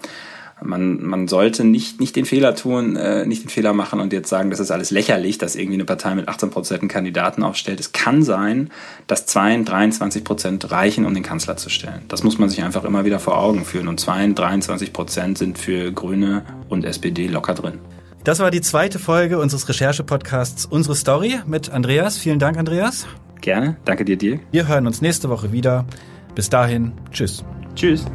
man, 0.63 1.03
man 1.03 1.27
sollte 1.27 1.63
nicht, 1.63 1.99
nicht 1.99 2.15
den 2.15 2.25
Fehler 2.25 2.55
tun, 2.55 2.95
äh, 2.95 3.25
nicht 3.25 3.43
den 3.43 3.49
Fehler 3.49 3.73
machen 3.73 3.99
und 3.99 4.13
jetzt 4.13 4.29
sagen, 4.29 4.49
das 4.49 4.59
ist 4.59 4.71
alles 4.71 4.91
lächerlich, 4.91 5.37
dass 5.37 5.55
irgendwie 5.55 5.75
eine 5.75 5.85
Partei 5.85 6.15
mit 6.15 6.27
18 6.27 6.49
Prozent 6.49 6.89
Kandidaten 6.89 7.43
aufstellt. 7.43 7.79
Es 7.79 7.91
kann 7.91 8.23
sein, 8.23 8.69
dass 9.07 9.25
2, 9.25 9.63
23 9.63 10.23
Prozent 10.23 10.71
reichen, 10.71 11.05
um 11.05 11.13
den 11.13 11.23
Kanzler 11.23 11.57
zu 11.57 11.69
stellen. 11.69 12.01
Das 12.07 12.23
muss 12.23 12.37
man 12.37 12.49
sich 12.49 12.63
einfach 12.63 12.83
immer 12.85 13.05
wieder 13.05 13.19
vor 13.19 13.37
Augen 13.37 13.65
führen. 13.65 13.87
Und 13.87 13.99
2, 13.99 14.33
23 14.33 14.93
Prozent 14.93 15.37
sind 15.37 15.57
für 15.57 15.91
Grüne 15.91 16.43
und 16.69 16.85
SPD 16.85 17.27
locker 17.27 17.53
drin. 17.53 17.79
Das 18.23 18.39
war 18.39 18.49
die 18.49 18.61
zweite 18.61 18.97
Folge 18.97 19.37
unseres 19.37 19.69
Recherche-Podcasts 19.69 20.65
Unsere 20.65 20.95
Story 20.95 21.35
mit 21.45 21.69
Andreas. 21.69 22.17
Vielen 22.17 22.39
Dank, 22.39 22.57
Andreas. 22.57 23.05
Gerne. 23.41 23.77
Danke 23.85 24.05
dir, 24.05 24.17
Dirk. 24.17 24.41
Wir 24.51 24.67
hören 24.67 24.87
uns 24.87 25.01
nächste 25.01 25.29
Woche 25.29 25.51
wieder. 25.51 25.85
Bis 26.33 26.49
dahin. 26.49 26.93
Tschüss. 27.11 27.43
Tschüss. 27.75 28.05